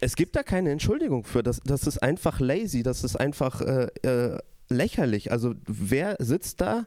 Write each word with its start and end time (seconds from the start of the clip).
Es 0.00 0.16
gibt 0.16 0.36
da 0.36 0.42
keine 0.42 0.70
Entschuldigung 0.70 1.24
für. 1.24 1.42
Das, 1.42 1.60
das 1.64 1.86
ist 1.86 2.02
einfach 2.02 2.40
lazy, 2.40 2.82
das 2.82 3.04
ist 3.04 3.16
einfach 3.16 3.60
äh, 3.60 3.88
äh, 4.02 4.38
lächerlich. 4.68 5.32
Also 5.32 5.54
wer 5.66 6.16
sitzt 6.18 6.60
da 6.60 6.86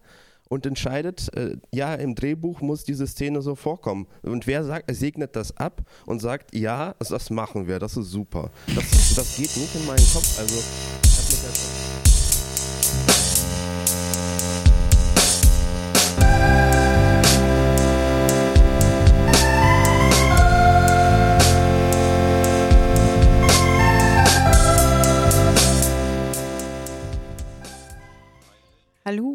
und 0.50 0.66
entscheidet, 0.66 1.33
äh, 1.35 1.58
ja, 1.72 1.95
im 1.95 2.16
Drehbuch 2.16 2.61
muss 2.61 2.83
diese 2.83 3.08
Szene 3.08 3.42
so 3.42 3.56
vorkommen. 3.56 4.08
Und 4.24 4.48
wer 4.48 4.64
sagt, 4.64 4.93
segnet 4.93 5.35
das 5.35 5.56
ab 5.58 5.83
und 6.06 6.19
sagt, 6.19 6.56
ja, 6.56 6.95
das 7.00 7.30
machen 7.30 7.67
wir, 7.67 7.80
das 7.80 7.98
ist 7.98 8.09
super. 8.09 8.52
Das, 8.75 9.16
das 9.16 9.38
geht 9.38 9.55
nicht 9.55 9.76
in 9.76 9.86
meinen 9.86 10.05
Kopf. 10.12 10.39
Also, 10.39 10.55
ich 10.55 11.18
hab 11.18 11.30
mich 11.30 11.44
ja 11.44 11.88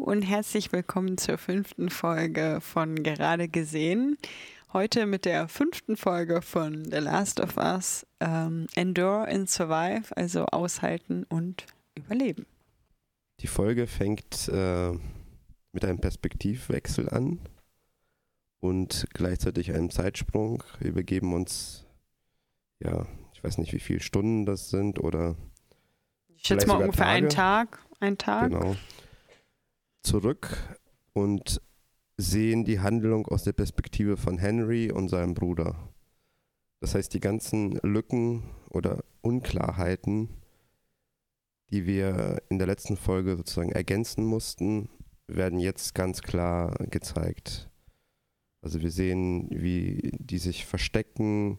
und 0.05 0.21
herzlich 0.21 0.71
willkommen 0.71 1.17
zur 1.17 1.39
fünften 1.39 1.89
Folge 1.89 2.59
von 2.61 3.01
Gerade 3.01 3.47
gesehen. 3.47 4.19
Heute 4.71 5.07
mit 5.07 5.25
der 5.25 5.47
fünften 5.47 5.97
Folge 5.97 6.43
von 6.43 6.85
The 6.85 6.97
Last 6.97 7.39
of 7.39 7.57
Us, 7.57 8.05
ähm, 8.19 8.67
Endure 8.75 9.27
and 9.27 9.49
Survive, 9.49 10.15
also 10.15 10.45
aushalten 10.45 11.23
und 11.23 11.65
überleben. 11.95 12.45
Die 13.39 13.47
Folge 13.47 13.87
fängt 13.87 14.47
äh, 14.47 14.91
mit 15.71 15.83
einem 15.83 15.99
Perspektivwechsel 15.99 17.09
an 17.09 17.39
und 18.59 19.07
gleichzeitig 19.11 19.73
einem 19.73 19.89
Zeitsprung. 19.89 20.63
Wir 20.79 20.93
begeben 20.93 21.33
uns, 21.33 21.83
ja, 22.79 23.07
ich 23.33 23.43
weiß 23.43 23.57
nicht, 23.57 23.73
wie 23.73 23.79
viele 23.79 24.01
Stunden 24.01 24.45
das 24.45 24.69
sind 24.69 24.99
oder. 24.99 25.35
Ich 26.35 26.45
schätze 26.45 26.67
mal 26.67 26.75
ungefähr 26.75 27.05
Tage. 27.05 27.17
einen 27.17 27.29
Tag. 27.29 27.79
Ein 27.99 28.17
Tag. 28.19 28.51
Genau 28.51 28.75
zurück 30.05 30.79
und 31.13 31.61
sehen 32.17 32.63
die 32.63 32.79
Handlung 32.79 33.27
aus 33.27 33.43
der 33.43 33.53
Perspektive 33.53 34.17
von 34.17 34.37
Henry 34.37 34.91
und 34.91 35.09
seinem 35.09 35.33
Bruder. 35.33 35.75
Das 36.79 36.95
heißt, 36.95 37.13
die 37.13 37.19
ganzen 37.19 37.79
Lücken 37.81 38.43
oder 38.69 39.03
Unklarheiten, 39.21 40.29
die 41.71 41.87
wir 41.87 42.41
in 42.49 42.59
der 42.59 42.67
letzten 42.67 42.95
Folge 42.95 43.35
sozusagen 43.35 43.71
ergänzen 43.71 44.23
mussten, 44.23 44.89
werden 45.27 45.59
jetzt 45.59 45.95
ganz 45.95 46.21
klar 46.21 46.75
gezeigt. 46.91 47.69
Also 48.61 48.81
wir 48.81 48.91
sehen, 48.91 49.47
wie 49.49 50.11
die 50.19 50.37
sich 50.37 50.65
verstecken, 50.65 51.57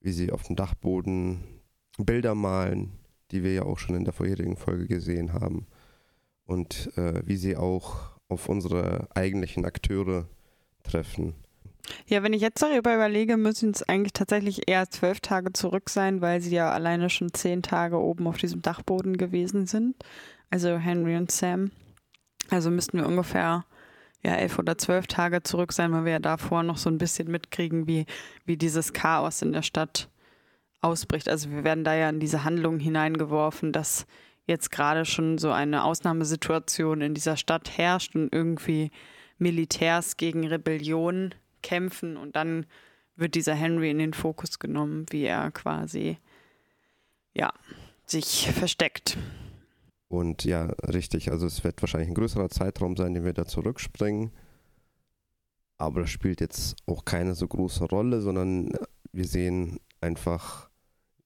wie 0.00 0.12
sie 0.12 0.30
auf 0.30 0.42
dem 0.44 0.56
Dachboden 0.56 1.42
Bilder 1.98 2.34
malen, 2.34 2.92
die 3.30 3.42
wir 3.42 3.54
ja 3.54 3.62
auch 3.62 3.78
schon 3.78 3.96
in 3.96 4.04
der 4.04 4.12
vorherigen 4.12 4.56
Folge 4.56 4.86
gesehen 4.86 5.32
haben 5.32 5.66
und 6.46 6.96
äh, 6.96 7.22
wie 7.26 7.36
sie 7.36 7.56
auch 7.56 8.16
auf 8.28 8.48
unsere 8.48 9.08
eigentlichen 9.14 9.64
Akteure 9.64 10.26
treffen. 10.82 11.34
Ja, 12.06 12.22
wenn 12.22 12.32
ich 12.32 12.42
jetzt 12.42 12.62
darüber 12.62 12.94
überlege, 12.94 13.36
müssen 13.36 13.70
es 13.70 13.82
eigentlich 13.82 14.12
tatsächlich 14.12 14.68
eher 14.68 14.90
zwölf 14.90 15.20
Tage 15.20 15.52
zurück 15.52 15.90
sein, 15.90 16.20
weil 16.20 16.40
sie 16.40 16.54
ja 16.54 16.70
alleine 16.72 17.10
schon 17.10 17.32
zehn 17.32 17.62
Tage 17.62 18.00
oben 18.00 18.26
auf 18.26 18.38
diesem 18.38 18.62
Dachboden 18.62 19.16
gewesen 19.16 19.66
sind. 19.66 19.94
Also 20.50 20.76
Henry 20.78 21.16
und 21.16 21.30
Sam. 21.30 21.70
Also 22.50 22.70
müssten 22.70 22.98
wir 22.98 23.06
ungefähr 23.06 23.64
ja, 24.22 24.34
elf 24.34 24.58
oder 24.58 24.78
zwölf 24.78 25.06
Tage 25.06 25.42
zurück 25.42 25.72
sein, 25.72 25.92
weil 25.92 26.04
wir 26.04 26.12
ja 26.12 26.18
davor 26.18 26.62
noch 26.62 26.78
so 26.78 26.90
ein 26.90 26.98
bisschen 26.98 27.30
mitkriegen, 27.30 27.86
wie, 27.86 28.06
wie 28.44 28.56
dieses 28.56 28.92
Chaos 28.92 29.42
in 29.42 29.52
der 29.52 29.62
Stadt 29.62 30.08
ausbricht. 30.80 31.28
Also 31.28 31.50
wir 31.50 31.64
werden 31.64 31.84
da 31.84 31.94
ja 31.94 32.08
in 32.08 32.20
diese 32.20 32.44
Handlung 32.44 32.78
hineingeworfen, 32.78 33.72
dass 33.72 34.06
jetzt 34.46 34.70
gerade 34.70 35.04
schon 35.04 35.38
so 35.38 35.50
eine 35.50 35.84
Ausnahmesituation 35.84 37.00
in 37.00 37.14
dieser 37.14 37.36
Stadt 37.36 37.76
herrscht 37.76 38.14
und 38.14 38.32
irgendwie 38.32 38.90
Militärs 39.38 40.16
gegen 40.16 40.46
Rebellion 40.46 41.34
kämpfen 41.62 42.16
und 42.16 42.36
dann 42.36 42.66
wird 43.16 43.34
dieser 43.34 43.54
Henry 43.54 43.90
in 43.90 43.98
den 43.98 44.14
Fokus 44.14 44.58
genommen, 44.58 45.06
wie 45.10 45.24
er 45.24 45.50
quasi 45.50 46.18
ja 47.34 47.52
sich 48.06 48.50
versteckt. 48.52 49.18
Und 50.08 50.44
ja, 50.44 50.66
richtig, 50.86 51.32
also 51.32 51.46
es 51.46 51.64
wird 51.64 51.82
wahrscheinlich 51.82 52.10
ein 52.10 52.14
größerer 52.14 52.48
Zeitraum 52.48 52.96
sein, 52.96 53.14
den 53.14 53.24
wir 53.24 53.32
da 53.32 53.44
zurückspringen. 53.44 54.30
Aber 55.78 56.02
das 56.02 56.10
spielt 56.10 56.40
jetzt 56.40 56.76
auch 56.86 57.04
keine 57.04 57.34
so 57.34 57.48
große 57.48 57.84
Rolle, 57.84 58.20
sondern 58.20 58.70
wir 59.12 59.26
sehen 59.26 59.80
einfach, 60.00 60.70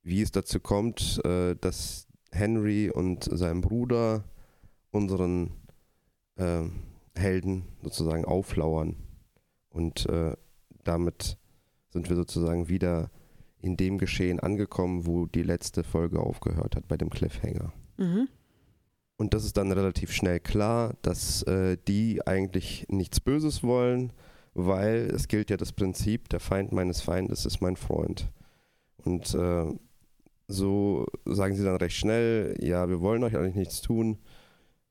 wie 0.02 0.22
es 0.22 0.32
dazu 0.32 0.58
kommt, 0.58 1.20
äh, 1.24 1.54
dass 1.60 2.08
Henry 2.32 2.90
und 2.90 3.24
seinem 3.24 3.60
Bruder 3.60 4.24
unseren 4.90 5.50
äh, 6.36 6.62
Helden 7.14 7.64
sozusagen 7.82 8.24
auflauern. 8.24 8.96
Und 9.68 10.06
äh, 10.06 10.36
damit 10.84 11.38
sind 11.90 12.08
wir 12.08 12.16
sozusagen 12.16 12.68
wieder 12.68 13.10
in 13.60 13.76
dem 13.76 13.98
Geschehen 13.98 14.40
angekommen, 14.40 15.06
wo 15.06 15.26
die 15.26 15.42
letzte 15.42 15.84
Folge 15.84 16.20
aufgehört 16.20 16.76
hat, 16.76 16.88
bei 16.88 16.96
dem 16.96 17.10
Cliffhanger. 17.10 17.72
Mhm. 17.98 18.28
Und 19.16 19.34
das 19.34 19.44
ist 19.44 19.58
dann 19.58 19.70
relativ 19.70 20.12
schnell 20.12 20.40
klar, 20.40 20.94
dass 21.02 21.42
äh, 21.42 21.76
die 21.86 22.26
eigentlich 22.26 22.86
nichts 22.88 23.20
Böses 23.20 23.62
wollen, 23.62 24.14
weil 24.54 25.10
es 25.14 25.28
gilt 25.28 25.50
ja 25.50 25.58
das 25.58 25.72
Prinzip, 25.72 26.30
der 26.30 26.40
Feind 26.40 26.72
meines 26.72 27.02
Feindes 27.02 27.44
ist 27.44 27.60
mein 27.60 27.76
Freund. 27.76 28.30
Und 28.96 29.34
äh, 29.34 29.66
so 30.50 31.06
sagen 31.24 31.54
sie 31.54 31.64
dann 31.64 31.76
recht 31.76 31.96
schnell, 31.96 32.56
ja, 32.60 32.88
wir 32.88 33.00
wollen 33.00 33.24
euch 33.24 33.36
eigentlich 33.36 33.54
nichts 33.54 33.80
tun. 33.80 34.18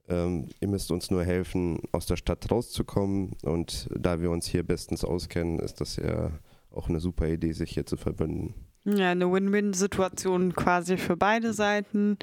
Ähm, 0.07 0.49
ihr 0.59 0.67
müsst 0.67 0.91
uns 0.91 1.11
nur 1.11 1.23
helfen, 1.23 1.81
aus 1.91 2.05
der 2.05 2.17
Stadt 2.17 2.49
rauszukommen. 2.49 3.33
Und 3.43 3.89
da 3.95 4.21
wir 4.21 4.31
uns 4.31 4.47
hier 4.47 4.63
bestens 4.63 5.03
auskennen, 5.03 5.59
ist 5.59 5.81
das 5.81 5.97
ja 5.97 6.31
auch 6.71 6.89
eine 6.89 6.99
super 6.99 7.27
Idee, 7.27 7.51
sich 7.51 7.71
hier 7.71 7.85
zu 7.85 7.97
verbünden. 7.97 8.55
Ja, 8.85 9.11
eine 9.11 9.31
Win-Win-Situation 9.31 10.55
quasi 10.55 10.97
für 10.97 11.17
beide 11.17 11.53
Seiten. 11.53 12.17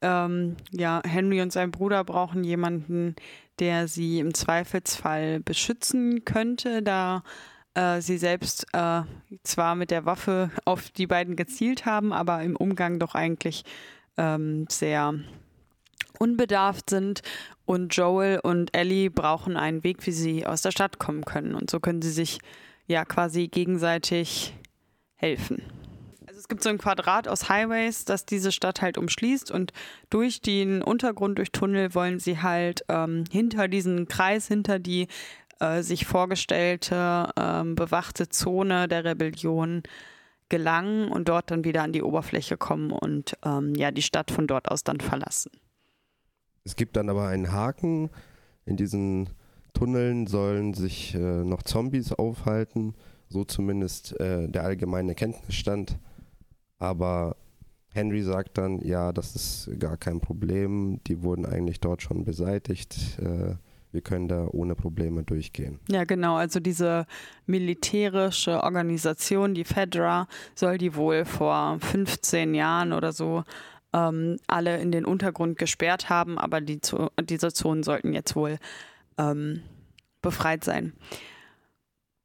Ähm, 0.00 0.56
ja, 0.72 1.02
Henry 1.04 1.42
und 1.42 1.52
sein 1.52 1.70
Bruder 1.70 2.04
brauchen 2.04 2.44
jemanden, 2.44 3.16
der 3.58 3.88
sie 3.88 4.18
im 4.20 4.34
Zweifelsfall 4.34 5.40
beschützen 5.40 6.24
könnte, 6.24 6.82
da 6.82 7.22
äh, 7.76 8.00
sie 8.00 8.18
selbst 8.18 8.66
äh, 8.72 9.02
zwar 9.42 9.74
mit 9.74 9.90
der 9.90 10.06
Waffe 10.06 10.50
auf 10.64 10.90
die 10.90 11.06
beiden 11.06 11.36
gezielt 11.36 11.86
haben, 11.86 12.12
aber 12.12 12.42
im 12.42 12.56
Umgang 12.56 12.98
doch 12.98 13.14
eigentlich 13.14 13.64
ähm, 14.16 14.66
sehr 14.70 15.14
unbedarft 16.18 16.90
sind. 16.90 17.22
Und 17.66 17.94
Joel 17.94 18.40
und 18.42 18.74
Ellie 18.74 19.10
brauchen 19.10 19.56
einen 19.56 19.84
Weg, 19.84 20.06
wie 20.06 20.12
sie 20.12 20.46
aus 20.46 20.62
der 20.62 20.70
Stadt 20.70 20.98
kommen 20.98 21.24
können. 21.24 21.54
Und 21.54 21.68
so 21.68 21.80
können 21.80 22.00
sie 22.00 22.10
sich 22.10 22.38
ja 22.86 23.04
quasi 23.04 23.48
gegenseitig 23.48 24.54
helfen. 25.16 25.62
Also 26.26 26.40
es 26.40 26.48
gibt 26.48 26.62
so 26.62 26.68
ein 26.68 26.78
Quadrat 26.78 27.28
aus 27.28 27.48
Highways, 27.48 28.04
das 28.04 28.24
diese 28.24 28.52
Stadt 28.52 28.82
halt 28.82 28.98
umschließt 28.98 29.50
und 29.50 29.72
durch 30.10 30.40
den 30.40 30.82
Untergrund, 30.82 31.38
durch 31.38 31.50
Tunnel 31.50 31.94
wollen 31.94 32.20
sie 32.20 32.40
halt 32.40 32.84
ähm, 32.88 33.24
hinter 33.30 33.68
diesen 33.68 34.06
Kreis, 34.06 34.46
hinter 34.46 34.78
die 34.78 35.08
äh, 35.60 35.82
sich 35.82 36.06
vorgestellte 36.06 37.30
ähm, 37.38 37.74
bewachte 37.74 38.28
Zone 38.28 38.88
der 38.88 39.04
Rebellion 39.04 39.82
gelangen 40.48 41.10
und 41.10 41.28
dort 41.28 41.50
dann 41.50 41.64
wieder 41.64 41.82
an 41.82 41.92
die 41.92 42.02
Oberfläche 42.02 42.56
kommen 42.56 42.92
und 42.92 43.36
ähm, 43.44 43.74
ja 43.74 43.90
die 43.90 44.02
Stadt 44.02 44.30
von 44.30 44.46
dort 44.46 44.70
aus 44.70 44.84
dann 44.84 45.00
verlassen. 45.00 45.50
Es 46.64 46.76
gibt 46.76 46.96
dann 46.96 47.08
aber 47.08 47.28
einen 47.28 47.52
Haken. 47.52 48.10
In 48.64 48.76
diesen 48.76 49.30
Tunneln 49.72 50.26
sollen 50.26 50.74
sich 50.74 51.14
äh, 51.14 51.18
noch 51.18 51.62
Zombies 51.62 52.12
aufhalten, 52.12 52.94
so 53.28 53.44
zumindest 53.44 54.18
äh, 54.20 54.48
der 54.48 54.64
allgemeine 54.64 55.14
Kenntnisstand. 55.14 55.98
Aber 56.78 57.36
Henry 57.92 58.22
sagt 58.22 58.58
dann, 58.58 58.80
ja, 58.80 59.12
das 59.12 59.34
ist 59.36 59.70
gar 59.78 59.96
kein 59.96 60.20
Problem, 60.20 61.00
die 61.06 61.22
wurden 61.22 61.46
eigentlich 61.46 61.80
dort 61.80 62.02
schon 62.02 62.24
beseitigt. 62.24 63.18
Äh, 63.18 63.56
wir 63.96 64.02
können 64.02 64.28
da 64.28 64.46
ohne 64.52 64.74
Probleme 64.74 65.24
durchgehen. 65.24 65.80
Ja, 65.88 66.04
genau. 66.04 66.36
Also 66.36 66.60
diese 66.60 67.06
militärische 67.46 68.62
Organisation, 68.62 69.54
die 69.54 69.64
FEDRA, 69.64 70.28
soll 70.54 70.76
die 70.76 70.94
wohl 70.94 71.24
vor 71.24 71.78
15 71.80 72.54
Jahren 72.54 72.92
oder 72.92 73.12
so 73.12 73.42
ähm, 73.94 74.36
alle 74.46 74.76
in 74.82 74.92
den 74.92 75.06
Untergrund 75.06 75.58
gesperrt 75.58 76.10
haben, 76.10 76.36
aber 76.36 76.60
die, 76.60 76.78
diese 77.24 77.54
Zonen 77.54 77.82
sollten 77.82 78.12
jetzt 78.12 78.36
wohl 78.36 78.58
ähm, 79.16 79.62
befreit 80.20 80.62
sein. 80.62 80.92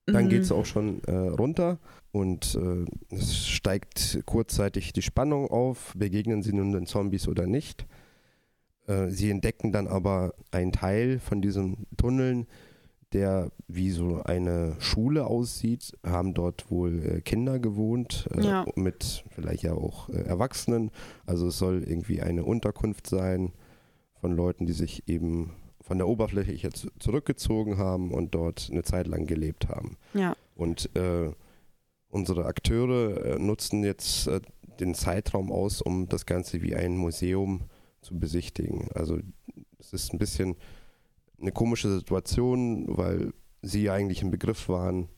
Dann 0.08 0.28
geht 0.28 0.42
es 0.42 0.50
mhm. 0.50 0.56
auch 0.58 0.66
schon 0.66 1.02
äh, 1.06 1.14
runter 1.14 1.80
und 2.12 2.56
äh, 2.56 3.16
es 3.16 3.48
steigt 3.48 4.20
kurzzeitig 4.26 4.92
die 4.92 5.02
Spannung 5.02 5.48
auf. 5.48 5.94
Begegnen 5.96 6.44
sie 6.44 6.52
nun 6.52 6.74
den 6.74 6.86
Zombies 6.86 7.30
oder 7.30 7.48
nicht? 7.48 7.86
Äh, 8.92 9.10
sie 9.10 9.30
entdecken 9.30 9.72
dann 9.72 9.88
aber 9.88 10.34
einen 10.52 10.72
Teil 10.72 11.20
von 11.20 11.42
diesen 11.42 11.88
Tunneln, 11.98 12.48
der 13.14 13.52
wie 13.68 13.92
so 13.92 14.22
eine 14.24 14.76
Schule 14.80 15.26
aussieht, 15.26 15.98
haben 16.06 16.34
dort 16.34 16.72
wohl 16.72 17.04
äh, 17.04 17.22
Kinder 17.22 17.60
gewohnt, 17.60 18.28
äh, 18.36 18.42
ja. 18.42 18.66
mit 18.76 19.26
vielleicht 19.30 19.64
ja 19.64 19.74
auch 19.74 20.10
äh, 20.10 20.22
Erwachsenen. 20.22 20.92
Also 21.26 21.48
es 21.48 21.58
soll 21.58 21.84
irgendwie 21.84 22.22
eine 22.22 22.46
Unterkunft 22.46 23.08
sein 23.08 23.52
von 24.20 24.32
Leuten, 24.32 24.66
die 24.66 24.74
sich 24.74 25.08
eben 25.08 25.52
von 25.82 25.98
der 25.98 26.08
Oberfläche 26.08 26.54
jetzt 26.54 26.88
zurückgezogen 27.00 27.78
haben 27.78 28.12
und 28.12 28.34
dort 28.34 28.70
eine 28.72 28.84
Zeit 28.84 29.08
lang 29.08 29.26
gelebt 29.26 29.68
haben. 29.68 29.98
Ja. 30.14 30.36
Und 30.56 30.96
äh, 30.96 31.32
unsere 32.10 32.46
Akteure 32.46 33.26
äh, 33.26 33.40
nutzen 33.40 33.84
jetzt 33.84 34.28
äh, 34.28 34.40
den 34.80 34.94
Zeitraum 34.96 35.52
aus, 35.52 35.82
um 35.82 36.08
das 36.08 36.26
Ganze 36.26 36.62
wie 36.62 36.76
ein 36.76 36.96
Museum 36.96 37.62
zu 38.02 38.20
besichtigen. 38.20 38.90
Also 38.94 39.20
es 39.80 39.94
ist 39.94 40.14
ein 40.14 40.20
bisschen 40.20 40.56
eine 41.40 41.52
komische 41.52 41.90
Situation, 41.90 42.86
weil 42.98 43.34
sie 43.62 43.90
eigentlich 43.90 44.22
im 44.22 44.32
Begriff 44.32 44.70
waren, 44.70 45.10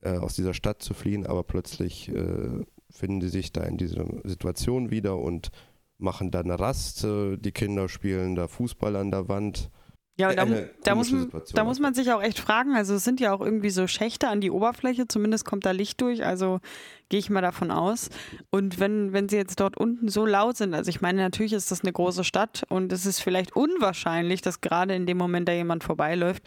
äh, 0.00 0.16
aus 0.16 0.34
dieser 0.34 0.54
Stadt 0.54 0.82
zu 0.82 0.94
fliehen, 0.94 1.26
aber 1.26 1.42
plötzlich 1.42 2.08
äh, 2.08 2.64
finden 2.90 3.20
sie 3.20 3.28
sich 3.28 3.52
da 3.52 3.62
in 3.62 3.76
dieser 3.76 4.06
Situation 4.24 4.90
wieder 4.90 5.18
und 5.18 5.50
machen 5.98 6.30
dann 6.30 6.50
eine 6.50 6.58
Rast. 6.58 7.04
Äh, 7.04 7.36
die 7.38 7.52
Kinder 7.52 7.88
spielen 7.88 8.34
da 8.34 8.48
Fußball 8.48 8.96
an 8.96 9.10
der 9.10 9.28
Wand. 9.28 9.70
Ja, 10.18 10.28
und 10.28 10.36
da, 10.36 10.46
da, 10.84 10.94
muss 10.94 11.10
man, 11.10 11.30
da 11.54 11.64
muss 11.64 11.80
man 11.80 11.94
sich 11.94 12.12
auch 12.12 12.22
echt 12.22 12.38
fragen. 12.38 12.76
Also 12.76 12.94
es 12.94 13.04
sind 13.04 13.18
ja 13.18 13.32
auch 13.32 13.40
irgendwie 13.40 13.70
so 13.70 13.86
Schächte 13.86 14.28
an 14.28 14.42
die 14.42 14.50
Oberfläche, 14.50 15.08
zumindest 15.08 15.46
kommt 15.46 15.64
da 15.64 15.70
Licht 15.70 16.00
durch, 16.02 16.24
also 16.24 16.60
gehe 17.08 17.18
ich 17.18 17.30
mal 17.30 17.40
davon 17.40 17.70
aus. 17.70 18.10
Und 18.50 18.78
wenn, 18.78 19.14
wenn 19.14 19.30
sie 19.30 19.36
jetzt 19.36 19.58
dort 19.58 19.78
unten 19.78 20.08
so 20.08 20.26
laut 20.26 20.58
sind, 20.58 20.74
also 20.74 20.90
ich 20.90 21.00
meine, 21.00 21.22
natürlich 21.22 21.54
ist 21.54 21.70
das 21.70 21.80
eine 21.80 21.92
große 21.92 22.24
Stadt 22.24 22.64
und 22.68 22.92
es 22.92 23.06
ist 23.06 23.20
vielleicht 23.20 23.56
unwahrscheinlich, 23.56 24.42
dass 24.42 24.60
gerade 24.60 24.94
in 24.94 25.06
dem 25.06 25.16
Moment 25.16 25.48
da 25.48 25.52
jemand 25.52 25.82
vorbeiläuft. 25.82 26.42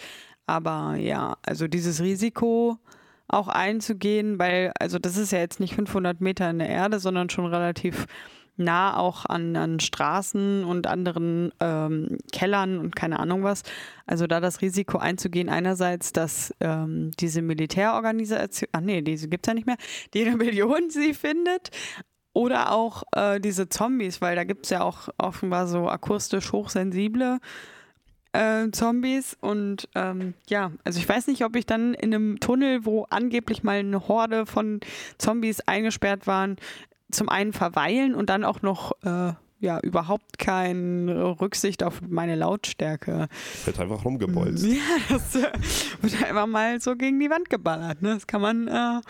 Aber 0.45 0.95
ja, 0.95 1.38
also 1.41 1.67
dieses 1.67 2.01
Risiko 2.01 2.77
auch 3.27 3.47
einzugehen, 3.47 4.38
weil, 4.38 4.71
also 4.79 5.00
das 5.00 5.17
ist 5.17 5.31
ja 5.31 5.39
jetzt 5.39 5.59
nicht 5.59 5.73
500 5.73 6.21
Meter 6.21 6.50
in 6.51 6.59
der 6.59 6.69
Erde, 6.69 7.00
sondern 7.00 7.31
schon 7.31 7.47
relativ 7.47 8.06
nah 8.57 8.98
auch 8.98 9.25
an, 9.25 9.56
an 9.56 9.80
Straßen 9.80 10.63
und 10.63 10.88
anderen 10.88 11.52
ähm, 11.60 12.18
Kellern 12.31 12.80
und 12.80 12.96
keine 12.96 13.19
Ahnung 13.19 13.44
was. 13.44 13.63
Also 14.06 14.28
da 14.28 14.40
das 14.40 14.62
Risiko 14.62 14.98
einzugehen, 14.98 15.50
einerseits, 15.50 16.13
dass 16.13 16.54
ähm, 16.60 17.12
diese 17.19 17.42
Militärorganisation, 17.42 18.69
ach 18.72 18.81
nee, 18.81 19.02
diese 19.02 19.28
gibt 19.28 19.46
es 19.46 19.52
ja 19.52 19.54
nicht 19.54 19.68
mehr, 19.68 19.78
die 20.13 20.24
Rebellion 20.24 20.90
sie 20.90 21.13
findet. 21.13 21.72
Oder 22.34 22.74
auch 22.74 23.04
äh, 23.16 23.40
diese 23.40 23.69
Zombies, 23.69 24.19
weil 24.19 24.36
da 24.36 24.44
gibt 24.44 24.66
es 24.66 24.69
ja 24.69 24.81
auch 24.81 25.08
offenbar 25.18 25.68
so 25.68 25.88
akustisch 25.88 26.51
hochsensible 26.51 27.40
äh, 28.34 28.69
Zombies. 28.72 29.38
Und 29.40 29.88
ähm, 29.96 30.34
ja, 30.50 30.72
also 30.84 31.00
ich 31.00 31.08
weiß 31.08 31.28
nicht, 31.28 31.46
ob 31.46 31.56
ich 31.56 31.66
dann 31.66 31.94
in 31.94 32.13
einem 32.13 32.40
Tunnel, 32.42 32.86
wo 32.86 33.06
angeblich 33.10 33.63
mal 33.63 33.80
eine 33.80 34.10
Horde 34.10 34.46
von 34.46 34.81
Zombies 35.18 35.62
eingesperrt 35.62 36.28
waren, 36.28 36.58
zum 37.12 37.30
einen 37.30 37.54
verweilen 37.54 38.16
und 38.16 38.30
dann 38.30 38.44
auch 38.44 38.62
noch 38.62 38.92
äh, 39.04 39.34
ja 39.60 39.80
überhaupt 39.80 40.38
keine 40.38 41.40
Rücksicht 41.40 41.84
auf 41.84 42.02
meine 42.07 42.36
Lautstärke. 42.36 43.28
Wird 43.66 43.80
einfach 43.80 44.04
rumgebolzt. 44.06 44.66
Ja, 44.75 44.80
das 45.10 45.36
äh, 45.36 45.52
wird 46.02 46.24
einfach 46.24 46.48
mal 46.48 46.80
so 46.81 46.96
gegen 46.96 47.19
die 47.19 47.30
Wand 47.30 47.50
geballert. 47.50 48.02
Ne? 48.02 48.13
Das 48.13 48.28
kann 48.28 48.42
man 48.42 48.68
äh, 48.68 49.02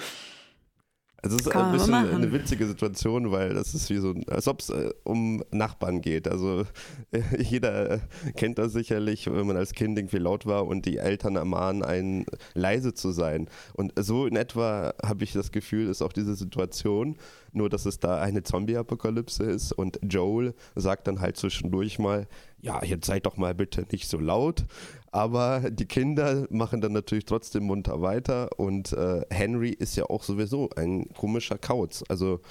es 1.25 1.33
ist 1.33 1.55
ein 1.55 1.71
bisschen 1.71 1.93
eine 1.93 2.31
witzige 2.31 2.67
Situation, 2.67 3.31
weil 3.31 3.53
das 3.53 3.73
ist 3.73 3.89
wie 3.89 3.97
so, 3.97 4.13
als 4.27 4.47
ob 4.47 4.59
es 4.59 4.69
äh, 4.69 4.91
um 5.03 5.43
Nachbarn 5.51 6.01
geht. 6.01 6.27
Also 6.27 6.65
jeder 7.39 7.91
äh, 7.91 7.99
kennt 8.35 8.59
das 8.59 8.73
sicherlich, 8.73 9.25
wenn 9.25 9.47
man 9.47 9.57
als 9.57 9.73
Kind 9.73 9.97
irgendwie 9.97 10.19
laut 10.19 10.45
war 10.45 10.67
und 10.67 10.85
die 10.85 10.97
Eltern 10.97 11.35
ermahnen 11.35 11.83
einen, 11.83 12.25
leise 12.53 12.93
zu 12.93 13.11
sein. 13.11 13.47
Und 13.73 13.93
so 13.97 14.27
in 14.27 14.35
etwa 14.35 14.93
habe 15.03 15.23
ich 15.23 15.33
das 15.33 15.51
Gefühl, 15.51 15.89
ist 15.89 16.03
auch 16.03 16.13
diese 16.13 16.35
Situation, 16.35 17.17
nur 17.51 17.69
dass 17.69 17.85
es 17.85 17.99
da 17.99 18.21
eine 18.21 18.43
Zombie-Apokalypse 18.43 19.43
ist 19.43 19.71
und 19.71 19.99
Joel 20.03 20.53
sagt 20.75 21.07
dann 21.07 21.21
halt 21.21 21.37
zwischendurch 21.37 21.97
mal, 21.97 22.27
ja, 22.61 22.83
jetzt 22.83 23.05
seid 23.05 23.25
doch 23.25 23.37
mal 23.37 23.55
bitte 23.55 23.85
nicht 23.91 24.09
so 24.09 24.19
laut. 24.19 24.65
Aber 25.15 25.71
die 25.71 25.85
Kinder 25.85 26.45
machen 26.49 26.81
dann 26.81 26.91
natürlich 26.91 27.23
trotzdem 27.23 27.63
munter 27.63 28.01
weiter 28.01 28.49
und 28.59 28.91
äh, 28.91 29.21
Henry 29.29 29.69
ist 29.69 29.95
ja 29.95 30.09
auch 30.09 30.23
sowieso 30.23 30.69
ein 30.75 31.07
komischer 31.13 31.57
Kauz. 31.57 32.03
Also 32.09 32.41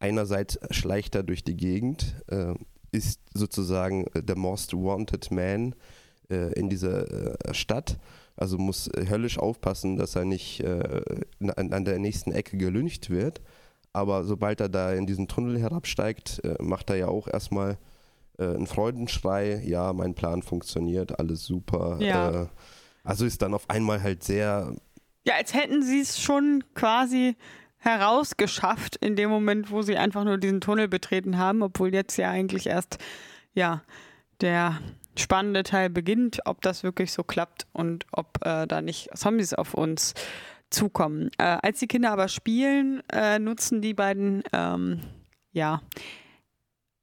einerseits 0.00 0.58
schleicht 0.70 1.14
er 1.16 1.22
durch 1.22 1.44
die 1.44 1.54
Gegend, 1.54 2.14
äh, 2.28 2.54
ist 2.92 3.20
sozusagen 3.34 4.06
der 4.14 4.38
most 4.38 4.72
wanted 4.72 5.30
man 5.30 5.74
äh, 6.30 6.50
in 6.54 6.70
dieser 6.70 7.36
äh, 7.46 7.52
Stadt. 7.52 7.98
Also 8.36 8.56
muss 8.56 8.88
höllisch 8.96 9.38
aufpassen, 9.38 9.98
dass 9.98 10.16
er 10.16 10.24
nicht 10.24 10.60
äh, 10.60 11.02
an, 11.56 11.74
an, 11.74 11.84
der 11.84 11.98
nächsten 11.98 12.32
Ecke 12.32 12.56
gelüncht 12.56 13.10
wird. 13.10 13.42
Aber 13.92 14.24
sobald 14.24 14.62
er 14.62 14.70
da 14.70 14.94
in 14.94 15.06
diesen 15.06 15.28
Tunnel 15.28 15.58
herabsteigt, 15.60 16.42
äh, 16.42 16.56
macht 16.62 16.88
er 16.88 16.96
ja 16.96 17.08
auch 17.08 17.28
erstmal 17.28 17.76
äh, 18.38 18.54
ein 18.54 18.66
Freudenschrei, 18.66 19.62
ja, 19.64 19.92
mein 19.92 20.14
Plan 20.14 20.42
funktioniert, 20.42 21.18
alles 21.18 21.44
super. 21.44 21.98
Ja. 22.00 22.42
Äh, 22.42 22.46
also 23.04 23.24
ist 23.24 23.42
dann 23.42 23.54
auf 23.54 23.68
einmal 23.68 24.02
halt 24.02 24.22
sehr. 24.22 24.74
Ja, 25.24 25.34
als 25.34 25.54
hätten 25.54 25.82
sie 25.82 26.00
es 26.00 26.20
schon 26.20 26.64
quasi 26.74 27.36
herausgeschafft 27.78 28.96
in 28.96 29.16
dem 29.16 29.30
Moment, 29.30 29.70
wo 29.70 29.82
sie 29.82 29.96
einfach 29.96 30.24
nur 30.24 30.38
diesen 30.38 30.60
Tunnel 30.60 30.88
betreten 30.88 31.38
haben, 31.38 31.62
obwohl 31.62 31.94
jetzt 31.94 32.16
ja 32.16 32.30
eigentlich 32.30 32.66
erst 32.66 32.98
ja 33.54 33.82
der 34.40 34.78
spannende 35.16 35.62
Teil 35.62 35.90
beginnt, 35.90 36.40
ob 36.44 36.60
das 36.62 36.82
wirklich 36.82 37.12
so 37.12 37.22
klappt 37.22 37.66
und 37.72 38.06
ob 38.12 38.44
äh, 38.44 38.66
da 38.66 38.80
nicht 38.82 39.08
Zombies 39.16 39.54
auf 39.54 39.74
uns 39.74 40.14
zukommen. 40.70 41.30
Äh, 41.38 41.58
als 41.62 41.78
die 41.80 41.86
Kinder 41.86 42.12
aber 42.12 42.28
spielen, 42.28 43.02
äh, 43.10 43.38
nutzen 43.38 43.80
die 43.80 43.94
beiden 43.94 44.42
ähm, 44.52 45.00
ja 45.52 45.80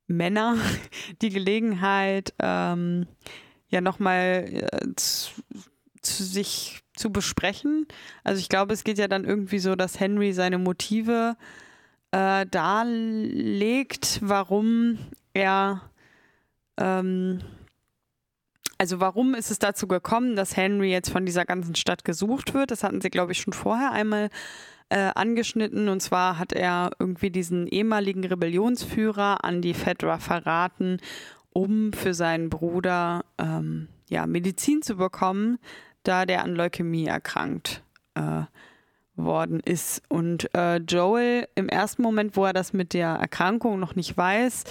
Männer 0.07 0.57
die 1.21 1.29
Gelegenheit, 1.29 2.33
ähm, 2.39 3.07
ja 3.69 3.81
nochmal 3.81 4.45
äh, 4.71 4.95
zu, 4.95 5.31
zu 6.01 6.23
sich 6.23 6.81
zu 6.95 7.11
besprechen. 7.11 7.87
Also 8.23 8.39
ich 8.39 8.49
glaube, 8.49 8.73
es 8.73 8.83
geht 8.83 8.97
ja 8.97 9.07
dann 9.07 9.25
irgendwie 9.25 9.59
so, 9.59 9.75
dass 9.75 9.99
Henry 9.99 10.33
seine 10.33 10.57
Motive 10.57 11.35
äh, 12.11 12.45
darlegt, 12.45 14.19
warum 14.21 14.97
er 15.33 15.81
ähm, 16.77 17.41
also 18.77 18.99
warum 18.99 19.35
ist 19.35 19.51
es 19.51 19.59
dazu 19.59 19.87
gekommen, 19.87 20.35
dass 20.35 20.57
Henry 20.57 20.91
jetzt 20.91 21.09
von 21.09 21.25
dieser 21.25 21.45
ganzen 21.45 21.75
Stadt 21.75 22.03
gesucht 22.03 22.53
wird? 22.53 22.71
Das 22.71 22.83
hatten 22.83 23.01
sie, 23.01 23.09
glaube 23.09 23.31
ich, 23.31 23.39
schon 23.39 23.53
vorher 23.53 23.91
einmal 23.91 24.29
äh, 24.89 25.11
angeschnitten. 25.15 25.89
Und 25.89 26.01
zwar 26.01 26.37
hat 26.39 26.53
er 26.53 26.91
irgendwie 26.99 27.29
diesen 27.29 27.67
ehemaligen 27.67 28.23
Rebellionsführer 28.23 29.43
an 29.43 29.61
die 29.61 29.73
Fedra 29.73 30.19
verraten, 30.19 30.99
um 31.51 31.93
für 31.93 32.13
seinen 32.13 32.49
Bruder 32.49 33.25
ähm, 33.37 33.87
ja, 34.09 34.27
Medizin 34.27 34.81
zu 34.81 34.97
bekommen, 34.97 35.57
da 36.03 36.25
der 36.25 36.43
an 36.43 36.55
Leukämie 36.55 37.05
erkrankt 37.05 37.83
äh, 38.15 38.43
worden 39.15 39.59
ist. 39.61 40.03
Und 40.09 40.53
äh, 40.55 40.77
Joel 40.77 41.47
im 41.55 41.69
ersten 41.69 42.01
Moment, 42.01 42.35
wo 42.35 42.45
er 42.45 42.53
das 42.53 42.73
mit 42.73 42.93
der 42.93 43.09
Erkrankung 43.09 43.79
noch 43.79 43.95
nicht 43.95 44.15
weiß, 44.15 44.65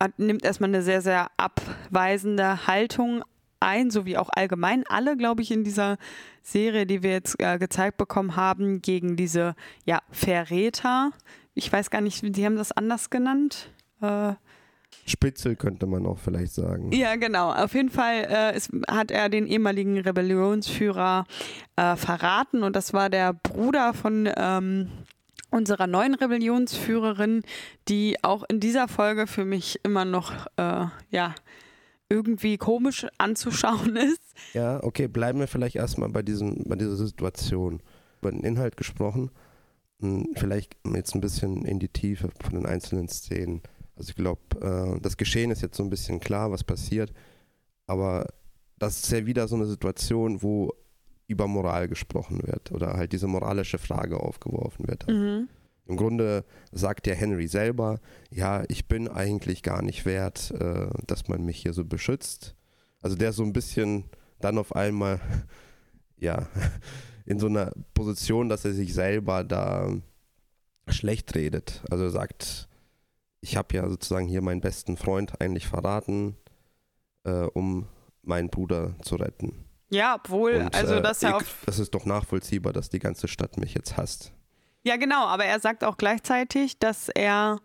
hat, 0.00 0.18
nimmt 0.18 0.44
erstmal 0.44 0.70
eine 0.70 0.82
sehr, 0.82 1.00
sehr 1.02 1.28
abweisende 1.36 2.66
Haltung 2.66 3.24
ein, 3.60 3.90
so 3.90 4.06
wie 4.06 4.16
auch 4.16 4.30
allgemein 4.32 4.84
alle, 4.88 5.16
glaube 5.16 5.42
ich, 5.42 5.50
in 5.50 5.64
dieser 5.64 5.96
Serie, 6.42 6.86
die 6.86 7.02
wir 7.02 7.12
jetzt 7.12 7.40
äh, 7.40 7.58
gezeigt 7.58 7.96
bekommen 7.96 8.36
haben, 8.36 8.82
gegen 8.82 9.16
diese 9.16 9.54
ja, 9.84 10.00
Verräter. 10.10 11.10
Ich 11.54 11.72
weiß 11.72 11.90
gar 11.90 12.00
nicht, 12.00 12.22
die 12.22 12.44
haben 12.44 12.56
das 12.56 12.72
anders 12.72 13.10
genannt. 13.10 13.70
Äh, 14.00 14.34
Spitzel 15.06 15.56
könnte 15.56 15.86
man 15.86 16.06
auch 16.06 16.18
vielleicht 16.18 16.52
sagen. 16.52 16.92
Ja, 16.92 17.16
genau. 17.16 17.52
Auf 17.52 17.74
jeden 17.74 17.90
Fall 17.90 18.26
äh, 18.28 18.56
ist, 18.56 18.70
hat 18.88 19.10
er 19.10 19.28
den 19.28 19.46
ehemaligen 19.46 19.98
Rebellionsführer 19.98 21.26
äh, 21.76 21.96
verraten 21.96 22.62
und 22.62 22.76
das 22.76 22.92
war 22.92 23.10
der 23.10 23.32
Bruder 23.32 23.94
von 23.94 24.28
ähm, 24.36 24.90
unserer 25.50 25.86
neuen 25.86 26.14
Rebellionsführerin, 26.14 27.42
die 27.88 28.16
auch 28.22 28.44
in 28.48 28.60
dieser 28.60 28.88
Folge 28.88 29.26
für 29.26 29.44
mich 29.44 29.80
immer 29.82 30.04
noch 30.04 30.46
äh, 30.56 30.86
ja 31.10 31.34
irgendwie 32.08 32.56
komisch 32.56 33.06
anzuschauen 33.18 33.96
ist. 34.12 34.22
Ja, 34.54 34.82
okay, 34.82 35.08
bleiben 35.08 35.40
wir 35.40 35.48
vielleicht 35.48 35.76
erstmal 35.76 36.08
bei, 36.08 36.22
diesem, 36.22 36.64
bei 36.64 36.76
dieser 36.76 36.96
Situation. 36.96 37.80
Über 38.20 38.32
den 38.32 38.42
Inhalt 38.42 38.76
gesprochen, 38.76 39.30
hm, 40.00 40.28
vielleicht 40.34 40.76
jetzt 40.92 41.14
ein 41.14 41.20
bisschen 41.20 41.64
in 41.64 41.78
die 41.78 41.88
Tiefe 41.88 42.30
von 42.40 42.54
den 42.54 42.66
einzelnen 42.66 43.08
Szenen. 43.08 43.62
Also 43.94 44.10
ich 44.10 44.16
glaube, 44.16 44.40
äh, 44.60 45.00
das 45.00 45.16
Geschehen 45.16 45.50
ist 45.50 45.62
jetzt 45.62 45.76
so 45.76 45.84
ein 45.84 45.90
bisschen 45.90 46.18
klar, 46.18 46.50
was 46.50 46.64
passiert, 46.64 47.12
aber 47.86 48.26
das 48.76 49.02
ist 49.02 49.12
ja 49.12 49.26
wieder 49.26 49.46
so 49.46 49.56
eine 49.56 49.66
Situation, 49.66 50.42
wo 50.42 50.72
über 51.28 51.46
Moral 51.46 51.88
gesprochen 51.88 52.40
wird 52.44 52.72
oder 52.72 52.94
halt 52.94 53.12
diese 53.12 53.26
moralische 53.26 53.78
Frage 53.78 54.18
aufgeworfen 54.18 54.88
wird. 54.88 55.06
Mhm. 55.08 55.48
Im 55.88 55.96
Grunde 55.96 56.44
sagt 56.70 57.06
der 57.06 57.16
Henry 57.16 57.48
selber, 57.48 57.98
ja, 58.30 58.62
ich 58.68 58.86
bin 58.86 59.08
eigentlich 59.08 59.62
gar 59.62 59.80
nicht 59.80 60.04
wert, 60.04 60.50
äh, 60.50 60.88
dass 61.06 61.28
man 61.28 61.44
mich 61.44 61.62
hier 61.62 61.72
so 61.72 61.84
beschützt. 61.84 62.54
Also 63.00 63.16
der 63.16 63.32
so 63.32 63.42
ein 63.42 63.54
bisschen 63.54 64.04
dann 64.38 64.58
auf 64.58 64.76
einmal 64.76 65.18
ja, 66.18 66.46
in 67.24 67.38
so 67.38 67.46
einer 67.46 67.72
Position, 67.94 68.50
dass 68.50 68.66
er 68.66 68.74
sich 68.74 68.92
selber 68.92 69.44
da 69.44 69.90
schlecht 70.88 71.34
redet. 71.34 71.82
Also 71.90 72.04
er 72.04 72.10
sagt, 72.10 72.68
ich 73.40 73.56
habe 73.56 73.74
ja 73.74 73.88
sozusagen 73.88 74.28
hier 74.28 74.42
meinen 74.42 74.60
besten 74.60 74.98
Freund 74.98 75.40
eigentlich 75.40 75.66
verraten, 75.66 76.36
äh, 77.24 77.44
um 77.44 77.88
meinen 78.22 78.50
Bruder 78.50 78.94
zu 79.02 79.16
retten. 79.16 79.64
Ja, 79.88 80.16
obwohl, 80.16 80.56
Und, 80.56 80.74
also 80.74 80.96
äh, 80.96 81.02
dass 81.02 81.22
er 81.22 81.30
ich, 81.30 81.36
auf. 81.36 81.62
Das 81.64 81.78
ist 81.78 81.94
doch 81.94 82.04
nachvollziehbar, 82.04 82.74
dass 82.74 82.90
die 82.90 82.98
ganze 82.98 83.26
Stadt 83.26 83.56
mich 83.56 83.72
jetzt 83.72 83.96
hasst. 83.96 84.34
Ja, 84.82 84.96
genau, 84.96 85.26
aber 85.26 85.44
er 85.44 85.60
sagt 85.60 85.84
auch 85.84 85.96
gleichzeitig, 85.96 86.78
dass 86.78 87.08
er 87.08 87.60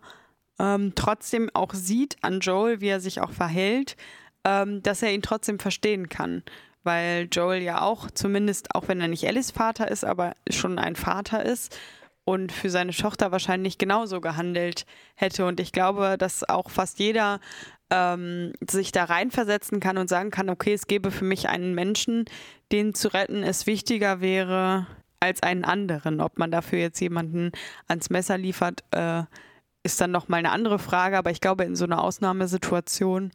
ähm, 0.59 0.93
trotzdem 0.95 1.49
auch 1.53 1.73
sieht 1.73 2.17
an 2.21 2.39
Joel, 2.39 2.81
wie 2.81 2.87
er 2.87 2.99
sich 2.99 3.21
auch 3.21 3.31
verhält, 3.31 3.95
ähm, 4.43 4.81
dass 4.83 5.01
er 5.01 5.13
ihn 5.13 5.21
trotzdem 5.21 5.59
verstehen 5.59 6.09
kann. 6.09 6.43
Weil 6.83 7.29
Joel 7.31 7.61
ja 7.61 7.81
auch, 7.81 8.11
zumindest 8.11 8.75
auch 8.75 8.87
wenn 8.87 8.99
er 8.99 9.07
nicht 9.07 9.25
Alice 9.25 9.51
Vater 9.51 9.89
ist, 9.89 10.03
aber 10.03 10.33
schon 10.49 10.79
ein 10.79 10.95
Vater 10.95 11.45
ist 11.45 11.77
und 12.25 12.51
für 12.51 12.69
seine 12.69 12.91
Tochter 12.91 13.31
wahrscheinlich 13.31 13.77
genauso 13.77 14.19
gehandelt 14.19 14.85
hätte. 15.15 15.45
Und 15.45 15.59
ich 15.59 15.71
glaube, 15.71 16.17
dass 16.17 16.47
auch 16.47 16.69
fast 16.69 16.99
jeder 16.99 17.39
ähm, 17.89 18.53
sich 18.69 18.91
da 18.91 19.05
reinversetzen 19.05 19.79
kann 19.79 19.97
und 19.97 20.09
sagen 20.09 20.31
kann, 20.31 20.49
okay, 20.49 20.73
es 20.73 20.87
gäbe 20.87 21.11
für 21.11 21.25
mich 21.25 21.47
einen 21.47 21.73
Menschen, 21.73 22.25
den 22.71 22.93
zu 22.93 23.13
retten 23.13 23.43
es 23.43 23.65
wichtiger 23.67 24.19
wäre 24.19 24.87
als 25.23 25.41
einen 25.41 25.63
anderen. 25.63 26.19
Ob 26.19 26.37
man 26.37 26.51
dafür 26.51 26.79
jetzt 26.79 26.99
jemanden 26.99 27.51
ans 27.87 28.09
Messer 28.09 28.37
liefert, 28.37 28.83
äh, 28.91 29.23
ist 29.83 29.99
dann 30.01 30.11
nochmal 30.11 30.39
eine 30.39 30.51
andere 30.51 30.79
Frage. 30.79 31.17
Aber 31.17 31.31
ich 31.31 31.39
glaube, 31.39 31.63
in 31.63 31.75
so 31.75 31.85
einer 31.85 32.03
Ausnahmesituation, 32.03 33.31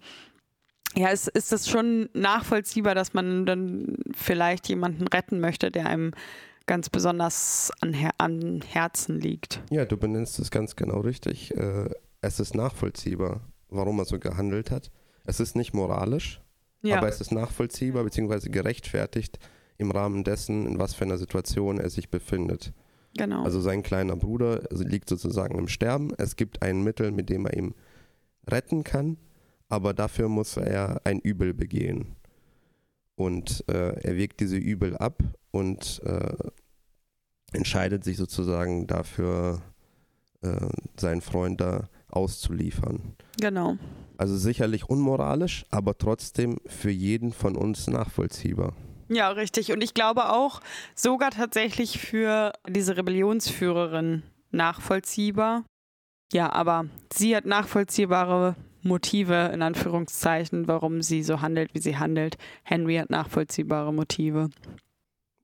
ja, 0.95 1.09
ist, 1.09 1.28
ist 1.28 1.50
das 1.50 1.68
schon 1.68 2.11
nachvollziehbar, 2.12 2.95
dass 2.95 3.14
man 3.14 3.47
dann 3.47 3.97
vielleicht 4.14 4.68
jemanden 4.68 5.07
retten 5.09 5.40
möchte, 5.40 5.71
der 5.71 5.87
einem 5.87 6.12
ganz 6.66 6.90
besonders 6.90 7.73
an, 7.80 7.95
Her 7.95 8.11
an 8.18 8.62
Herzen 8.66 9.18
liegt. 9.21 9.62
Ja, 9.71 9.87
du 9.87 9.97
benennst 9.97 10.38
es 10.38 10.50
ganz 10.50 10.76
genau 10.76 11.00
richtig. 11.00 11.57
Äh, 11.57 11.88
es 12.21 12.38
ist 12.38 12.54
nachvollziehbar, 12.54 13.40
warum 13.71 13.99
er 13.99 14.04
so 14.04 14.18
gehandelt 14.18 14.71
hat. 14.71 14.90
Es 15.25 15.40
ist 15.40 15.57
nicht 15.57 15.73
moralisch, 15.73 16.42
Ja, 16.83 16.99
aber 16.99 17.09
es 17.09 17.23
ist 17.23 17.33
nachvollziehbar 17.33 18.04
bzw. 18.04 18.50
gerechtfertigt 18.50 19.38
im 19.78 19.90
Rahmen 19.90 20.25
dessen, 20.25 20.66
in 20.66 20.78
was 20.78 20.94
für 20.94 21.04
einer 21.04 21.18
Situation 21.18 21.78
er 21.78 21.88
sich 21.88 22.11
befindet. 22.11 22.73
genau. 23.16 23.44
Also 23.44 23.61
sein 23.61 23.82
kleiner 23.82 24.16
Bruder 24.16 24.62
liegt 24.70 25.08
sozusagen 25.08 25.58
im 25.58 25.68
Sterben. 25.68 26.12
Es 26.18 26.37
gibt 26.37 26.62
ein 26.62 26.82
Mittel, 26.82 27.12
mit 27.12 27.30
dem 27.30 27.47
er 27.47 27.56
ihn 27.56 27.75
retten 28.47 28.85
kann, 28.85 29.16
aber 29.68 29.94
dafür 29.94 30.28
muss 30.28 30.56
er 30.56 31.00
ein 31.04 31.20
Übel 31.20 31.54
begehen. 31.54 32.16
Und 33.14 33.64
äh, 33.68 34.00
er 34.00 34.16
wägt 34.16 34.40
diese 34.40 34.56
Übel 34.56 34.97
ab 34.97 35.23
und 35.50 36.00
äh, 36.04 36.35
entscheidet 37.52 38.04
sich 38.04 38.16
sozusagen 38.16 38.87
dafür, 38.87 39.62
äh, 40.42 40.68
seinen 40.99 41.20
Freund 41.20 41.61
da 41.61 41.88
auszuliefern. 42.08 43.00
genau. 43.40 43.76
Also 44.16 44.37
sicherlich 44.37 44.88
unmoralisch, 44.88 45.64
aber 45.70 45.97
trotzdem 45.97 46.58
für 46.66 46.90
jeden 46.90 47.32
von 47.32 47.54
uns 47.54 47.87
nachvollziehbar. 47.87 48.75
Ja, 49.08 49.30
richtig. 49.30 49.72
Und 49.72 49.82
ich 49.82 49.94
glaube 49.94 50.30
auch 50.30 50.60
sogar 50.94 51.30
tatsächlich 51.30 51.98
für 51.98 52.52
diese 52.68 52.96
Rebellionsführerin 52.96 54.22
nachvollziehbar. 54.50 55.64
Ja, 56.32 56.52
aber 56.52 56.86
sie 57.12 57.34
hat 57.34 57.46
nachvollziehbare 57.46 58.54
Motive, 58.82 59.50
in 59.52 59.62
Anführungszeichen, 59.62 60.68
warum 60.68 61.02
sie 61.02 61.22
so 61.22 61.40
handelt, 61.40 61.74
wie 61.74 61.80
sie 61.80 61.96
handelt. 61.96 62.36
Henry 62.62 62.96
hat 62.96 63.10
nachvollziehbare 63.10 63.92
Motive. 63.92 64.50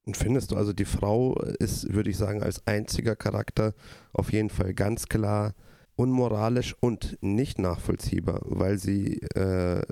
Und 0.07 0.17
findest 0.17 0.51
du 0.51 0.57
also, 0.57 0.73
die 0.73 0.85
Frau 0.85 1.41
ist, 1.59 1.93
würde 1.93 2.11
ich 2.11 2.19
sagen, 2.19 2.43
als 2.43 2.67
einziger 2.67 3.17
Charakter 3.17 3.73
auf 4.13 4.33
jeden 4.33 4.51
Fall 4.51 4.75
ganz 4.75 5.09
klar 5.09 5.55
unmoralisch 5.97 6.75
und 6.81 7.19
nicht 7.23 7.59
nachvollziehbar, 7.59 8.41
weil 8.45 8.79
sie 8.79 9.21
äh, 9.35 9.83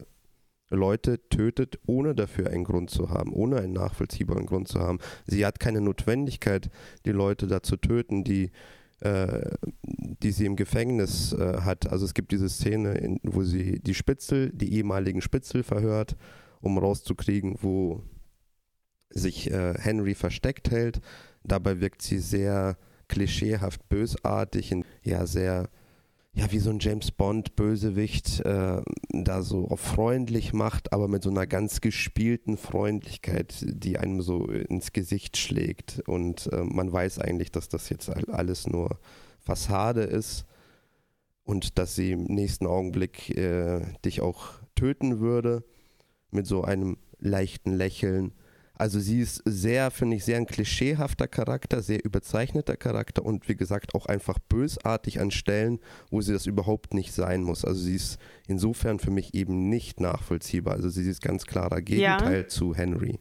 Leute 0.72 1.28
tötet, 1.28 1.78
ohne 1.86 2.14
dafür 2.14 2.50
einen 2.50 2.64
Grund 2.64 2.90
zu 2.90 3.10
haben, 3.10 3.32
ohne 3.32 3.58
einen 3.58 3.72
nachvollziehbaren 3.74 4.46
Grund 4.46 4.68
zu 4.68 4.80
haben. 4.80 4.98
Sie 5.26 5.44
hat 5.44 5.60
keine 5.60 5.80
Notwendigkeit, 5.80 6.70
die 7.04 7.12
Leute 7.12 7.46
da 7.46 7.62
zu 7.62 7.76
töten, 7.76 8.24
die, 8.24 8.50
äh, 9.00 9.50
die 9.82 10.32
sie 10.32 10.46
im 10.46 10.56
Gefängnis 10.56 11.32
äh, 11.32 11.60
hat. 11.60 11.90
Also 11.90 12.04
es 12.04 12.14
gibt 12.14 12.32
diese 12.32 12.48
Szene, 12.48 12.94
in, 12.94 13.20
wo 13.22 13.42
sie 13.42 13.80
die 13.80 13.94
Spitzel, 13.94 14.50
die 14.52 14.74
ehemaligen 14.74 15.20
Spitzel 15.20 15.62
verhört, 15.62 16.16
um 16.60 16.78
rauszukriegen, 16.78 17.56
wo 17.60 18.02
sich 19.10 19.50
äh, 19.50 19.74
Henry 19.78 20.14
versteckt 20.14 20.70
hält. 20.70 21.00
Dabei 21.44 21.80
wirkt 21.80 22.02
sie 22.02 22.18
sehr 22.18 22.76
klischeehaft 23.08 23.88
bösartig, 23.88 24.72
und 24.72 24.86
ja, 25.02 25.26
sehr, 25.26 25.68
ja, 26.34 26.50
wie 26.50 26.60
so 26.60 26.70
ein 26.70 26.78
James 26.80 27.10
Bond 27.10 27.56
Bösewicht, 27.56 28.40
äh, 28.40 28.80
da 29.10 29.42
so 29.42 29.68
freundlich 29.76 30.52
macht, 30.54 30.92
aber 30.92 31.06
mit 31.06 31.22
so 31.22 31.30
einer 31.30 31.46
ganz 31.46 31.80
gespielten 31.82 32.56
Freundlichkeit, 32.56 33.54
die 33.66 33.98
einem 33.98 34.22
so 34.22 34.46
ins 34.46 34.92
Gesicht 34.92 35.36
schlägt. 35.36 36.02
Und 36.06 36.50
äh, 36.52 36.64
man 36.64 36.90
weiß 36.90 37.18
eigentlich, 37.18 37.52
dass 37.52 37.68
das 37.68 37.90
jetzt 37.90 38.08
all- 38.08 38.30
alles 38.30 38.66
nur 38.66 38.98
Fassade 39.40 40.02
ist 40.02 40.46
und 41.44 41.78
dass 41.78 41.96
sie 41.96 42.12
im 42.12 42.24
nächsten 42.24 42.66
Augenblick 42.66 43.36
äh, 43.36 43.82
dich 44.04 44.22
auch 44.22 44.52
töten 44.74 45.20
würde 45.20 45.64
mit 46.30 46.46
so 46.46 46.64
einem 46.64 46.96
leichten 47.18 47.72
Lächeln. 47.72 48.32
Also 48.82 48.98
sie 48.98 49.20
ist 49.20 49.40
sehr, 49.44 49.92
finde 49.92 50.16
ich, 50.16 50.24
sehr 50.24 50.38
ein 50.38 50.46
klischeehafter 50.46 51.28
Charakter, 51.28 51.82
sehr 51.82 52.04
überzeichneter 52.04 52.76
Charakter 52.76 53.24
und 53.24 53.48
wie 53.48 53.54
gesagt 53.54 53.94
auch 53.94 54.06
einfach 54.06 54.40
bösartig 54.40 55.20
an 55.20 55.30
Stellen, 55.30 55.78
wo 56.10 56.20
sie 56.20 56.32
das 56.32 56.46
überhaupt 56.46 56.92
nicht 56.92 57.12
sein 57.12 57.44
muss. 57.44 57.64
Also 57.64 57.80
sie 57.80 57.94
ist 57.94 58.18
insofern 58.48 58.98
für 58.98 59.12
mich 59.12 59.34
eben 59.34 59.68
nicht 59.68 60.00
nachvollziehbar. 60.00 60.74
Also 60.74 60.88
sie 60.88 61.08
ist 61.08 61.22
ganz 61.22 61.46
klarer 61.46 61.80
Gegenteil 61.80 62.48
zu 62.48 62.74
Henry. 62.74 63.20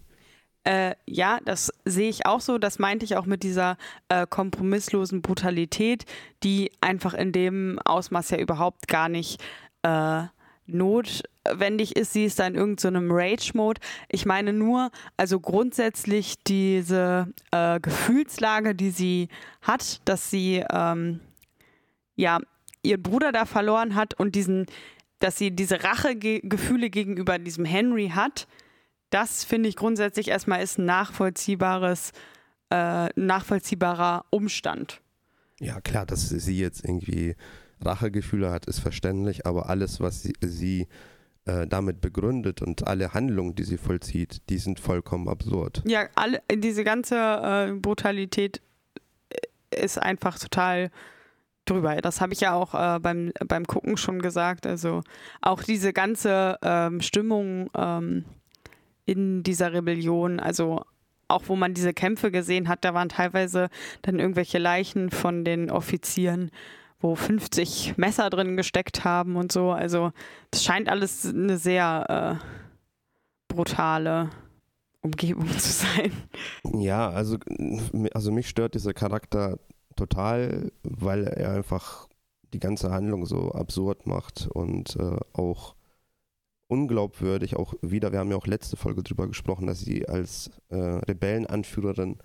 Äh, 0.63 0.95
ja, 1.05 1.39
das 1.45 1.71
sehe 1.85 2.09
ich 2.09 2.25
auch 2.25 2.41
so. 2.41 2.57
Das 2.57 2.79
meinte 2.79 3.05
ich 3.05 3.15
auch 3.15 3.27
mit 3.27 3.43
dieser 3.43 3.77
äh, 4.09 4.25
kompromisslosen 4.25 5.21
Brutalität, 5.21 6.05
die 6.41 6.71
einfach 6.81 7.13
in 7.13 7.33
dem 7.33 7.77
Ausmaß 7.85 8.31
ja 8.31 8.39
überhaupt 8.39 8.87
gar 8.87 9.09
nicht 9.09 9.39
äh, 9.83 10.23
notwendig 10.73 11.95
ist. 11.95 12.13
Sie 12.13 12.25
ist 12.25 12.39
da 12.39 12.47
in 12.47 12.55
irgendeinem 12.55 13.09
Rage-Mode. 13.11 13.81
Ich 14.09 14.25
meine 14.25 14.53
nur, 14.53 14.91
also 15.17 15.39
grundsätzlich 15.39 16.35
diese 16.43 17.27
äh, 17.51 17.79
Gefühlslage, 17.79 18.75
die 18.75 18.91
sie 18.91 19.29
hat, 19.61 20.01
dass 20.05 20.29
sie 20.29 20.63
ähm, 20.71 21.19
ja 22.15 22.39
ihren 22.83 23.03
Bruder 23.03 23.31
da 23.31 23.45
verloren 23.45 23.95
hat 23.95 24.13
und 24.15 24.35
diesen, 24.35 24.65
dass 25.19 25.37
sie 25.37 25.51
diese 25.51 25.83
Rachegefühle 25.83 26.89
gegenüber 26.89 27.37
diesem 27.39 27.65
Henry 27.65 28.09
hat, 28.09 28.47
das 29.11 29.43
finde 29.43 29.69
ich 29.69 29.75
grundsätzlich 29.75 30.29
erstmal 30.29 30.63
ist 30.63 30.79
ein 30.79 30.85
nachvollziehbares, 30.85 32.11
äh, 32.71 33.09
nachvollziehbarer 33.15 34.25
Umstand. 34.29 35.01
Ja, 35.59 35.79
klar, 35.81 36.07
dass 36.07 36.29
sie 36.29 36.57
jetzt 36.57 36.83
irgendwie 36.83 37.35
Rachegefühle 37.85 38.51
hat, 38.51 38.65
ist 38.65 38.79
verständlich, 38.79 39.45
aber 39.45 39.69
alles, 39.69 39.99
was 39.99 40.23
sie, 40.23 40.33
sie 40.41 40.87
äh, 41.45 41.65
damit 41.67 42.01
begründet 42.01 42.61
und 42.61 42.87
alle 42.87 43.13
Handlungen, 43.13 43.55
die 43.55 43.63
sie 43.63 43.77
vollzieht, 43.77 44.41
die 44.49 44.57
sind 44.57 44.79
vollkommen 44.79 45.27
absurd. 45.27 45.81
Ja, 45.85 46.07
alle, 46.15 46.41
diese 46.53 46.83
ganze 46.83 47.15
äh, 47.15 47.73
Brutalität 47.73 48.61
äh, 49.29 49.83
ist 49.83 49.97
einfach 49.97 50.37
total 50.37 50.91
drüber. 51.65 51.95
Das 51.97 52.21
habe 52.21 52.33
ich 52.33 52.41
ja 52.41 52.53
auch 52.53 52.73
äh, 52.73 52.99
beim, 52.99 53.31
beim 53.47 53.65
Gucken 53.65 53.97
schon 53.97 54.21
gesagt. 54.21 54.67
Also 54.67 55.01
auch 55.41 55.63
diese 55.63 55.93
ganze 55.93 56.57
ähm, 56.61 57.01
Stimmung 57.01 57.69
ähm, 57.75 58.25
in 59.05 59.43
dieser 59.43 59.73
Rebellion, 59.73 60.39
also 60.39 60.85
auch 61.27 61.43
wo 61.47 61.55
man 61.55 61.73
diese 61.73 61.93
Kämpfe 61.93 62.29
gesehen 62.29 62.67
hat, 62.67 62.83
da 62.83 62.93
waren 62.93 63.09
teilweise 63.09 63.69
dann 64.01 64.19
irgendwelche 64.19 64.57
Leichen 64.57 65.09
von 65.09 65.43
den 65.43 65.71
Offizieren, 65.71 66.51
wo 67.01 67.15
50 67.15 67.97
Messer 67.97 68.29
drin 68.29 68.55
gesteckt 68.55 69.03
haben 69.03 69.35
und 69.35 69.51
so. 69.51 69.71
Also 69.71 70.11
das 70.51 70.63
scheint 70.63 70.89
alles 70.89 71.25
eine 71.25 71.57
sehr 71.57 72.39
äh, 72.39 73.53
brutale 73.53 74.29
Umgebung 75.01 75.47
zu 75.57 75.71
sein. 75.71 76.11
Ja, 76.63 77.09
also, 77.09 77.37
also 78.13 78.31
mich 78.31 78.47
stört 78.47 78.75
dieser 78.75 78.93
Charakter 78.93 79.59
total, 79.95 80.71
weil 80.83 81.27
er 81.27 81.53
einfach 81.53 82.07
die 82.53 82.59
ganze 82.59 82.91
Handlung 82.91 83.25
so 83.25 83.51
absurd 83.51 84.07
macht 84.07 84.47
und 84.47 84.95
äh, 84.97 85.17
auch 85.33 85.75
unglaubwürdig, 86.67 87.57
auch 87.57 87.73
wieder, 87.81 88.11
wir 88.11 88.19
haben 88.19 88.31
ja 88.31 88.37
auch 88.37 88.47
letzte 88.47 88.77
Folge 88.77 89.03
drüber 89.03 89.27
gesprochen, 89.27 89.67
dass 89.67 89.79
sie 89.79 90.07
als 90.07 90.51
äh, 90.69 90.75
Rebellenanführerin 90.75 92.17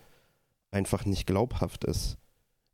einfach 0.71 1.04
nicht 1.04 1.26
glaubhaft 1.26 1.85
ist. 1.85 2.18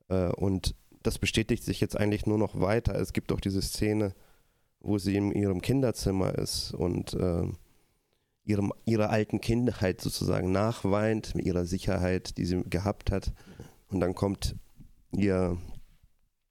Äh, 0.09 0.29
und 0.33 0.75
das 1.03 1.19
bestätigt 1.19 1.65
sich 1.65 1.81
jetzt 1.81 1.97
eigentlich 1.97 2.27
nur 2.27 2.39
noch 2.39 2.61
weiter. 2.61 2.95
Es 2.95 3.13
gibt 3.13 3.33
auch 3.33 3.41
diese 3.41 3.63
Szene, 3.63 4.15
wo 4.81 4.99
sie 4.99 5.17
in 5.17 5.33
ihrem 5.33 5.61
Kinderzimmer 5.61 6.37
ist 6.37 6.73
und 6.73 7.15
äh, 7.15 7.47
ihrem, 8.45 8.73
ihrer 8.85 9.11
alten 9.11 9.41
Kindheit 9.41 10.01
sozusagen 10.01 10.53
nachweint, 10.53 11.35
mit 11.35 11.47
ihrer 11.47 11.65
Sicherheit, 11.65 12.37
die 12.39 12.45
sie 12.45 12.63
gehabt 12.65 13.11
hat. 13.11 13.33
Und 13.89 14.01
dann 14.01 14.15
kommt 14.15 14.57
ihr 15.13 15.59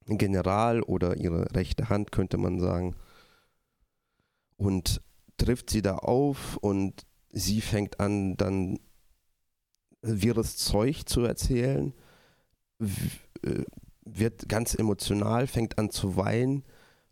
General 0.05 0.81
oder 0.81 1.17
ihre 1.17 1.53
rechte 1.53 1.89
Hand, 1.89 2.11
könnte 2.11 2.37
man 2.37 2.59
sagen, 2.59 2.95
und 4.57 5.01
trifft 5.37 5.69
sie 5.69 5.81
da 5.81 5.95
auf 5.95 6.57
und 6.57 7.05
sie 7.31 7.61
fängt 7.61 7.99
an, 7.99 8.37
dann 8.37 8.79
wirres 10.01 10.57
Zeug 10.57 11.07
zu 11.07 11.21
erzählen, 11.21 11.93
äh, 13.43 13.63
wird 14.03 14.49
ganz 14.49 14.73
emotional, 14.73 15.47
fängt 15.47 15.77
an 15.77 15.89
zu 15.89 16.15
weinen 16.15 16.63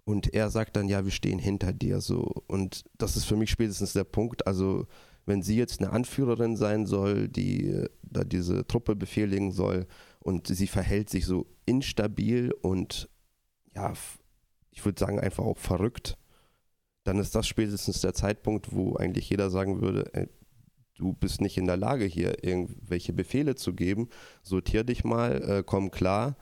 und 0.10 0.34
er 0.34 0.50
sagt 0.50 0.76
dann, 0.76 0.90
ja, 0.90 1.06
wir 1.06 1.12
stehen 1.12 1.38
hinter 1.38 1.72
dir 1.72 2.02
so. 2.02 2.34
Und 2.48 2.84
das 2.98 3.16
ist 3.16 3.26
für 3.26 3.36
mich 3.36 3.52
spätestens 3.52 3.94
der 3.94 4.06
Punkt. 4.06 4.48
Also, 4.48 4.88
wenn 5.28 5.44
sie 5.44 5.56
jetzt 5.56 5.82
eine 5.82 5.92
Anführerin 5.92 6.56
sein 6.56 6.88
soll, 6.88 7.28
die 7.28 7.68
äh, 7.68 7.90
da 8.02 8.24
diese 8.24 8.66
Truppe 8.66 8.96
befehligen 8.96 9.52
soll 9.52 9.86
und 10.20 10.48
sie 10.48 10.66
verhält 10.66 11.12
sich 11.12 11.28
so 11.28 11.46
instabil 11.68 12.52
und 12.62 13.08
ja, 13.76 13.94
ich 14.72 14.84
würde 14.84 15.00
sagen, 15.00 15.20
einfach 15.20 15.44
auch 15.44 15.60
verrückt, 15.60 16.18
dann 17.04 17.20
ist 17.20 17.36
das 17.36 17.48
spätestens 17.48 18.02
der 18.02 18.16
Zeitpunkt, 18.16 18.74
wo 18.74 18.96
eigentlich 18.96 19.30
jeder 19.30 19.52
sagen 19.52 19.80
würde, 19.80 20.10
ey, 20.14 20.28
du 20.98 21.14
bist 21.14 21.40
nicht 21.40 21.58
in 21.58 21.68
der 21.68 21.78
Lage, 21.78 22.06
hier 22.06 22.44
irgendwelche 22.44 23.14
Befehle 23.14 23.54
zu 23.54 23.74
geben. 23.74 24.10
Sortier 24.42 24.84
dich 24.84 25.04
mal, 25.04 25.42
äh, 25.44 25.64
komm 25.64 25.92
klar 25.92 26.36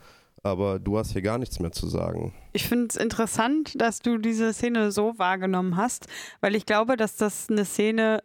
aber 0.48 0.78
du 0.78 0.98
hast 0.98 1.12
hier 1.12 1.22
gar 1.22 1.38
nichts 1.38 1.60
mehr 1.60 1.72
zu 1.72 1.86
sagen. 1.86 2.34
Ich 2.52 2.66
finde 2.66 2.88
es 2.88 2.96
interessant, 2.96 3.80
dass 3.80 4.00
du 4.00 4.18
diese 4.18 4.52
Szene 4.52 4.90
so 4.92 5.18
wahrgenommen 5.18 5.76
hast, 5.76 6.06
weil 6.40 6.54
ich 6.54 6.66
glaube, 6.66 6.96
dass 6.96 7.16
das 7.16 7.48
eine 7.48 7.64
Szene 7.64 8.22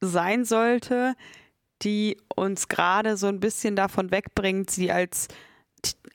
sein 0.00 0.44
sollte, 0.44 1.14
die 1.82 2.18
uns 2.34 2.68
gerade 2.68 3.16
so 3.16 3.26
ein 3.26 3.40
bisschen 3.40 3.76
davon 3.76 4.10
wegbringt, 4.10 4.70
sie 4.70 4.90
als 4.90 5.28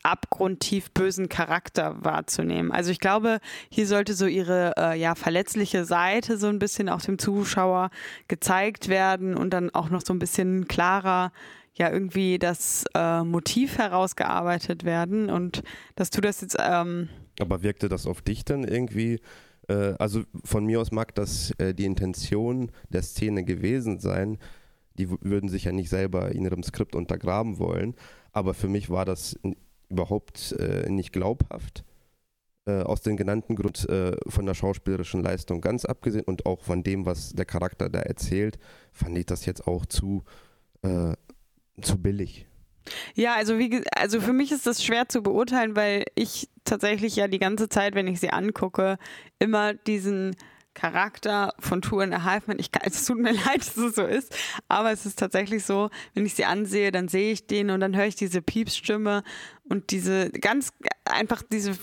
abgrundtief 0.01 0.91
bösen 0.91 1.29
Charakter 1.29 2.03
wahrzunehmen. 2.03 2.71
Also 2.71 2.91
ich 2.91 2.99
glaube, 2.99 3.39
hier 3.69 3.85
sollte 3.85 4.13
so 4.13 4.25
ihre 4.25 4.73
äh, 4.77 4.99
ja 4.99 5.15
verletzliche 5.15 5.85
Seite 5.85 6.37
so 6.37 6.47
ein 6.47 6.59
bisschen 6.59 6.89
auch 6.89 7.01
dem 7.01 7.19
Zuschauer 7.19 7.89
gezeigt 8.27 8.87
werden 8.87 9.35
und 9.35 9.51
dann 9.51 9.69
auch 9.71 9.89
noch 9.89 10.01
so 10.03 10.13
ein 10.13 10.19
bisschen 10.19 10.67
klarer 10.67 11.31
ja 11.79 11.91
irgendwie 11.91 12.37
das 12.37 12.85
äh, 12.93 13.23
Motiv 13.23 13.77
herausgearbeitet 13.77 14.83
werden 14.83 15.29
und 15.29 15.63
dass 15.95 16.09
du 16.09 16.21
das 16.21 16.41
jetzt. 16.41 16.57
Ähm 16.59 17.09
Aber 17.39 17.63
wirkte 17.63 17.89
das 17.89 18.05
auf 18.05 18.21
dich 18.21 18.45
dann 18.45 18.63
irgendwie? 18.63 19.21
Äh, 19.67 19.93
also 19.97 20.23
von 20.43 20.65
mir 20.65 20.81
aus 20.81 20.91
mag 20.91 21.15
das 21.15 21.51
äh, 21.57 21.73
die 21.73 21.85
Intention 21.85 22.71
der 22.89 23.01
Szene 23.01 23.43
gewesen 23.43 23.99
sein. 23.99 24.37
Die 24.95 25.09
würden 25.09 25.49
sich 25.49 25.63
ja 25.63 25.71
nicht 25.71 25.89
selber 25.89 26.31
in 26.33 26.43
ihrem 26.43 26.63
Skript 26.63 26.95
untergraben 26.95 27.57
wollen. 27.57 27.95
Aber 28.33 28.53
für 28.53 28.67
mich 28.67 28.89
war 28.89 29.05
das 29.05 29.39
überhaupt 29.89 30.51
äh, 30.59 30.89
nicht 30.89 31.13
glaubhaft 31.13 31.85
äh, 32.65 32.81
aus 32.83 33.01
den 33.01 33.17
genannten 33.17 33.55
Gründen 33.55 33.89
äh, 33.89 34.17
von 34.27 34.45
der 34.45 34.53
schauspielerischen 34.53 35.23
Leistung 35.23 35.61
ganz 35.61 35.85
abgesehen 35.85 36.25
und 36.25 36.45
auch 36.45 36.61
von 36.61 36.83
dem, 36.83 37.05
was 37.05 37.31
der 37.31 37.45
Charakter 37.45 37.89
da 37.89 37.99
erzählt, 37.99 38.59
fand 38.91 39.17
ich 39.17 39.25
das 39.25 39.45
jetzt 39.45 39.65
auch 39.67 39.85
zu 39.85 40.23
äh, 40.83 41.13
zu 41.81 42.01
billig. 42.01 42.45
Ja, 43.13 43.35
also 43.35 43.59
wie 43.59 43.83
also 43.95 44.19
für 44.21 44.33
mich 44.33 44.51
ist 44.51 44.65
das 44.65 44.83
schwer 44.83 45.09
zu 45.09 45.21
beurteilen, 45.21 45.75
weil 45.75 46.05
ich 46.15 46.49
tatsächlich 46.63 47.15
ja 47.15 47.27
die 47.27 47.39
ganze 47.39 47.69
Zeit, 47.69 47.95
wenn 47.95 48.07
ich 48.07 48.19
sie 48.19 48.31
angucke, 48.31 48.97
immer 49.37 49.73
diesen 49.73 50.35
Charakter 50.73 51.53
von 51.59 51.81
Two 51.81 51.99
and 51.99 52.13
a 52.13 52.23
Half 52.23 52.47
ich, 52.57 52.69
es 52.83 53.05
tut 53.05 53.17
mir 53.17 53.31
leid, 53.45 53.59
dass 53.59 53.77
es 53.77 53.95
so 53.95 54.05
ist, 54.05 54.35
aber 54.67 54.91
es 54.91 55.05
ist 55.05 55.19
tatsächlich 55.19 55.65
so, 55.65 55.89
wenn 56.13 56.25
ich 56.25 56.35
sie 56.35 56.45
ansehe, 56.45 56.91
dann 56.91 57.07
sehe 57.07 57.33
ich 57.33 57.47
den 57.47 57.69
und 57.69 57.81
dann 57.81 57.95
höre 57.95 58.05
ich 58.05 58.15
diese 58.15 58.41
Piepsstimme 58.41 59.23
und 59.67 59.91
diese 59.91 60.29
ganz, 60.29 60.71
einfach 61.05 61.41
diese 61.41 61.73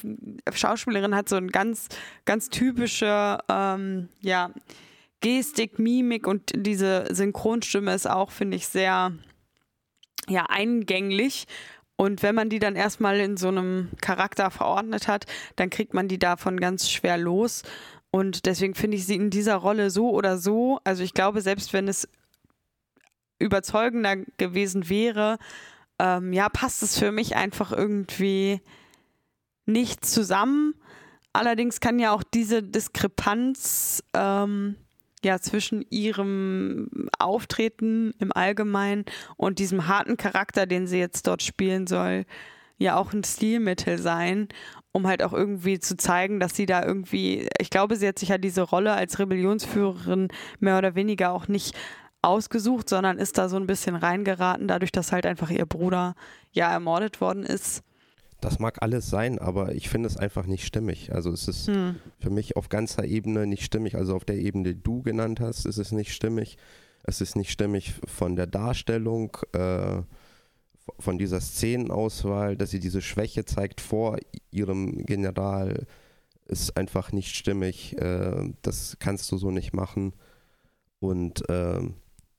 Schauspielerin 0.52 1.14
hat 1.14 1.28
so 1.28 1.36
ein 1.36 1.48
ganz, 1.48 1.88
ganz 2.24 2.48
typische, 2.48 3.38
ähm, 3.48 4.08
ja, 4.20 4.50
Gestik, 5.20 5.78
Mimik 5.78 6.26
und 6.26 6.52
diese 6.54 7.06
Synchronstimme 7.11 7.94
ist 7.94 8.09
auch, 8.09 8.30
finde 8.30 8.56
ich, 8.56 8.68
sehr, 8.68 9.12
ja 10.28 10.46
eingänglich. 10.48 11.46
Und 11.96 12.22
wenn 12.22 12.34
man 12.34 12.50
die 12.50 12.58
dann 12.58 12.76
erstmal 12.76 13.18
in 13.20 13.36
so 13.36 13.48
einem 13.48 13.90
Charakter 14.00 14.50
verordnet 14.50 15.08
hat, 15.08 15.24
dann 15.56 15.70
kriegt 15.70 15.94
man 15.94 16.08
die 16.08 16.18
davon 16.18 16.60
ganz 16.60 16.90
schwer 16.90 17.16
los. 17.16 17.62
Und 18.10 18.46
deswegen 18.46 18.74
finde 18.74 18.96
ich 18.96 19.06
sie 19.06 19.16
in 19.16 19.30
dieser 19.30 19.56
Rolle 19.56 19.90
so 19.90 20.10
oder 20.10 20.38
so, 20.38 20.80
also 20.84 21.02
ich 21.02 21.14
glaube, 21.14 21.40
selbst 21.40 21.72
wenn 21.72 21.88
es 21.88 22.08
überzeugender 23.38 24.16
gewesen 24.38 24.88
wäre, 24.88 25.38
ähm, 25.98 26.32
ja, 26.32 26.48
passt 26.48 26.82
es 26.82 26.98
für 26.98 27.12
mich 27.12 27.36
einfach 27.36 27.72
irgendwie 27.72 28.60
nicht 29.66 30.04
zusammen. 30.04 30.74
Allerdings 31.32 31.80
kann 31.80 31.98
ja 31.98 32.12
auch 32.12 32.22
diese 32.22 32.62
Diskrepanz 32.62 34.02
ähm, 34.14 34.76
ja 35.26 35.40
zwischen 35.40 35.84
ihrem 35.90 36.88
Auftreten 37.18 38.14
im 38.18 38.32
Allgemeinen 38.32 39.04
und 39.36 39.58
diesem 39.58 39.86
harten 39.88 40.16
Charakter, 40.16 40.66
den 40.66 40.86
sie 40.86 40.98
jetzt 40.98 41.26
dort 41.26 41.42
spielen 41.42 41.86
soll, 41.86 42.24
ja 42.78 42.96
auch 42.96 43.12
ein 43.12 43.24
Stilmittel 43.24 43.98
sein, 43.98 44.48
um 44.92 45.06
halt 45.06 45.22
auch 45.22 45.32
irgendwie 45.32 45.78
zu 45.78 45.96
zeigen, 45.96 46.40
dass 46.40 46.56
sie 46.56 46.66
da 46.66 46.84
irgendwie, 46.84 47.48
ich 47.58 47.70
glaube, 47.70 47.96
sie 47.96 48.08
hat 48.08 48.18
sich 48.18 48.30
ja 48.30 48.38
diese 48.38 48.62
Rolle 48.62 48.92
als 48.94 49.18
Rebellionsführerin 49.18 50.28
mehr 50.60 50.78
oder 50.78 50.94
weniger 50.94 51.32
auch 51.32 51.48
nicht 51.48 51.76
ausgesucht, 52.22 52.88
sondern 52.88 53.18
ist 53.18 53.38
da 53.38 53.48
so 53.48 53.56
ein 53.56 53.66
bisschen 53.66 53.94
reingeraten, 53.94 54.68
dadurch, 54.68 54.92
dass 54.92 55.12
halt 55.12 55.26
einfach 55.26 55.50
ihr 55.50 55.66
Bruder 55.66 56.14
ja 56.52 56.70
ermordet 56.72 57.20
worden 57.20 57.44
ist. 57.44 57.82
Das 58.40 58.59
mag 58.59 58.83
alles 58.83 59.09
sein, 59.09 59.38
aber 59.38 59.75
ich 59.75 59.88
finde 59.88 60.09
es 60.09 60.16
einfach 60.16 60.46
nicht 60.46 60.66
stimmig. 60.66 61.12
Also 61.12 61.31
es 61.31 61.49
ist 61.49 61.68
hm. 61.68 61.96
für 62.18 62.31
mich 62.31 62.57
auf 62.57 62.68
ganzer 62.68 63.05
Ebene 63.05 63.46
nicht 63.46 63.64
stimmig. 63.64 63.96
Also 63.96 64.14
auf 64.14 64.25
der 64.25 64.37
Ebene, 64.37 64.75
die 64.75 64.83
du 64.83 65.03
genannt 65.03 65.40
hast, 65.40 65.64
ist 65.64 65.79
es 65.79 65.92
nicht 65.92 66.12
stimmig. 66.12 66.59
Es 67.03 67.20
ist 67.20 67.37
nicht 67.37 67.51
stimmig 67.51 67.94
von 68.05 68.37
der 68.37 68.46
Darstellung, 68.46 69.37
äh, 69.53 70.03
von 70.99 71.18
dieser 71.18 71.40
Szenenauswahl, 71.40 72.57
dass 72.57 72.70
sie 72.70 72.81
diese 72.81 73.03
Schwäche 73.03 73.44
zeigt 73.44 73.81
vor 73.81 74.18
ihrem 74.51 75.05
General, 75.05 75.87
ist 76.46 76.77
einfach 76.77 77.12
nicht 77.12 77.35
stimmig. 77.35 77.96
Äh, 77.99 78.53
das 78.62 78.96
kannst 78.99 79.31
du 79.33 79.38
so 79.38 79.51
nicht 79.51 79.72
machen. 79.72 80.12
Und 81.01 81.49
äh, 81.49 81.81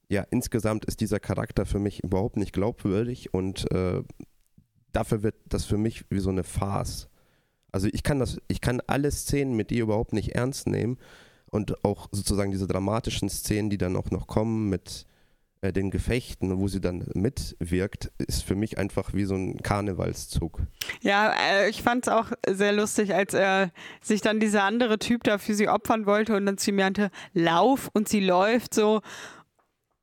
ja, 0.10 0.26
insgesamt 0.30 0.86
ist 0.86 1.02
dieser 1.02 1.20
Charakter 1.20 1.66
für 1.66 1.80
mich 1.80 2.04
überhaupt 2.04 2.38
nicht 2.38 2.54
glaubwürdig 2.54 3.34
und 3.34 3.70
äh, 3.72 4.04
dafür 4.98 5.22
wird 5.22 5.36
das 5.46 5.66
für 5.66 5.78
mich 5.78 6.06
wie 6.10 6.20
so 6.20 6.32
eine 6.32 6.44
Farce. 6.44 7.08
Also 7.72 7.88
ich 7.92 8.02
kann 8.02 8.18
das, 8.20 8.42
ich 8.48 8.62
kann 8.62 8.82
alle 8.88 9.12
Szenen 9.12 9.56
mit 9.56 9.72
ihr 9.72 9.84
überhaupt 9.84 10.12
nicht 10.12 10.34
ernst 10.34 10.68
nehmen 10.68 10.98
und 11.52 11.86
auch 11.86 12.10
sozusagen 12.12 12.52
diese 12.52 12.66
dramatischen 12.66 13.30
Szenen, 13.30 13.70
die 13.70 13.78
dann 13.78 13.96
auch 13.96 14.10
noch 14.10 14.26
kommen 14.26 14.70
mit 14.70 15.06
äh, 15.62 15.72
den 15.72 15.92
Gefechten, 15.92 16.58
wo 16.58 16.68
sie 16.68 16.82
dann 16.82 17.06
mitwirkt, 17.14 18.12
ist 18.18 18.44
für 18.44 18.56
mich 18.56 18.80
einfach 18.80 19.14
wie 19.14 19.26
so 19.26 19.36
ein 19.36 19.62
Karnevalszug. 19.62 20.62
Ja, 21.02 21.32
äh, 21.32 21.70
ich 21.70 21.84
fand 21.84 22.08
es 22.08 22.12
auch 22.12 22.32
sehr 22.50 22.74
lustig, 22.74 23.14
als 23.14 23.36
er 23.36 23.72
sich 24.02 24.22
dann 24.22 24.40
dieser 24.40 24.64
andere 24.64 24.98
Typ 24.98 25.24
da 25.24 25.38
für 25.38 25.54
sie 25.54 25.70
opfern 25.70 26.08
wollte 26.08 26.36
und 26.36 26.48
dann 26.48 26.58
zu 26.58 26.72
mir 26.72 26.86
meinte, 26.86 27.12
lauf 27.34 27.92
und 27.94 28.10
sie 28.10 28.22
läuft 28.22 28.74
so, 28.74 29.02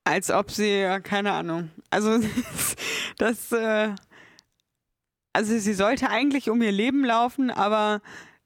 als 0.05 0.31
ob 0.31 0.53
sie, 0.53 0.87
keine 1.03 1.33
Ahnung. 1.33 1.71
Also 1.91 2.21
das, 3.19 3.51
äh, 3.51 3.95
also 5.35 5.59
sie 5.59 5.75
sollte 5.75 6.09
eigentlich 6.09 6.49
um 6.49 6.63
ihr 6.63 6.73
Leben 6.73 7.05
laufen, 7.05 7.51
aber 7.51 8.01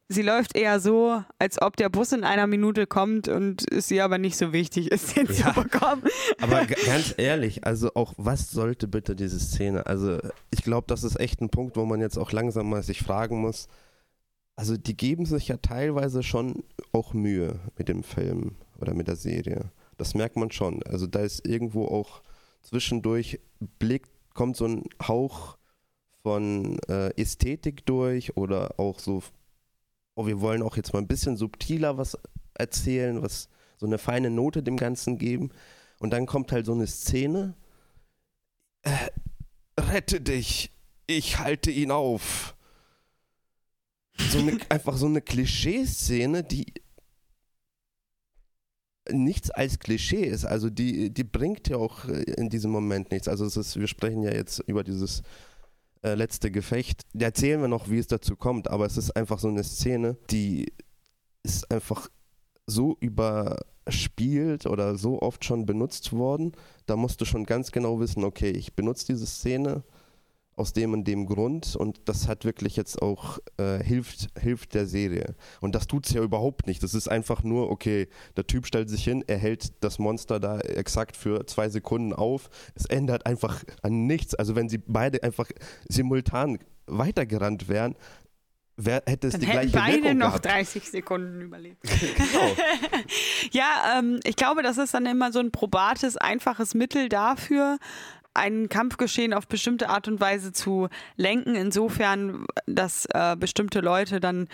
sie 0.08 0.22
läuft 0.22 0.56
eher 0.56 0.80
so, 0.80 1.22
als 1.38 1.60
ob 1.60 1.76
der 1.76 1.90
Bus 1.90 2.12
in 2.12 2.24
einer 2.24 2.46
Minute 2.46 2.86
kommt 2.86 3.28
und 3.28 3.70
es 3.70 3.90
ihr 3.90 4.04
aber 4.04 4.18
nicht 4.18 4.38
so 4.38 4.52
wichtig 4.52 4.90
ist, 4.90 5.14
den 5.16 5.26
ja, 5.26 5.54
zu 5.54 5.62
bekommen. 5.62 6.02
Aber 6.40 6.64
ganz 6.86 7.14
ehrlich, 7.18 7.64
also 7.64 7.94
auch 7.94 8.14
was 8.16 8.50
sollte 8.50 8.88
bitte 8.88 9.14
diese 9.14 9.38
Szene? 9.38 9.86
Also 9.86 10.18
ich 10.50 10.62
glaube, 10.62 10.86
das 10.86 11.04
ist 11.04 11.20
echt 11.20 11.40
ein 11.40 11.50
Punkt, 11.50 11.76
wo 11.76 11.84
man 11.84 12.00
jetzt 12.00 12.18
auch 12.18 12.32
langsam 12.32 12.70
mal 12.70 12.82
sich 12.82 13.02
fragen 13.02 13.40
muss. 13.40 13.68
Also 14.56 14.76
die 14.76 14.96
geben 14.96 15.26
sich 15.26 15.48
ja 15.48 15.58
teilweise 15.58 16.22
schon 16.22 16.64
auch 16.92 17.12
Mühe 17.12 17.60
mit 17.76 17.88
dem 17.88 18.02
Film 18.02 18.56
oder 18.80 18.94
mit 18.94 19.08
der 19.08 19.16
Serie. 19.16 19.70
Das 19.98 20.14
merkt 20.14 20.36
man 20.36 20.50
schon. 20.50 20.82
Also 20.84 21.06
da 21.06 21.20
ist 21.20 21.46
irgendwo 21.46 21.86
auch 21.86 22.22
zwischendurch 22.62 23.40
Blick, 23.78 24.06
kommt 24.32 24.56
so 24.56 24.64
ein 24.64 24.84
Hauch 25.06 25.57
von 26.22 26.78
äh, 26.88 27.10
Ästhetik 27.20 27.86
durch 27.86 28.36
oder 28.36 28.78
auch 28.78 28.98
so, 28.98 29.22
oh, 30.14 30.26
wir 30.26 30.40
wollen 30.40 30.62
auch 30.62 30.76
jetzt 30.76 30.92
mal 30.92 31.00
ein 31.00 31.08
bisschen 31.08 31.36
subtiler 31.36 31.96
was 31.96 32.18
erzählen, 32.54 33.22
was 33.22 33.48
so 33.76 33.86
eine 33.86 33.98
feine 33.98 34.30
Note 34.30 34.62
dem 34.62 34.76
Ganzen 34.76 35.18
geben. 35.18 35.50
Und 35.98 36.10
dann 36.10 36.26
kommt 36.26 36.52
halt 36.52 36.66
so 36.66 36.72
eine 36.72 36.86
Szene. 36.86 37.54
Äh, 38.82 39.10
rette 39.78 40.20
dich, 40.20 40.70
ich 41.06 41.38
halte 41.38 41.70
ihn 41.70 41.90
auf. 41.90 42.54
So 44.16 44.38
eine, 44.38 44.58
einfach 44.68 44.96
so 44.96 45.06
eine 45.06 45.20
Klischeeszene, 45.20 46.44
die 46.44 46.66
nichts 49.10 49.50
als 49.50 49.78
Klischee 49.78 50.24
ist. 50.24 50.44
Also 50.44 50.70
die, 50.70 51.10
die 51.10 51.24
bringt 51.24 51.68
ja 51.68 51.76
auch 51.76 52.04
in 52.06 52.50
diesem 52.50 52.70
Moment 52.70 53.10
nichts. 53.10 53.28
Also 53.28 53.46
ist, 53.46 53.78
wir 53.78 53.86
sprechen 53.86 54.22
ja 54.22 54.32
jetzt 54.32 54.60
über 54.66 54.84
dieses 54.84 55.22
äh, 56.02 56.14
letzte 56.14 56.50
Gefecht. 56.50 57.02
Da 57.12 57.26
erzählen 57.26 57.60
wir 57.60 57.68
noch, 57.68 57.90
wie 57.90 57.98
es 57.98 58.06
dazu 58.06 58.36
kommt, 58.36 58.70
aber 58.70 58.86
es 58.86 58.96
ist 58.96 59.16
einfach 59.16 59.38
so 59.38 59.48
eine 59.48 59.64
Szene, 59.64 60.16
die 60.30 60.72
ist 61.42 61.70
einfach 61.70 62.08
so 62.66 62.96
überspielt 63.00 64.66
oder 64.66 64.96
so 64.96 65.22
oft 65.22 65.44
schon 65.44 65.66
benutzt 65.66 66.12
worden. 66.12 66.52
Da 66.86 66.96
musst 66.96 67.20
du 67.20 67.24
schon 67.24 67.44
ganz 67.44 67.72
genau 67.72 68.00
wissen, 68.00 68.24
okay, 68.24 68.50
ich 68.50 68.74
benutze 68.74 69.06
diese 69.06 69.26
Szene 69.26 69.82
aus 70.58 70.72
dem 70.72 70.92
und 70.92 71.04
dem 71.04 71.26
Grund 71.26 71.76
und 71.76 72.00
das 72.06 72.28
hat 72.28 72.44
wirklich 72.44 72.76
jetzt 72.76 73.00
auch 73.00 73.38
äh, 73.58 73.82
hilft, 73.82 74.28
hilft 74.38 74.74
der 74.74 74.86
Serie. 74.86 75.34
Und 75.60 75.74
das 75.74 75.86
tut 75.86 76.06
es 76.06 76.12
ja 76.12 76.22
überhaupt 76.22 76.66
nicht. 76.66 76.82
Das 76.82 76.94
ist 76.94 77.08
einfach 77.08 77.42
nur, 77.42 77.70
okay, 77.70 78.08
der 78.36 78.46
Typ 78.46 78.66
stellt 78.66 78.90
sich 78.90 79.04
hin, 79.04 79.24
er 79.26 79.38
hält 79.38 79.72
das 79.82 79.98
Monster 79.98 80.40
da 80.40 80.60
exakt 80.60 81.16
für 81.16 81.46
zwei 81.46 81.68
Sekunden 81.68 82.12
auf. 82.12 82.50
Es 82.74 82.86
ändert 82.86 83.26
einfach 83.26 83.62
an 83.82 84.06
nichts. 84.06 84.34
Also 84.34 84.56
wenn 84.56 84.68
sie 84.68 84.78
beide 84.78 85.22
einfach 85.22 85.48
simultan 85.88 86.58
weitergerannt 86.86 87.68
wären, 87.68 87.94
Wer 88.80 89.02
hätte 89.08 89.26
es 89.26 89.32
Dann 89.32 89.40
die 89.40 89.48
hätten 89.48 89.72
gleiche 89.72 89.86
beide 89.90 90.02
Wirkung 90.04 90.18
noch 90.18 90.26
gehabt? 90.28 90.44
30 90.44 90.88
Sekunden 90.88 91.40
überlebt. 91.40 91.82
genau. 92.16 92.56
Ja, 93.50 93.98
ähm, 93.98 94.20
ich 94.24 94.36
glaube, 94.36 94.62
das 94.62 94.78
ist 94.78 94.94
dann 94.94 95.06
immer 95.06 95.32
so 95.32 95.40
ein 95.40 95.50
probates, 95.50 96.16
einfaches 96.16 96.74
Mittel 96.74 97.08
dafür, 97.08 97.78
ein 98.38 98.68
Kampfgeschehen 98.68 99.34
auf 99.34 99.46
bestimmte 99.46 99.88
Art 99.88 100.08
und 100.08 100.20
Weise 100.20 100.52
zu 100.52 100.88
lenken, 101.16 101.54
insofern, 101.54 102.46
dass 102.66 103.06
äh, 103.12 103.36
bestimmte 103.38 103.80
Leute 103.80 104.20
dann 104.20 104.48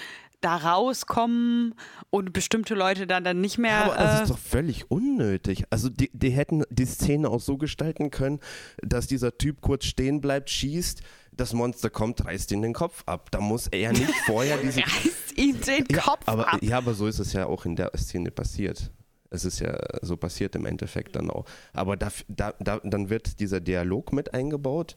da 0.44 0.56
rauskommen 0.56 1.74
und 2.10 2.34
bestimmte 2.34 2.74
Leute 2.74 3.06
dann, 3.06 3.24
dann 3.24 3.40
nicht 3.40 3.56
mehr. 3.56 3.84
Aber 3.84 3.94
das 3.94 4.20
äh, 4.20 4.22
ist 4.24 4.30
doch 4.30 4.38
völlig 4.38 4.90
unnötig. 4.90 5.64
Also 5.70 5.88
die, 5.88 6.10
die 6.12 6.30
hätten 6.30 6.64
die 6.68 6.84
Szene 6.84 7.30
auch 7.30 7.40
so 7.40 7.56
gestalten 7.56 8.10
können, 8.10 8.40
dass 8.82 9.06
dieser 9.06 9.38
Typ 9.38 9.62
kurz 9.62 9.86
stehen 9.86 10.20
bleibt, 10.20 10.50
schießt, 10.50 11.00
das 11.32 11.54
Monster 11.54 11.88
kommt, 11.88 12.24
reißt 12.26 12.52
ihn 12.52 12.60
den 12.60 12.74
Kopf 12.74 13.02
ab. 13.06 13.30
Da 13.30 13.40
muss 13.40 13.68
er 13.68 13.92
nicht 13.92 14.14
vorher 14.26 14.58
diesen... 14.58 14.82
reißt 14.82 15.38
ihm 15.38 15.60
den 15.62 15.86
ja, 15.90 16.02
Kopf 16.02 16.22
aber, 16.26 16.52
ab. 16.52 16.62
Ja, 16.62 16.76
aber 16.76 16.92
so 16.92 17.06
ist 17.06 17.20
es 17.20 17.32
ja 17.32 17.46
auch 17.46 17.64
in 17.64 17.74
der 17.74 17.90
Szene 17.96 18.30
passiert. 18.30 18.90
Es 19.34 19.44
ist 19.44 19.60
ja 19.60 19.76
so 20.02 20.16
passiert 20.16 20.54
im 20.54 20.66
Endeffekt 20.66 21.16
dann 21.16 21.30
auch. 21.30 21.44
Aber 21.72 21.96
da, 21.96 22.10
da, 22.28 22.54
da, 22.58 22.80
dann 22.82 23.10
wird 23.10 23.40
dieser 23.40 23.60
Dialog 23.60 24.12
mit 24.12 24.32
eingebaut, 24.32 24.96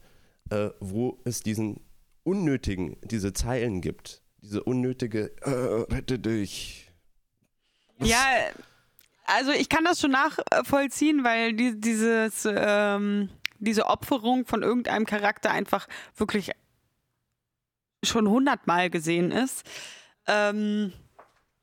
äh, 0.50 0.70
wo 0.80 1.18
es 1.24 1.42
diesen 1.42 1.80
unnötigen, 2.22 2.96
diese 3.02 3.32
Zeilen 3.32 3.80
gibt. 3.80 4.22
Diese 4.42 4.62
unnötige, 4.62 5.32
äh, 5.42 5.92
rette 5.92 6.18
dich. 6.18 6.90
Ja, 8.00 8.24
also 9.24 9.50
ich 9.50 9.68
kann 9.68 9.84
das 9.84 10.00
schon 10.00 10.12
nachvollziehen, 10.12 11.24
weil 11.24 11.52
die, 11.52 11.80
dieses, 11.80 12.46
ähm, 12.50 13.28
diese 13.58 13.86
Opferung 13.86 14.46
von 14.46 14.62
irgendeinem 14.62 15.04
Charakter 15.04 15.50
einfach 15.50 15.88
wirklich 16.16 16.52
schon 18.04 18.28
hundertmal 18.28 18.90
gesehen 18.90 19.32
ist. 19.32 19.64
Ähm, 20.26 20.92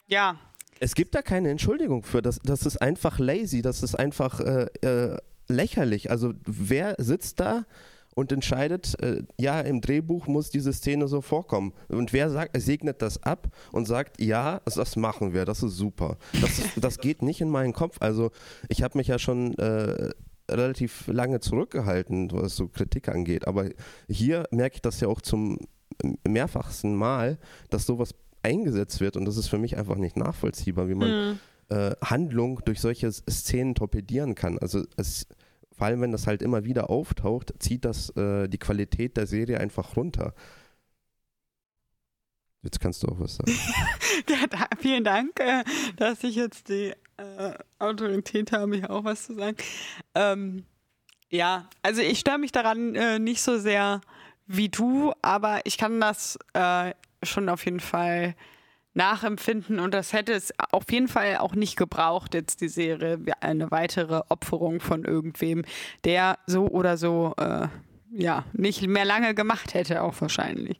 ja, 0.07 0.37
Es 0.79 0.95
gibt 0.95 1.15
da 1.15 1.21
keine 1.21 1.49
Entschuldigung 1.49 2.03
für. 2.03 2.21
Das, 2.21 2.39
das 2.43 2.65
ist 2.65 2.81
einfach 2.81 3.19
lazy, 3.19 3.61
das 3.61 3.83
ist 3.83 3.95
einfach 3.95 4.39
äh, 4.39 4.67
äh, 4.81 5.17
lächerlich. 5.47 6.11
Also 6.11 6.33
wer 6.45 6.95
sitzt 6.97 7.39
da 7.39 7.65
und 8.15 8.31
entscheidet, 8.31 8.99
äh, 9.01 9.23
ja, 9.37 9.61
im 9.61 9.81
Drehbuch 9.81 10.27
muss 10.27 10.49
diese 10.49 10.73
Szene 10.73 11.07
so 11.07 11.21
vorkommen. 11.21 11.73
Und 11.89 12.13
wer 12.13 12.29
sagt, 12.29 12.59
segnet 12.59 13.01
das 13.01 13.21
ab 13.23 13.49
und 13.71 13.85
sagt, 13.85 14.21
ja, 14.21 14.61
das, 14.65 14.95
machen 14.95 15.33
wir, 15.33 15.45
das 15.45 15.61
ist 15.63 15.75
super. 15.75 16.17
Das, 16.41 16.61
das 16.75 16.97
geht 16.97 17.21
nicht 17.21 17.41
in 17.41 17.49
meinen 17.49 17.73
Kopf. 17.73 17.97
Also 17.99 18.31
ich 18.69 18.83
habe 18.83 18.97
mich 18.97 19.07
ja 19.07 19.19
schon 19.19 19.57
äh, 19.57 20.09
relativ 20.49 21.07
lange 21.07 21.39
zurückgehalten, 21.39 22.31
was 22.31 22.55
so 22.55 22.67
Kritik 22.67 23.09
angeht. 23.09 23.47
Aber 23.47 23.69
hier 24.07 24.45
merke 24.51 24.75
ich 24.75 24.81
das 24.81 24.99
ja 25.01 25.07
auch 25.07 25.21
zum 25.21 25.59
mehrfachsten 26.27 26.95
Mal, 26.95 27.37
dass 27.69 27.85
sowas 27.85 28.13
eingesetzt 28.45 29.01
wird 29.01 29.17
und 29.17 29.25
das 29.25 29.37
ist 29.37 29.47
für 29.47 29.57
mich 29.57 29.77
einfach 29.77 29.97
nicht 29.97 30.17
nachvollziehbar, 30.17 30.87
wie 30.87 30.95
man 30.95 31.09
hm. 31.09 31.39
äh, 31.69 31.95
Handlung 32.03 32.61
durch 32.65 32.79
solche 32.79 33.11
Szenen 33.11 33.75
torpedieren 33.75 34.35
kann. 34.35 34.59
Also 34.59 34.83
es, 34.95 35.27
vor 35.71 35.87
allem 35.87 36.01
wenn 36.01 36.11
das 36.11 36.27
halt 36.27 36.41
immer 36.41 36.63
wieder 36.63 36.89
auftaucht, 36.89 37.53
zieht 37.59 37.83
das 37.83 38.09
äh, 38.11 38.47
die 38.47 38.59
Qualität 38.59 39.17
der 39.17 39.27
Serie 39.27 39.59
einfach 39.59 39.97
runter. 39.97 40.33
Jetzt 42.61 42.79
kannst 42.79 43.03
du 43.03 43.07
auch 43.07 43.19
was 43.19 43.35
sagen. 43.35 43.51
ja 44.29 44.47
da, 44.49 44.67
vielen 44.79 45.03
Dank, 45.03 45.39
äh, 45.39 45.63
dass 45.97 46.23
ich 46.23 46.35
jetzt 46.35 46.69
die 46.69 46.93
äh, 47.17 47.53
Autorität 47.79 48.51
habe, 48.51 48.75
hier 48.77 48.89
auch 48.89 49.03
was 49.03 49.25
zu 49.25 49.35
sagen. 49.35 49.57
Ähm, 50.15 50.65
ja, 51.29 51.69
also 51.81 52.01
ich 52.01 52.19
störe 52.19 52.39
mich 52.39 52.51
daran 52.51 52.95
äh, 52.95 53.19
nicht 53.19 53.41
so 53.41 53.57
sehr 53.57 54.01
wie 54.47 54.69
du, 54.69 55.13
aber 55.21 55.61
ich 55.65 55.77
kann 55.77 55.99
das 55.99 56.37
äh, 56.53 56.93
schon 57.25 57.49
auf 57.49 57.65
jeden 57.65 57.79
Fall 57.79 58.35
nachempfinden 58.95 59.79
und 59.79 59.93
das 59.93 60.13
hätte 60.13 60.33
es 60.33 60.53
auf 60.71 60.89
jeden 60.89 61.07
Fall 61.07 61.37
auch 61.37 61.53
nicht 61.53 61.75
gebraucht, 61.75 62.33
jetzt 62.33 62.61
die 62.61 62.69
Serie, 62.69 63.19
eine 63.41 63.69
weitere 63.69 64.21
Opferung 64.29 64.79
von 64.79 65.03
irgendwem, 65.03 65.63
der 66.05 66.39
so 66.47 66.67
oder 66.67 66.97
so 66.97 67.33
äh, 67.37 67.67
ja 68.11 68.45
nicht 68.53 68.87
mehr 68.87 69.05
lange 69.05 69.35
gemacht 69.35 69.73
hätte, 69.73 70.01
auch 70.01 70.19
wahrscheinlich. 70.21 70.77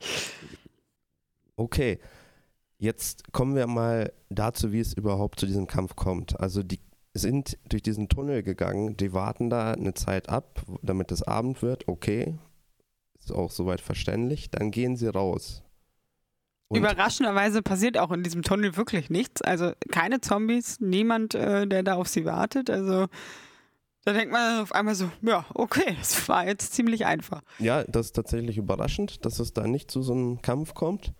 Okay, 1.58 2.00
jetzt 2.78 3.34
kommen 3.34 3.56
wir 3.56 3.68
mal 3.68 4.14
dazu, 4.30 4.72
wie 4.72 4.80
es 4.80 4.94
überhaupt 4.94 5.40
zu 5.40 5.46
diesem 5.46 5.68
Kampf 5.68 5.96
kommt. 5.96 6.40
Also 6.40 6.64
die 6.64 6.80
sind 7.14 7.58
durch 7.68 7.82
diesen 7.82 8.10
Tunnel 8.10 8.44
gegangen, 8.44 8.98
die 8.98 9.14
warten 9.14 9.50
da 9.50 9.74
eine 9.74 9.94
Zeit 9.94 10.30
ab, 10.30 10.64
damit 10.82 11.12
es 11.12 11.24
Abend 11.24 11.62
wird, 11.62 11.88
okay, 11.88 12.36
ist 13.20 13.32
auch 13.32 13.52
soweit 13.52 13.82
verständlich, 13.82 14.52
dann 14.52 14.72
gehen 14.72 14.96
sie 14.96 15.08
raus. 15.08 15.65
Und- 16.68 16.80
Überraschenderweise 16.80 17.62
passiert 17.62 17.98
auch 17.98 18.12
in 18.12 18.24
diesem 18.24 18.42
Tunnel 18.42 18.76
wirklich 18.76 19.10
nichts. 19.10 19.42
Also 19.42 19.72
keine 19.92 20.20
Zombies, 20.22 20.80
niemand, 20.80 21.36
äh, 21.36 21.68
der 21.68 21.84
da 21.84 21.96
auf 21.96 22.08
sie 22.08 22.26
wartet. 22.26 22.70
Also 22.70 23.08
da 24.04 24.14
denkt 24.14 24.32
man 24.32 24.62
auf 24.62 24.72
einmal 24.74 24.96
so, 24.96 25.10
ja, 25.22 25.46
okay, 25.54 25.96
das 26.00 26.28
war 26.28 26.46
jetzt 26.48 26.74
ziemlich 26.74 27.06
einfach. 27.06 27.42
Ja, 27.60 27.84
das 27.84 28.08
ist 28.08 28.16
tatsächlich 28.16 28.58
überraschend, 28.58 29.26
dass 29.26 29.40
es 29.40 29.54
da 29.54 29.68
nicht 29.68 29.92
zu 29.92 30.02
so 30.02 30.14
einem 30.14 30.42
Kampf 30.42 30.74
kommt. 30.74 31.14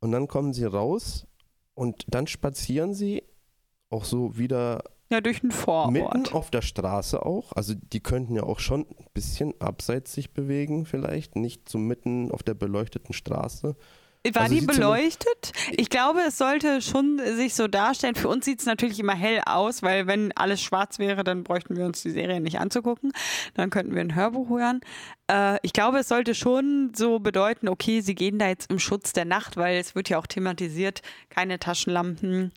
Und 0.00 0.12
dann 0.12 0.28
kommen 0.28 0.52
sie 0.54 0.64
raus 0.64 1.26
und 1.74 2.04
dann 2.08 2.26
spazieren 2.26 2.94
sie 2.94 3.22
auch 3.90 4.04
so 4.04 4.38
wieder 4.38 4.82
Ja, 5.10 5.20
durch 5.20 5.42
mitten 5.42 5.54
Vorort. 5.54 6.32
auf 6.34 6.50
der 6.50 6.62
Straße 6.62 7.24
auch. 7.24 7.52
Also 7.52 7.74
die 7.74 8.00
könnten 8.00 8.34
ja 8.34 8.42
auch 8.44 8.60
schon 8.60 8.86
ein 8.98 9.06
bisschen 9.14 9.52
abseits 9.60 10.14
sich 10.14 10.32
bewegen 10.32 10.86
vielleicht, 10.86 11.36
nicht 11.36 11.68
so 11.68 11.78
mitten 11.78 12.30
auf 12.32 12.42
der 12.42 12.54
beleuchteten 12.54 13.12
Straße. 13.12 13.76
War 14.32 14.42
also 14.42 14.54
die 14.54 14.66
beleuchtet? 14.66 15.52
Ich 15.70 15.88
glaube, 15.88 16.20
es 16.28 16.36
sollte 16.36 16.82
schon 16.82 17.18
sich 17.36 17.54
so 17.54 17.68
darstellen. 17.68 18.14
Für 18.14 18.28
uns 18.28 18.44
sieht 18.44 18.60
es 18.60 18.66
natürlich 18.66 19.00
immer 19.00 19.14
hell 19.14 19.40
aus, 19.46 19.82
weil 19.82 20.06
wenn 20.06 20.30
alles 20.32 20.60
schwarz 20.60 20.98
wäre, 20.98 21.24
dann 21.24 21.42
bräuchten 21.42 21.74
wir 21.74 21.86
uns 21.86 22.02
die 22.02 22.10
Serie 22.10 22.40
nicht 22.40 22.58
anzugucken. 22.60 23.12
Dann 23.54 23.70
könnten 23.70 23.94
wir 23.94 24.02
ein 24.02 24.14
Hörbuch 24.14 24.50
hören. 24.50 24.80
Äh, 25.30 25.58
ich 25.62 25.72
glaube, 25.72 26.00
es 26.00 26.08
sollte 26.08 26.34
schon 26.34 26.92
so 26.94 27.18
bedeuten, 27.18 27.68
okay, 27.68 28.02
sie 28.02 28.14
gehen 28.14 28.38
da 28.38 28.48
jetzt 28.48 28.70
im 28.70 28.78
Schutz 28.78 29.14
der 29.14 29.24
Nacht, 29.24 29.56
weil 29.56 29.78
es 29.78 29.94
wird 29.94 30.10
ja 30.10 30.18
auch 30.18 30.26
thematisiert, 30.26 31.00
keine 31.30 31.58
Taschenlampen. 31.58 32.52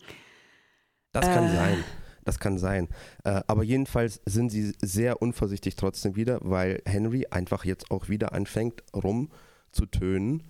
Das 1.13 1.25
kann 1.25 1.45
Äh. 1.45 1.55
sein. 1.55 1.83
Das 2.25 2.39
kann 2.39 2.57
sein. 2.57 2.89
Äh, 3.23 3.41
aber 3.47 3.63
jedenfalls 3.63 4.21
sind 4.25 4.49
sie 4.49 4.73
sehr 4.81 5.21
unvorsichtig 5.21 5.75
trotzdem 5.75 6.15
wieder, 6.15 6.39
weil 6.41 6.81
Henry 6.85 7.27
einfach 7.31 7.63
jetzt 7.65 7.91
auch 7.91 8.09
wieder 8.09 8.33
anfängt 8.33 8.81
rumzutönen. 8.93 10.43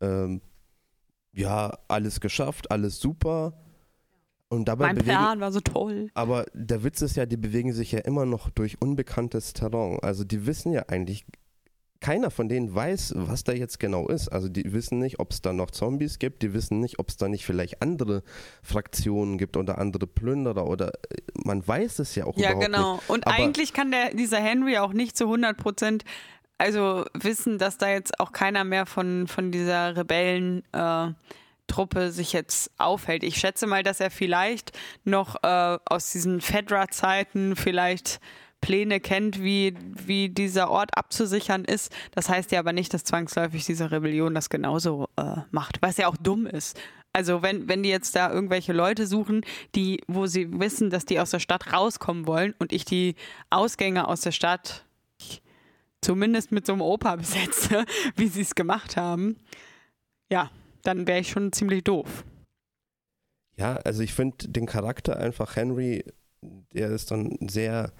Ähm, 0.00 0.40
ja, 1.32 1.76
alles 1.88 2.20
geschafft, 2.20 2.70
alles 2.70 2.98
super. 3.00 3.52
Und 4.48 4.68
dabei 4.68 4.86
mein 4.86 4.94
bewegen, 4.96 5.10
Plan 5.10 5.40
war 5.40 5.50
so 5.52 5.60
toll. 5.60 6.08
aber 6.14 6.46
der 6.54 6.84
Witz 6.84 7.02
ist 7.02 7.16
ja, 7.16 7.26
die 7.26 7.36
bewegen 7.36 7.72
sich 7.72 7.90
ja 7.92 7.98
immer 8.00 8.24
noch 8.26 8.48
durch 8.50 8.80
unbekanntes 8.80 9.52
Terrain. 9.52 9.98
Also 10.02 10.22
die 10.24 10.46
wissen 10.46 10.72
ja 10.72 10.84
eigentlich, 10.88 11.26
keiner 12.00 12.30
von 12.30 12.48
denen 12.48 12.72
weiß, 12.72 13.14
was 13.16 13.42
da 13.42 13.52
jetzt 13.52 13.80
genau 13.80 14.06
ist. 14.06 14.28
Also 14.28 14.48
die 14.48 14.72
wissen 14.72 14.98
nicht, 15.00 15.18
ob 15.18 15.32
es 15.32 15.40
da 15.40 15.52
noch 15.52 15.70
Zombies 15.72 16.18
gibt, 16.20 16.42
die 16.42 16.52
wissen 16.54 16.78
nicht, 16.78 16.98
ob 17.00 17.08
es 17.08 17.16
da 17.16 17.26
nicht 17.26 17.44
vielleicht 17.44 17.82
andere 17.82 18.22
Fraktionen 18.62 19.38
gibt 19.38 19.56
oder 19.56 19.78
andere 19.78 20.06
Plünderer 20.06 20.66
oder 20.68 20.88
äh, 21.10 21.16
man 21.44 21.66
weiß 21.66 21.98
es 21.98 22.14
ja 22.14 22.26
auch 22.26 22.36
Ja, 22.36 22.50
überhaupt 22.52 22.66
genau. 22.66 22.94
nicht. 22.96 23.10
Und 23.10 23.26
Aber- 23.26 23.34
eigentlich 23.36 23.72
kann 23.72 23.90
der, 23.90 24.14
dieser 24.14 24.38
Henry 24.38 24.78
auch 24.78 24.92
nicht 24.92 25.16
zu 25.16 25.24
100 25.24 25.56
Prozent 25.56 26.04
also 26.58 27.04
wissen, 27.14 27.58
dass 27.58 27.78
da 27.78 27.90
jetzt 27.90 28.18
auch 28.20 28.32
keiner 28.32 28.64
mehr 28.64 28.86
von, 28.86 29.26
von 29.26 29.50
dieser 29.50 29.96
Rebellen 29.96 30.62
äh, 30.72 31.08
sich 32.10 32.32
jetzt 32.32 32.70
aufhält. 32.78 33.22
Ich 33.22 33.36
schätze 33.36 33.66
mal, 33.66 33.82
dass 33.82 34.00
er 34.00 34.10
vielleicht 34.10 34.72
noch 35.04 35.36
äh, 35.42 35.78
aus 35.84 36.12
diesen 36.12 36.40
Fedra-Zeiten 36.40 37.56
vielleicht 37.56 38.20
Pläne 38.62 39.00
kennt, 39.00 39.42
wie, 39.42 39.74
wie 39.90 40.30
dieser 40.30 40.70
Ort 40.70 40.96
abzusichern 40.96 41.64
ist. 41.64 41.94
Das 42.12 42.28
heißt 42.28 42.50
ja 42.52 42.60
aber 42.60 42.72
nicht, 42.72 42.94
dass 42.94 43.04
zwangsläufig 43.04 43.64
diese 43.64 43.90
Rebellion 43.90 44.34
das 44.34 44.48
genauso 44.48 45.08
äh, 45.16 45.36
macht, 45.50 45.82
was 45.82 45.98
ja 45.98 46.08
auch 46.08 46.16
dumm 46.16 46.46
ist. 46.46 46.80
Also 47.12 47.42
wenn, 47.42 47.68
wenn 47.68 47.82
die 47.82 47.90
jetzt 47.90 48.16
da 48.16 48.32
irgendwelche 48.32 48.72
Leute 48.72 49.06
suchen, 49.06 49.42
die, 49.74 50.02
wo 50.06 50.26
sie 50.26 50.58
wissen, 50.58 50.90
dass 50.90 51.04
die 51.04 51.20
aus 51.20 51.30
der 51.30 51.40
Stadt 51.40 51.72
rauskommen 51.72 52.26
wollen 52.26 52.54
und 52.58 52.72
ich 52.72 52.84
die 52.84 53.14
Ausgänge 53.50 54.08
aus 54.08 54.22
der 54.22 54.32
Stadt 54.32 54.85
zumindest 56.02 56.52
mit 56.52 56.66
so 56.66 56.72
einem 56.72 56.82
Opa 56.82 57.16
besetze, 57.16 57.84
wie 58.16 58.28
sie 58.28 58.42
es 58.42 58.54
gemacht 58.54 58.96
haben, 58.96 59.36
ja, 60.30 60.50
dann 60.82 61.06
wäre 61.06 61.20
ich 61.20 61.30
schon 61.30 61.52
ziemlich 61.52 61.84
doof. 61.84 62.24
Ja, 63.56 63.76
also 63.76 64.02
ich 64.02 64.12
finde 64.12 64.48
den 64.48 64.66
Charakter 64.66 65.16
einfach 65.16 65.56
Henry, 65.56 66.04
der 66.42 66.90
ist 66.90 67.10
dann 67.10 67.36
sehr, 67.48 67.92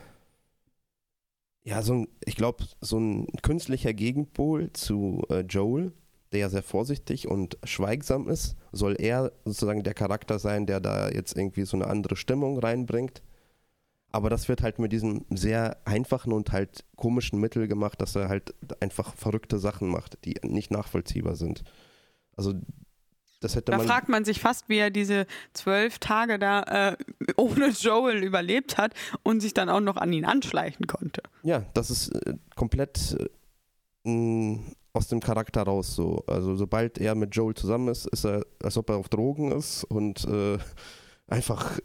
ja, 1.64 1.82
so 1.82 1.94
ein, 1.94 2.08
ich 2.24 2.36
glaube, 2.36 2.64
so 2.80 2.98
ein 2.98 3.26
künstlicher 3.42 3.94
Gegenpol 3.94 4.72
zu 4.72 5.22
äh, 5.30 5.40
Joel, 5.40 5.92
der 6.32 6.40
ja 6.40 6.48
sehr 6.48 6.62
vorsichtig 6.62 7.28
und 7.28 7.56
schweigsam 7.64 8.28
ist. 8.28 8.56
Soll 8.72 8.96
er 9.00 9.32
sozusagen 9.44 9.82
der 9.82 9.94
Charakter 9.94 10.38
sein, 10.38 10.66
der 10.66 10.80
da 10.80 11.08
jetzt 11.08 11.36
irgendwie 11.36 11.64
so 11.64 11.76
eine 11.76 11.86
andere 11.86 12.16
Stimmung 12.16 12.58
reinbringt? 12.58 13.22
Aber 14.16 14.30
das 14.30 14.48
wird 14.48 14.62
halt 14.62 14.78
mit 14.78 14.92
diesem 14.92 15.26
sehr 15.28 15.76
einfachen 15.84 16.32
und 16.32 16.50
halt 16.50 16.86
komischen 16.96 17.38
Mittel 17.38 17.68
gemacht, 17.68 18.00
dass 18.00 18.16
er 18.16 18.30
halt 18.30 18.54
einfach 18.80 19.14
verrückte 19.14 19.58
Sachen 19.58 19.88
macht, 19.88 20.24
die 20.24 20.36
nicht 20.42 20.70
nachvollziehbar 20.70 21.36
sind. 21.36 21.64
Also 22.34 22.54
das 23.40 23.56
hätte 23.56 23.72
da 23.72 23.76
man. 23.76 23.86
fragt 23.86 24.08
man 24.08 24.24
sich 24.24 24.40
fast, 24.40 24.70
wie 24.70 24.78
er 24.78 24.88
diese 24.88 25.26
zwölf 25.52 25.98
Tage 25.98 26.38
da 26.38 26.62
äh, 26.62 26.96
ohne 27.36 27.68
Joel 27.68 28.24
überlebt 28.24 28.78
hat 28.78 28.94
und 29.22 29.40
sich 29.40 29.52
dann 29.52 29.68
auch 29.68 29.80
noch 29.80 29.98
an 29.98 30.10
ihn 30.14 30.24
anschleichen 30.24 30.86
konnte. 30.86 31.20
Ja, 31.42 31.66
das 31.74 31.90
ist 31.90 32.08
äh, 32.08 32.38
komplett 32.54 33.18
äh, 34.06 34.58
aus 34.94 35.08
dem 35.08 35.20
Charakter 35.20 35.64
raus 35.64 35.94
so. 35.94 36.24
Also 36.26 36.56
sobald 36.56 36.96
er 36.96 37.14
mit 37.14 37.36
Joel 37.36 37.54
zusammen 37.54 37.88
ist, 37.88 38.06
ist 38.06 38.24
er, 38.24 38.46
als 38.62 38.78
ob 38.78 38.88
er 38.88 38.96
auf 38.96 39.10
Drogen 39.10 39.52
ist 39.52 39.84
und 39.84 40.24
äh, 40.24 40.56
einfach 41.26 41.78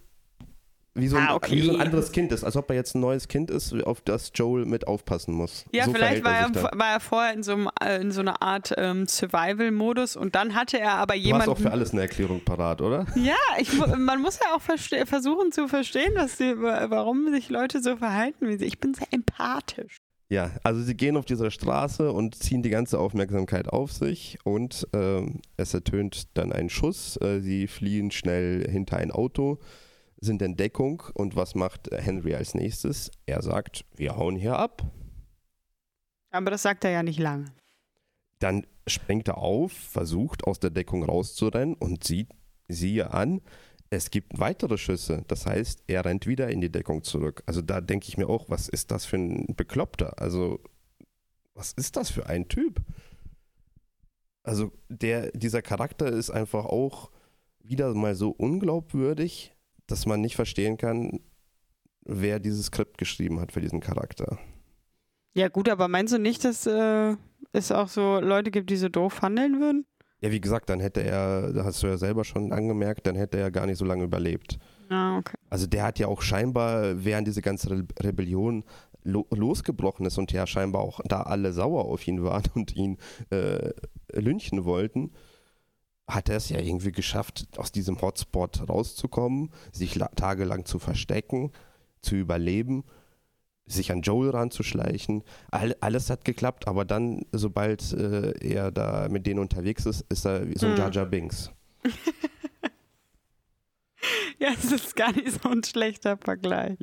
wie 0.94 1.08
so, 1.08 1.16
ein, 1.16 1.28
ah, 1.30 1.36
okay. 1.36 1.56
wie 1.56 1.62
so 1.62 1.74
ein 1.74 1.80
anderes 1.80 2.12
Kind 2.12 2.34
ist, 2.34 2.44
als 2.44 2.58
ob 2.58 2.70
er 2.70 2.76
jetzt 2.76 2.96
ein 2.96 3.00
neues 3.00 3.30
Kind 3.30 3.50
ist, 3.50 3.74
auf 3.86 4.02
das 4.02 4.32
Joel 4.36 4.66
mit 4.66 4.88
aufpassen 4.88 5.34
muss. 5.34 5.66
Ja, 5.72 5.86
so 5.86 5.94
vielleicht 5.94 6.24
war 6.24 6.34
er, 6.34 6.54
war 6.54 6.88
er 6.94 7.00
vorher 7.00 7.34
in 7.34 7.44
so, 7.44 7.54
einem, 7.54 7.70
äh, 7.82 8.02
in 8.02 8.12
so 8.12 8.20
einer 8.20 8.42
Art 8.42 8.74
ähm, 8.78 9.08
Survival-Modus 9.08 10.18
und 10.18 10.36
dann 10.36 10.54
hatte 10.54 10.80
er 10.80 10.96
aber 10.96 11.16
jemanden. 11.16 11.46
Du 11.46 11.52
hast 11.52 11.58
auch 11.60 11.62
für 11.62 11.72
alles 11.72 11.92
eine 11.92 12.02
Erklärung 12.02 12.44
parat, 12.44 12.82
oder? 12.82 13.06
Ja, 13.16 13.36
ich, 13.58 13.72
man 13.74 14.22
muss 14.22 14.40
ja 14.40 14.54
auch 14.54 14.62
versuchen 14.62 15.52
zu 15.54 15.70
verstehen, 15.70 16.14
dass 16.16 16.38
die, 16.38 16.58
warum 16.58 17.32
sich 17.32 17.50
Leute 17.50 17.82
so 17.82 17.96
verhalten 17.96 18.50
wie 18.50 18.58
sie. 18.58 18.66
Ich 18.66 18.80
bin 18.80 18.94
sehr 18.94 19.08
empathisch. 19.12 19.98
Ja, 20.28 20.52
also 20.64 20.82
sie 20.82 20.96
gehen 20.96 21.18
auf 21.18 21.26
dieser 21.26 21.52
Straße 21.52 22.12
und 22.12 22.36
ziehen 22.36 22.64
die 22.64 22.70
ganze 22.70 23.00
Aufmerksamkeit 23.00 23.68
auf 23.68 23.92
sich 23.92 24.40
und 24.44 24.88
ähm, 24.94 25.42
es 25.58 25.74
ertönt 25.74 26.38
dann 26.38 26.52
ein 26.52 26.70
Schuss. 26.70 27.18
Äh, 27.22 27.42
sie 27.42 27.68
fliehen 27.68 28.12
schnell 28.12 28.66
hinter 28.70 28.98
ein 28.98 29.12
Auto 29.12 29.60
sind 30.22 30.42
in 30.42 30.56
Deckung 30.56 31.04
und 31.16 31.36
was 31.36 31.56
macht 31.56 31.90
Henry 31.92 32.36
als 32.36 32.54
nächstes? 32.54 33.12
Er 33.26 33.42
sagt, 33.42 33.86
wir 33.96 34.16
hauen 34.16 34.36
hier 34.36 34.58
ab. 34.58 34.84
Aber 36.30 36.52
das 36.52 36.62
sagt 36.62 36.86
er 36.86 36.92
ja 36.92 37.04
nicht 37.04 37.20
lange. 37.20 37.46
Dann 38.40 38.66
springt 38.88 39.28
er 39.28 39.38
auf, 39.38 39.72
versucht 39.72 40.46
aus 40.46 40.60
der 40.60 40.70
Deckung 40.70 41.04
rauszurennen 41.04 41.76
und 41.76 42.04
sieht, 42.04 42.30
siehe 42.68 43.12
an, 43.12 43.42
es 43.90 44.10
gibt 44.10 44.40
weitere 44.40 44.78
Schüsse. 44.78 45.24
Das 45.28 45.46
heißt, 45.46 45.84
er 45.88 46.06
rennt 46.06 46.26
wieder 46.26 46.50
in 46.50 46.62
die 46.62 46.72
Deckung 46.72 47.04
zurück. 47.04 47.44
Also 47.46 47.62
da 47.62 47.82
denke 47.82 48.08
ich 48.08 48.18
mir 48.18 48.30
auch, 48.30 48.50
was 48.50 48.70
ist 48.70 48.92
das 48.92 49.06
für 49.06 49.18
ein 49.18 49.54
Bekloppter? 49.56 50.20
Also, 50.20 50.62
was 51.54 51.74
ist 51.74 51.98
das 51.98 52.10
für 52.10 52.28
ein 52.28 52.48
Typ? 52.48 52.82
Also, 54.44 54.72
der, 54.90 55.32
dieser 55.32 55.62
Charakter 55.62 56.08
ist 56.08 56.30
einfach 56.32 56.66
auch 56.66 57.12
wieder 57.60 57.94
mal 57.94 58.16
so 58.16 58.32
unglaubwürdig, 58.32 59.54
dass 59.92 60.06
man 60.06 60.22
nicht 60.22 60.36
verstehen 60.36 60.78
kann, 60.78 61.20
wer 62.04 62.40
dieses 62.40 62.68
Skript 62.68 62.98
geschrieben 62.98 63.40
hat 63.40 63.52
für 63.52 63.62
diesen 63.62 63.80
Charakter. 63.80 64.40
Ja, 65.34 65.48
gut, 65.48 65.70
aber 65.70 65.88
meinst 65.88 66.14
du 66.14 66.18
nicht, 66.18 66.44
dass 66.44 66.66
äh, 66.66 67.16
es 67.54 67.72
auch 67.72 67.88
so 67.88 68.20
Leute 68.20 68.52
gibt, 68.52 68.70
die 68.70 68.78
so 68.78 68.90
doof 68.90 69.22
handeln 69.22 69.60
würden? 69.60 69.86
Ja, 70.22 70.32
wie 70.32 70.42
gesagt, 70.42 70.70
dann 70.70 70.80
hätte 70.80 71.02
er, 71.02 71.52
hast 71.64 71.82
du 71.82 71.88
ja 71.88 71.98
selber 71.98 72.24
schon 72.24 72.54
angemerkt, 72.54 73.08
dann 73.08 73.16
hätte 73.16 73.40
er 73.40 73.50
gar 73.50 73.66
nicht 73.66 73.78
so 73.78 73.86
lange 73.86 74.04
überlebt. 74.04 74.60
Ah, 74.90 75.18
okay. 75.18 75.36
Also 75.50 75.66
der 75.68 75.84
hat 75.84 76.00
ja 76.00 76.08
auch 76.08 76.22
scheinbar, 76.22 77.04
während 77.04 77.28
diese 77.28 77.42
ganze 77.42 77.72
Re 77.72 77.84
Rebellion 78.00 78.64
lo 79.04 79.26
losgebrochen 79.32 80.06
ist 80.06 80.20
und 80.20 80.32
ja 80.32 80.46
scheinbar 80.46 80.84
auch 80.84 81.00
da 81.06 81.24
alle 81.24 81.54
sauer 81.54 81.86
auf 81.86 82.08
ihn 82.08 82.24
waren 82.24 82.44
und 82.54 82.76
ihn 82.76 82.98
äh, 83.32 83.72
lynchen 84.14 84.64
wollten, 84.66 85.12
hat 86.14 86.30
er 86.30 86.38
es 86.38 86.50
ja 86.50 86.60
irgendwie 86.60 86.92
geschafft, 86.92 87.48
aus 87.58 87.72
diesem 87.72 88.02
Hotspot 88.02 88.68
rauszukommen, 88.68 89.52
sich 89.72 90.00
tagelang 90.16 90.66
zu 90.66 90.80
verstecken, 90.80 91.52
zu 92.02 92.16
überleben, 92.16 92.84
sich 93.66 93.92
an 93.92 94.02
Joel 94.02 94.32
ranzuschleichen. 94.32 95.24
All, 95.52 95.76
alles 95.80 96.10
hat 96.10 96.26
geklappt, 96.26 96.68
aber 96.68 96.86
dann, 96.86 97.26
sobald 97.32 97.94
äh, 97.94 98.32
er 98.46 98.72
da 98.72 99.08
mit 99.10 99.26
denen 99.26 99.40
unterwegs 99.40 99.86
ist, 99.86 100.06
ist 100.10 100.26
er 100.26 100.50
wie 100.50 100.58
so 100.58 100.66
ein 100.66 100.74
hm. 100.74 100.80
Jar 100.80 100.92
Jar 100.92 101.06
Binks. 101.06 101.52
ja, 104.40 104.50
es 104.58 104.72
ist 104.72 104.96
gar 104.96 105.14
nicht 105.14 105.42
so 105.42 105.50
ein 105.50 105.64
schlechter 105.64 106.18
Vergleich. 106.18 106.78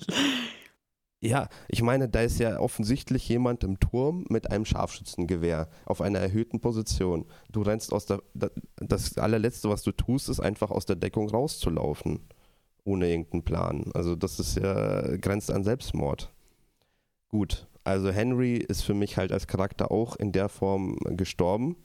Ja, 1.21 1.49
ich 1.67 1.83
meine, 1.83 2.09
da 2.09 2.21
ist 2.21 2.39
ja 2.39 2.61
offensichtlich 2.61 3.29
jemand 3.29 3.65
im 3.65 3.81
Turm 3.81 4.25
mit 4.29 4.53
einem 4.53 4.65
Scharfschützengewehr 4.65 5.69
auf 5.85 6.01
einer 6.01 6.21
erhöhten 6.21 6.61
Position. 6.61 7.27
Du 7.51 7.63
rennst 7.63 7.93
aus 7.93 8.07
der. 8.07 8.23
Das 8.77 9.19
allerletzte, 9.19 9.69
was 9.69 9.83
du 9.83 9.91
tust, 9.91 10.29
ist 10.29 10.39
einfach 10.41 10.71
aus 10.71 10.87
der 10.87 10.97
Deckung 10.97 11.29
rauszulaufen. 11.29 12.21
Ohne 12.85 13.11
irgendeinen 13.11 13.43
Plan. 13.43 13.91
Also, 13.95 14.15
das 14.15 14.39
ist 14.39 14.57
ja. 14.57 15.17
grenzt 15.17 15.51
an 15.51 15.65
Selbstmord. 15.65 16.33
Gut, 17.29 17.67
also 17.85 18.11
Henry 18.11 18.57
ist 18.57 18.83
für 18.83 18.95
mich 18.95 19.17
halt 19.17 19.33
als 19.33 19.47
Charakter 19.47 19.91
auch 19.91 20.17
in 20.17 20.33
der 20.33 20.49
Form 20.49 20.99
gestorben. 21.17 21.77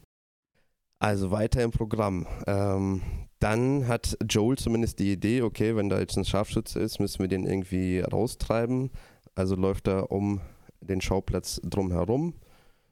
Also 0.99 1.31
weiter 1.31 1.63
im 1.63 1.71
Programm. 1.71 2.27
Ähm, 2.47 3.01
dann 3.39 3.87
hat 3.87 4.17
Joel 4.29 4.57
zumindest 4.57 4.99
die 4.99 5.11
Idee, 5.11 5.41
okay, 5.41 5.75
wenn 5.75 5.89
da 5.89 5.99
jetzt 5.99 6.17
ein 6.17 6.23
Scharfschütze 6.23 6.79
ist, 6.79 6.99
müssen 6.99 7.19
wir 7.19 7.27
den 7.27 7.45
irgendwie 7.45 7.99
raustreiben. 7.99 8.91
Also 9.35 9.55
läuft 9.55 9.87
er 9.87 10.11
um 10.11 10.41
den 10.81 11.01
Schauplatz 11.01 11.59
drumherum, 11.63 12.35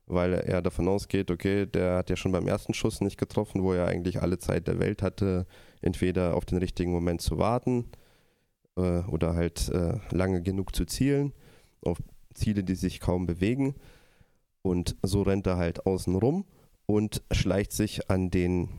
weil 0.07 0.33
er 0.33 0.61
davon 0.61 0.87
ausgeht, 0.87 1.31
okay, 1.31 1.65
der 1.65 1.97
hat 1.97 2.09
ja 2.09 2.15
schon 2.15 2.31
beim 2.31 2.47
ersten 2.47 2.73
Schuss 2.73 3.01
nicht 3.01 3.17
getroffen, 3.17 3.63
wo 3.63 3.73
er 3.73 3.87
eigentlich 3.87 4.21
alle 4.21 4.39
Zeit 4.39 4.67
der 4.67 4.79
Welt 4.79 5.01
hatte, 5.01 5.45
entweder 5.81 6.35
auf 6.35 6.45
den 6.45 6.57
richtigen 6.57 6.91
Moment 6.91 7.21
zu 7.21 7.37
warten 7.37 7.85
äh, 8.75 9.01
oder 9.01 9.35
halt 9.35 9.69
äh, 9.69 9.99
lange 10.11 10.41
genug 10.41 10.75
zu 10.75 10.85
zielen, 10.85 11.33
auf 11.83 11.97
Ziele, 12.33 12.63
die 12.63 12.75
sich 12.75 12.99
kaum 12.99 13.25
bewegen. 13.25 13.75
Und 14.61 14.95
so 15.01 15.21
rennt 15.21 15.47
er 15.47 15.57
halt 15.57 15.85
außen 15.85 16.15
rum 16.15 16.45
und 16.85 17.23
schleicht 17.31 17.71
sich 17.71 18.09
an 18.09 18.29
den 18.29 18.69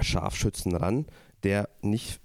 Scharfschützen 0.00 0.74
ran, 0.74 1.06
der 1.42 1.68
nicht 1.82 2.20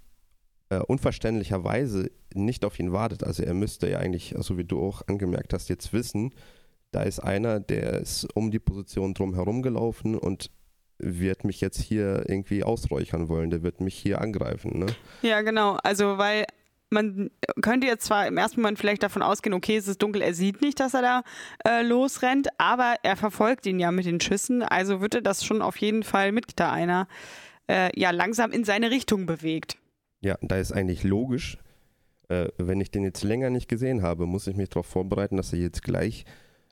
äh, 0.70 0.78
unverständlicherweise 0.78 2.10
nicht 2.34 2.64
auf 2.64 2.78
ihn 2.78 2.92
wartet. 2.92 3.24
Also 3.24 3.42
er 3.42 3.54
müsste 3.54 3.88
ja 3.88 3.98
eigentlich, 3.98 4.34
so 4.38 4.58
wie 4.58 4.64
du 4.64 4.80
auch 4.80 5.02
angemerkt 5.06 5.52
hast, 5.52 5.68
jetzt 5.68 5.92
wissen, 5.92 6.32
da 6.90 7.02
ist 7.02 7.20
einer, 7.20 7.60
der 7.60 8.00
ist 8.00 8.26
um 8.34 8.50
die 8.50 8.60
Position 8.60 9.14
drum 9.14 9.34
herum 9.34 9.62
gelaufen 9.62 10.16
und 10.16 10.50
wird 10.98 11.44
mich 11.44 11.60
jetzt 11.60 11.80
hier 11.80 12.24
irgendwie 12.28 12.62
ausräuchern 12.62 13.28
wollen, 13.28 13.50
der 13.50 13.62
wird 13.62 13.80
mich 13.80 13.94
hier 13.94 14.20
angreifen. 14.20 14.78
Ne? 14.78 14.86
Ja, 15.22 15.42
genau. 15.42 15.76
Also 15.82 16.18
weil 16.18 16.46
man 16.90 17.30
könnte 17.60 17.86
jetzt 17.88 18.04
zwar 18.04 18.26
im 18.26 18.36
ersten 18.36 18.60
Moment 18.60 18.78
vielleicht 18.78 19.02
davon 19.02 19.22
ausgehen, 19.22 19.54
okay, 19.54 19.76
es 19.76 19.88
ist 19.88 20.00
dunkel, 20.00 20.22
er 20.22 20.34
sieht 20.34 20.62
nicht, 20.62 20.78
dass 20.78 20.94
er 20.94 21.02
da 21.02 21.22
äh, 21.66 21.82
losrennt, 21.82 22.48
aber 22.58 22.94
er 23.02 23.16
verfolgt 23.16 23.66
ihn 23.66 23.80
ja 23.80 23.90
mit 23.90 24.06
den 24.06 24.20
Schüssen, 24.20 24.62
also 24.62 25.00
würde 25.00 25.20
das 25.20 25.44
schon 25.44 25.60
auf 25.60 25.76
jeden 25.78 26.04
Fall 26.04 26.30
mit 26.30 26.52
da 26.56 26.70
einer 26.72 27.08
äh, 27.68 27.90
ja 27.98 28.10
langsam 28.12 28.52
in 28.52 28.64
seine 28.64 28.90
Richtung 28.90 29.26
bewegt. 29.26 29.76
Ja, 30.24 30.38
da 30.40 30.56
ist 30.56 30.72
eigentlich 30.72 31.04
logisch, 31.04 31.58
äh, 32.28 32.48
wenn 32.56 32.80
ich 32.80 32.90
den 32.90 33.04
jetzt 33.04 33.22
länger 33.22 33.50
nicht 33.50 33.68
gesehen 33.68 34.02
habe, 34.02 34.24
muss 34.24 34.46
ich 34.46 34.56
mich 34.56 34.70
darauf 34.70 34.86
vorbereiten, 34.86 35.36
dass 35.36 35.52
er 35.52 35.58
jetzt 35.58 35.82
gleich 35.82 36.24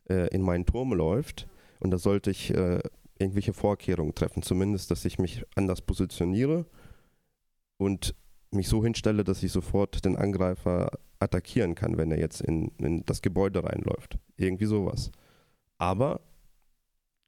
äh, 0.08 0.28
in 0.34 0.40
meinen 0.40 0.64
Turm 0.64 0.94
läuft. 0.94 1.46
Und 1.78 1.90
da 1.90 1.98
sollte 1.98 2.30
ich 2.30 2.54
äh, 2.54 2.80
irgendwelche 3.18 3.52
Vorkehrungen 3.52 4.14
treffen, 4.14 4.42
zumindest, 4.42 4.90
dass 4.90 5.04
ich 5.04 5.18
mich 5.18 5.44
anders 5.54 5.82
positioniere 5.82 6.64
und 7.76 8.14
mich 8.52 8.68
so 8.68 8.82
hinstelle, 8.82 9.22
dass 9.22 9.42
ich 9.42 9.52
sofort 9.52 10.02
den 10.06 10.16
Angreifer 10.16 10.90
attackieren 11.18 11.74
kann, 11.74 11.98
wenn 11.98 12.10
er 12.10 12.18
jetzt 12.18 12.40
in, 12.40 12.72
in 12.78 13.04
das 13.04 13.20
Gebäude 13.20 13.64
reinläuft. 13.64 14.18
Irgendwie 14.38 14.64
sowas. 14.64 15.10
Aber 15.76 16.22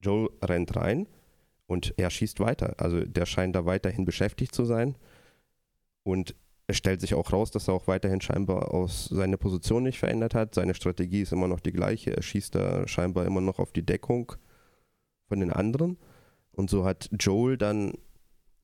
Joel 0.01 0.31
rennt 0.43 0.75
rein 0.75 1.07
und 1.67 1.93
er 1.99 2.09
schießt 2.09 2.41
weiter. 2.41 2.77
Also 2.79 3.05
der 3.05 3.27
scheint 3.27 3.55
da 3.55 3.67
weiterhin 3.67 4.07
beschäftigt 4.07 4.55
zu 4.55 4.65
sein. 4.65 4.97
Und 6.05 6.37
es 6.67 6.77
stellt 6.77 7.01
sich 7.01 7.15
auch 7.15 7.33
raus, 7.33 7.51
dass 7.51 7.69
er 7.69 7.75
auch 7.75 7.89
weiterhin 7.89 8.21
scheinbar 8.21 8.73
aus 8.73 9.07
seine 9.07 9.37
Position 9.37 9.83
nicht 9.83 9.99
verändert 9.99 10.35
hat. 10.35 10.55
Seine 10.55 10.75
Strategie 10.75 11.23
ist 11.23 11.33
immer 11.33 11.49
noch 11.49 11.61
die 11.61 11.73
gleiche. 11.73 12.17
Er 12.17 12.23
schießt 12.23 12.55
da 12.55 12.89
scheinbar 12.89 13.27
immer 13.27 13.41
noch 13.41 13.59
auf 13.59 13.73
die 13.73 13.85
Deckung 13.85 14.33
von 15.29 15.41
den 15.41 15.53
anderen. 15.53 15.99
Und 16.53 16.71
so 16.71 16.85
hat 16.85 17.11
Joel 17.19 17.59
dann 17.59 17.93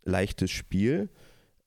leichtes 0.04 0.50
Spiel. 0.50 1.10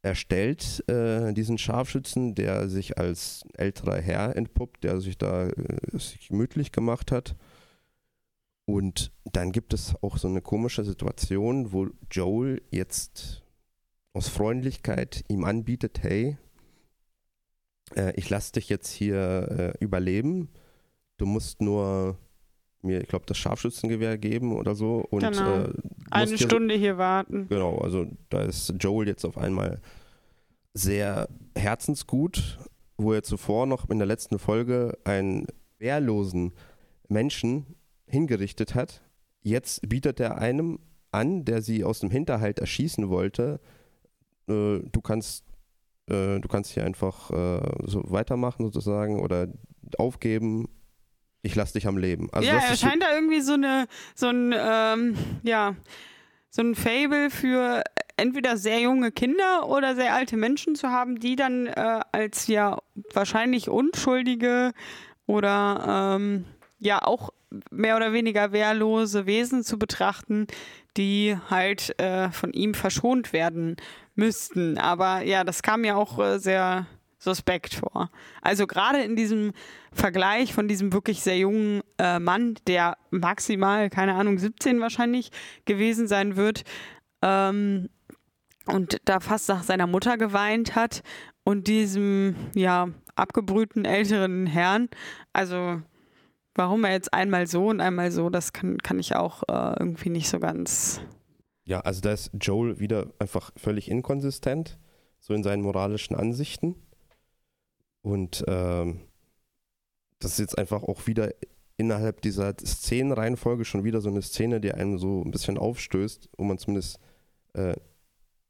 Er 0.02 0.16
stellt 0.16 0.84
äh, 0.90 1.34
diesen 1.34 1.58
Scharfschützen, 1.58 2.36
der 2.36 2.68
sich 2.68 2.98
als 2.98 3.46
älterer 3.56 4.02
Herr 4.02 4.36
entpuppt, 4.36 4.84
der 4.84 5.00
sich 5.00 5.18
da 5.18 5.48
äh, 5.48 5.98
sich 5.98 6.28
gemütlich 6.28 6.72
gemacht 6.72 7.12
hat. 7.12 7.36
Und 8.66 9.12
dann 9.32 9.52
gibt 9.52 9.74
es 9.74 9.94
auch 10.02 10.18
so 10.18 10.28
eine 10.28 10.42
komische 10.42 10.84
Situation, 10.84 11.74
wo 11.74 11.90
Joel 12.10 12.62
jetzt 12.72 13.43
aus 14.14 14.28
Freundlichkeit 14.28 15.26
ihm 15.28 15.44
anbietet, 15.44 16.02
hey, 16.02 16.38
äh, 17.96 18.14
ich 18.16 18.30
lasse 18.30 18.54
dich 18.54 18.70
jetzt 18.70 18.92
hier 18.92 19.74
äh, 19.80 19.84
überleben. 19.84 20.50
Du 21.18 21.26
musst 21.26 21.62
nur 21.62 22.18
mir, 22.82 23.02
ich 23.02 23.08
glaube, 23.08 23.26
das 23.26 23.38
Scharfschützengewehr 23.38 24.18
geben 24.18 24.56
oder 24.56 24.76
so. 24.76 25.06
Und, 25.10 25.22
genau. 25.22 25.64
Äh, 25.64 25.74
Eine 26.12 26.38
Stunde 26.38 26.76
hier 26.76 26.98
warten. 26.98 27.48
Genau, 27.50 27.78
also 27.78 28.08
da 28.30 28.42
ist 28.42 28.74
Joel 28.80 29.08
jetzt 29.08 29.26
auf 29.26 29.38
einmal 29.38 29.82
sehr 30.74 31.30
herzensgut, 31.56 32.60
wo 32.98 33.14
er 33.14 33.24
zuvor 33.24 33.66
noch 33.66 33.90
in 33.90 34.00
der 34.00 34.08
letzten 34.08 34.40
Folge 34.40 34.98
einen 35.04 35.48
wehrlosen 35.80 36.54
Menschen 37.08 37.76
hingerichtet 38.06 38.76
hat. 38.76 39.02
Jetzt 39.42 39.88
bietet 39.88 40.20
er 40.20 40.38
einem 40.38 40.80
an, 41.12 41.46
der 41.46 41.62
sie 41.62 41.84
aus 41.84 42.00
dem 42.00 42.10
Hinterhalt 42.10 42.60
erschießen 42.60 43.10
wollte, 43.10 43.60
äh, 44.48 44.80
du 44.80 45.02
kannst 45.02 45.46
äh, 46.10 46.40
du 46.40 46.48
kannst 46.48 46.72
hier 46.72 46.86
einfach 46.86 47.32
äh, 47.32 47.62
so 47.86 48.04
weitermachen 48.06 48.66
sozusagen 48.66 49.20
oder 49.20 49.48
aufgeben. 49.98 50.68
Ich 51.42 51.56
lasse 51.56 51.74
dich 51.74 51.88
am 51.88 51.98
Leben. 51.98 52.30
Also 52.32 52.48
ja, 52.48 52.58
er 52.58 52.76
scheint 52.76 53.04
da 53.04 53.14
irgendwie 53.14 53.42
so 53.42 53.54
eine 53.54 53.88
so 54.16 54.28
ein 54.28 54.54
ähm, 54.58 55.18
ja 55.44 55.76
so 56.50 56.62
ein 56.62 56.76
Fable 56.76 57.30
für 57.30 57.84
entweder 58.16 58.58
sehr 58.58 58.80
junge 58.80 59.12
Kinder 59.12 59.68
oder 59.68 59.96
sehr 59.96 60.14
alte 60.14 60.38
Menschen 60.38 60.76
zu 60.76 60.90
haben, 60.90 61.20
die 61.20 61.36
dann 61.36 61.68
äh, 61.68 62.02
als 62.12 62.48
ja 62.48 62.80
wahrscheinlich 63.14 63.70
unschuldige 63.70 64.72
oder 65.26 66.16
ähm, 66.16 66.46
ja 66.80 67.02
auch 67.02 67.32
mehr 67.72 67.96
oder 67.96 68.14
weniger 68.14 68.52
wehrlose 68.52 69.26
Wesen 69.26 69.64
zu 69.64 69.78
betrachten, 69.78 70.48
die 70.98 71.38
halt 71.50 72.00
äh, 72.00 72.30
von 72.32 72.54
ihm 72.54 72.74
verschont 72.74 73.34
werden 73.34 73.78
müssten. 74.16 74.78
Aber 74.78 75.22
ja, 75.24 75.44
das 75.44 75.64
kam 75.64 75.82
mir 75.82 75.98
auch 75.98 76.20
äh, 76.20 76.40
sehr 76.40 76.88
suspekt 77.18 77.74
vor. 77.76 78.10
Also 78.42 78.68
gerade 78.68 79.02
in 79.02 79.16
diesem 79.16 79.54
Vergleich 79.92 80.54
von 80.54 80.68
diesem 80.68 80.92
wirklich 80.92 81.22
sehr 81.22 81.38
jungen 81.38 81.82
äh, 81.98 82.20
Mann, 82.20 82.56
der 82.68 82.98
maximal, 83.12 83.90
keine 83.90 84.16
Ahnung, 84.16 84.38
17 84.38 84.82
wahrscheinlich 84.82 85.32
gewesen 85.66 86.08
sein 86.08 86.36
wird, 86.36 86.64
ähm, 87.22 87.90
und 88.66 88.98
da 89.06 89.20
fast 89.20 89.50
nach 89.50 89.64
seiner 89.64 89.88
Mutter 89.88 90.18
geweint 90.18 90.76
hat 90.76 91.04
und 91.44 91.68
diesem, 91.68 92.36
ja, 92.56 92.90
abgebrühten 93.16 93.86
älteren 93.86 94.46
Herrn. 94.46 94.90
Also 95.34 95.82
warum 96.56 96.84
er 96.84 96.92
jetzt 96.92 97.14
einmal 97.14 97.48
so 97.48 97.68
und 97.68 97.82
einmal 97.82 98.12
so, 98.12 98.30
das 98.30 98.54
kann, 98.54 98.78
kann 98.78 99.00
ich 99.00 99.16
auch 99.16 99.44
äh, 99.48 99.76
irgendwie 99.80 100.10
nicht 100.10 100.30
so 100.30 100.40
ganz. 100.40 101.02
Ja, 101.66 101.80
also 101.82 102.02
da 102.02 102.12
ist 102.12 102.32
Joel 102.40 102.80
wieder 102.80 103.08
einfach 103.20 103.52
völlig 103.56 103.90
inkonsistent, 103.90 104.78
so 105.20 105.34
in 105.34 105.44
seinen 105.44 105.64
moralischen 105.64 106.16
Ansichten. 106.16 106.76
Und 108.02 108.44
ähm, 108.48 109.02
das 110.20 110.34
ist 110.34 110.40
jetzt 110.40 110.58
einfach 110.58 110.84
auch 110.84 111.08
wieder 111.08 111.32
innerhalb 111.78 112.22
dieser 112.22 112.54
Szenenreihenfolge 112.58 113.66
schon 113.66 113.84
wieder 113.84 114.02
so 114.02 114.10
eine 114.10 114.22
Szene, 114.22 114.62
die 114.62 114.74
einem 114.74 114.98
so 114.98 115.22
ein 115.24 115.32
bisschen 115.32 115.58
aufstößt, 115.58 116.30
wo 116.38 116.44
man 116.44 116.58
zumindest 116.58 117.00
äh, 117.54 117.76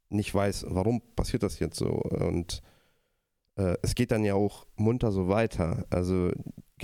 nicht 0.09 0.33
weiß, 0.33 0.65
warum 0.69 1.01
passiert 1.15 1.43
das 1.43 1.59
jetzt 1.59 1.77
so. 1.77 1.87
Und 1.87 2.61
äh, 3.55 3.75
es 3.81 3.95
geht 3.95 4.11
dann 4.11 4.23
ja 4.23 4.33
auch 4.33 4.65
munter 4.75 5.11
so 5.11 5.27
weiter. 5.27 5.85
Also 5.89 6.31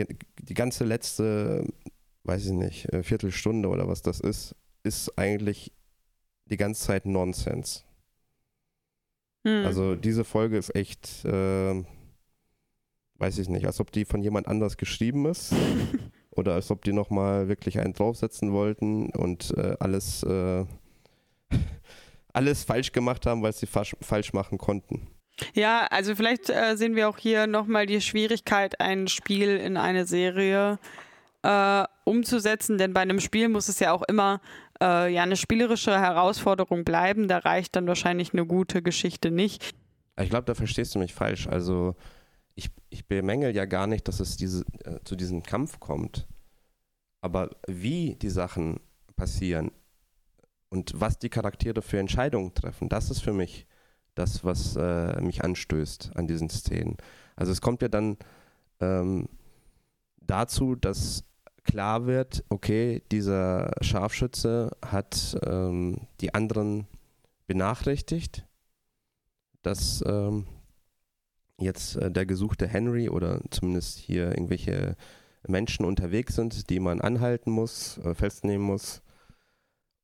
die 0.05 0.53
ganze 0.53 0.85
letzte, 0.85 1.65
weiß 2.23 2.45
ich 2.45 2.51
nicht, 2.51 2.93
äh, 2.93 3.03
Viertelstunde 3.03 3.69
oder 3.69 3.87
was 3.87 4.01
das 4.01 4.19
ist, 4.19 4.55
ist 4.83 5.17
eigentlich 5.17 5.71
die 6.45 6.57
ganze 6.57 6.81
Zeit 6.85 7.05
Nonsens. 7.05 7.85
Hm. 9.45 9.65
Also 9.65 9.95
diese 9.95 10.23
Folge 10.23 10.57
ist 10.57 10.75
echt, 10.75 11.25
äh, 11.25 11.83
weiß 13.15 13.37
ich 13.37 13.49
nicht, 13.49 13.65
als 13.65 13.79
ob 13.79 13.91
die 13.91 14.05
von 14.05 14.21
jemand 14.21 14.47
anders 14.47 14.77
geschrieben 14.77 15.25
ist. 15.25 15.53
oder 16.39 16.53
als 16.53 16.71
ob 16.71 16.83
die 16.83 16.93
nochmal 16.93 17.47
wirklich 17.47 17.79
einen 17.79 17.93
draufsetzen 17.93 18.51
wollten 18.51 19.09
und 19.09 19.55
äh, 19.57 19.75
alles, 19.79 20.23
äh, 20.23 20.65
alles 22.33 22.63
falsch 22.63 22.91
gemacht 22.91 23.25
haben, 23.25 23.41
weil 23.43 23.53
sie 23.53 23.67
falsch 23.67 24.33
machen 24.33 24.57
konnten. 24.57 25.07
Ja, 25.53 25.87
also 25.89 26.15
vielleicht 26.15 26.49
äh, 26.49 26.75
sehen 26.75 26.95
wir 26.95 27.09
auch 27.09 27.17
hier 27.17 27.47
nochmal 27.47 27.85
die 27.85 28.01
Schwierigkeit, 28.01 28.79
ein 28.79 29.07
Spiel 29.07 29.57
in 29.57 29.77
eine 29.77 30.05
Serie 30.05 30.79
äh, 31.43 31.83
umzusetzen, 32.03 32.77
denn 32.77 32.93
bei 32.93 33.01
einem 33.01 33.19
Spiel 33.19 33.49
muss 33.49 33.69
es 33.69 33.79
ja 33.79 33.91
auch 33.93 34.03
immer 34.03 34.41
äh, 34.81 35.13
ja 35.13 35.23
eine 35.23 35.35
spielerische 35.35 35.99
Herausforderung 35.99 36.83
bleiben. 36.83 37.27
Da 37.27 37.39
reicht 37.39 37.75
dann 37.75 37.87
wahrscheinlich 37.87 38.33
eine 38.33 38.45
gute 38.45 38.81
Geschichte 38.81 39.31
nicht. 39.31 39.73
Ich 40.19 40.29
glaube, 40.29 40.45
da 40.45 40.55
verstehst 40.55 40.95
du 40.95 40.99
mich 40.99 41.13
falsch. 41.13 41.47
Also 41.47 41.95
ich, 42.55 42.69
ich 42.89 43.07
bemängel 43.07 43.55
ja 43.55 43.65
gar 43.65 43.87
nicht, 43.87 44.07
dass 44.07 44.19
es 44.19 44.35
diese, 44.35 44.65
äh, 44.83 44.99
zu 45.03 45.15
diesem 45.15 45.43
Kampf 45.43 45.79
kommt. 45.79 46.27
Aber 47.21 47.51
wie 47.67 48.15
die 48.15 48.29
Sachen 48.29 48.79
passieren 49.15 49.71
und 50.69 50.91
was 50.95 51.19
die 51.19 51.29
Charaktere 51.29 51.81
für 51.81 51.99
Entscheidungen 51.99 52.53
treffen, 52.53 52.89
das 52.89 53.09
ist 53.09 53.21
für 53.21 53.33
mich 53.33 53.65
das, 54.19 54.43
was 54.43 54.75
äh, 54.75 55.19
mich 55.21 55.43
anstößt 55.43 56.11
an 56.15 56.27
diesen 56.27 56.49
Szenen. 56.49 56.97
Also 57.35 57.51
es 57.51 57.61
kommt 57.61 57.81
ja 57.81 57.87
dann 57.87 58.17
ähm, 58.81 59.29
dazu, 60.21 60.75
dass 60.75 61.23
klar 61.63 62.05
wird, 62.05 62.43
okay, 62.49 63.01
dieser 63.11 63.71
Scharfschütze 63.81 64.71
hat 64.85 65.37
ähm, 65.45 66.07
die 66.19 66.33
anderen 66.33 66.87
benachrichtigt, 67.47 68.45
dass 69.61 70.03
ähm, 70.05 70.45
jetzt 71.57 71.95
äh, 71.95 72.11
der 72.11 72.25
gesuchte 72.25 72.67
Henry 72.67 73.09
oder 73.09 73.41
zumindest 73.51 73.97
hier 73.97 74.29
irgendwelche 74.29 74.95
Menschen 75.47 75.85
unterwegs 75.85 76.35
sind, 76.35 76.69
die 76.69 76.79
man 76.79 77.01
anhalten 77.01 77.51
muss, 77.51 77.97
äh, 77.99 78.13
festnehmen 78.13 78.65
muss 78.65 79.01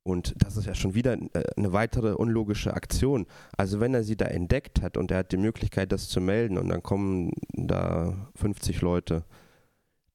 und 0.05 0.35
das 0.37 0.55
ist 0.55 0.67
ja 0.67 0.75
schon 0.75 0.93
wieder 0.93 1.13
äh, 1.13 1.43
eine 1.57 1.73
weitere 1.73 2.13
unlogische 2.13 2.75
Aktion. 2.75 3.25
Also 3.57 3.79
wenn 3.79 3.95
er 3.95 4.03
sie 4.03 4.15
da 4.15 4.25
entdeckt 4.25 4.83
hat 4.83 4.97
und 4.97 5.09
er 5.09 5.17
hat 5.19 5.31
die 5.31 5.37
Möglichkeit, 5.37 5.91
das 5.91 6.07
zu 6.09 6.21
melden 6.21 6.59
und 6.59 6.69
dann 6.69 6.83
kommen 6.83 7.31
da 7.53 8.29
50 8.35 8.81
Leute, 8.81 9.25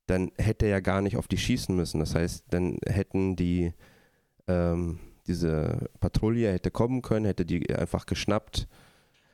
dann 0.06 0.30
hätte 0.38 0.66
er 0.66 0.70
ja 0.70 0.80
gar 0.80 1.02
nicht 1.02 1.16
auf 1.16 1.26
die 1.26 1.38
schießen 1.38 1.74
müssen. 1.74 1.98
Das 1.98 2.14
heißt, 2.14 2.44
dann 2.50 2.78
hätten 2.86 3.34
die 3.34 3.72
ähm, 4.46 5.00
diese 5.26 5.90
Patrouille 5.98 6.52
hätte 6.52 6.70
kommen 6.70 7.02
können, 7.02 7.26
hätte 7.26 7.44
die 7.44 7.74
einfach 7.74 8.06
geschnappt. 8.06 8.68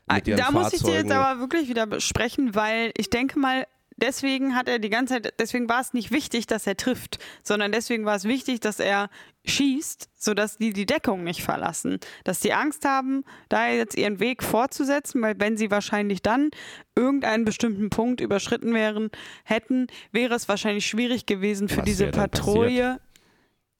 Ah, 0.06 0.20
da 0.20 0.50
muss 0.52 0.72
ich 0.72 0.82
dir 0.82 0.94
jetzt 0.94 1.12
aber 1.12 1.38
wirklich 1.38 1.68
wieder 1.68 1.86
besprechen, 1.86 2.54
weil 2.54 2.92
ich 2.96 3.10
denke 3.10 3.38
mal, 3.38 3.66
deswegen 3.96 4.54
hat 4.54 4.68
er 4.68 4.78
die 4.78 4.90
ganze 4.90 5.14
Zeit, 5.14 5.34
deswegen 5.38 5.68
war 5.68 5.80
es 5.80 5.92
nicht 5.92 6.10
wichtig, 6.10 6.46
dass 6.46 6.66
er 6.66 6.76
trifft, 6.76 7.18
sondern 7.42 7.72
deswegen 7.72 8.04
war 8.04 8.16
es 8.16 8.24
wichtig, 8.24 8.60
dass 8.60 8.80
er 8.80 9.08
schießt, 9.44 10.08
sodass 10.14 10.58
die 10.58 10.72
die 10.72 10.86
Deckung 10.86 11.24
nicht 11.24 11.42
verlassen. 11.42 11.98
Dass 12.24 12.40
die 12.40 12.52
Angst 12.52 12.84
haben, 12.84 13.24
da 13.48 13.68
jetzt 13.68 13.96
ihren 13.96 14.20
Weg 14.20 14.42
fortzusetzen, 14.42 15.22
weil 15.22 15.38
wenn 15.38 15.56
sie 15.56 15.70
wahrscheinlich 15.70 16.22
dann 16.22 16.50
irgendeinen 16.94 17.44
bestimmten 17.44 17.90
Punkt 17.90 18.20
überschritten 18.20 18.74
wären, 18.74 19.10
hätten, 19.44 19.86
wäre 20.12 20.34
es 20.34 20.48
wahrscheinlich 20.48 20.86
schwierig 20.86 21.26
gewesen 21.26 21.68
für 21.68 21.78
Was 21.78 21.84
diese 21.84 22.08
Patrouille 22.08 23.00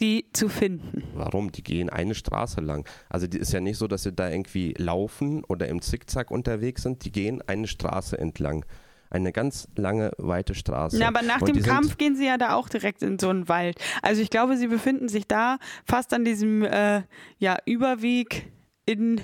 die 0.01 0.27
zu 0.35 0.51
finden. 0.51 1.05
Warum? 1.15 1.53
Die 1.53 1.63
gehen 1.63 1.89
eine 1.89 2.15
Straße 2.15 2.61
lang. 2.61 2.87
Also 3.09 3.27
die 3.27 3.39
ist 3.39 3.53
ja 3.53 3.61
nicht 3.61 3.79
so, 3.79 3.87
dass 3.87 4.03
sie 4.03 4.13
da 4.13 4.29
irgendwie 4.29 4.75
laufen 4.77 5.43
oder 5.45 5.69
im 5.69 5.81
Zickzack 5.81 6.31
unterwegs 6.31 6.83
sind. 6.83 7.05
Die 7.07 7.13
gehen 7.13 7.41
eine 7.47 7.67
Straße 7.67 8.19
entlang 8.19 8.67
eine 9.11 9.33
ganz 9.33 9.69
lange, 9.77 10.13
weite 10.19 10.55
Straße. 10.55 10.99
Ja, 10.99 11.09
aber 11.09 11.23
nach 11.23 11.41
und 11.41 11.55
dem 11.55 11.63
Kampf 11.63 11.97
gehen 11.99 12.17
sie 12.17 12.27
ja 12.27 12.39
da 12.39 12.55
auch 12.55 12.69
direkt 12.69 13.03
in 13.03 13.19
so 13.19 13.29
einen 13.29 13.49
Wald. 13.49 13.79
Also 14.03 14.23
ich 14.23 14.31
glaube, 14.31 14.57
sie 14.57 14.67
befinden 14.69 15.09
sich 15.09 15.27
da 15.27 15.59
fast 15.85 16.13
an 16.13 16.25
diesem 16.25 16.63
äh, 16.63 17.03
ja, 17.39 17.57
Überweg 17.65 18.51
in 18.85 19.21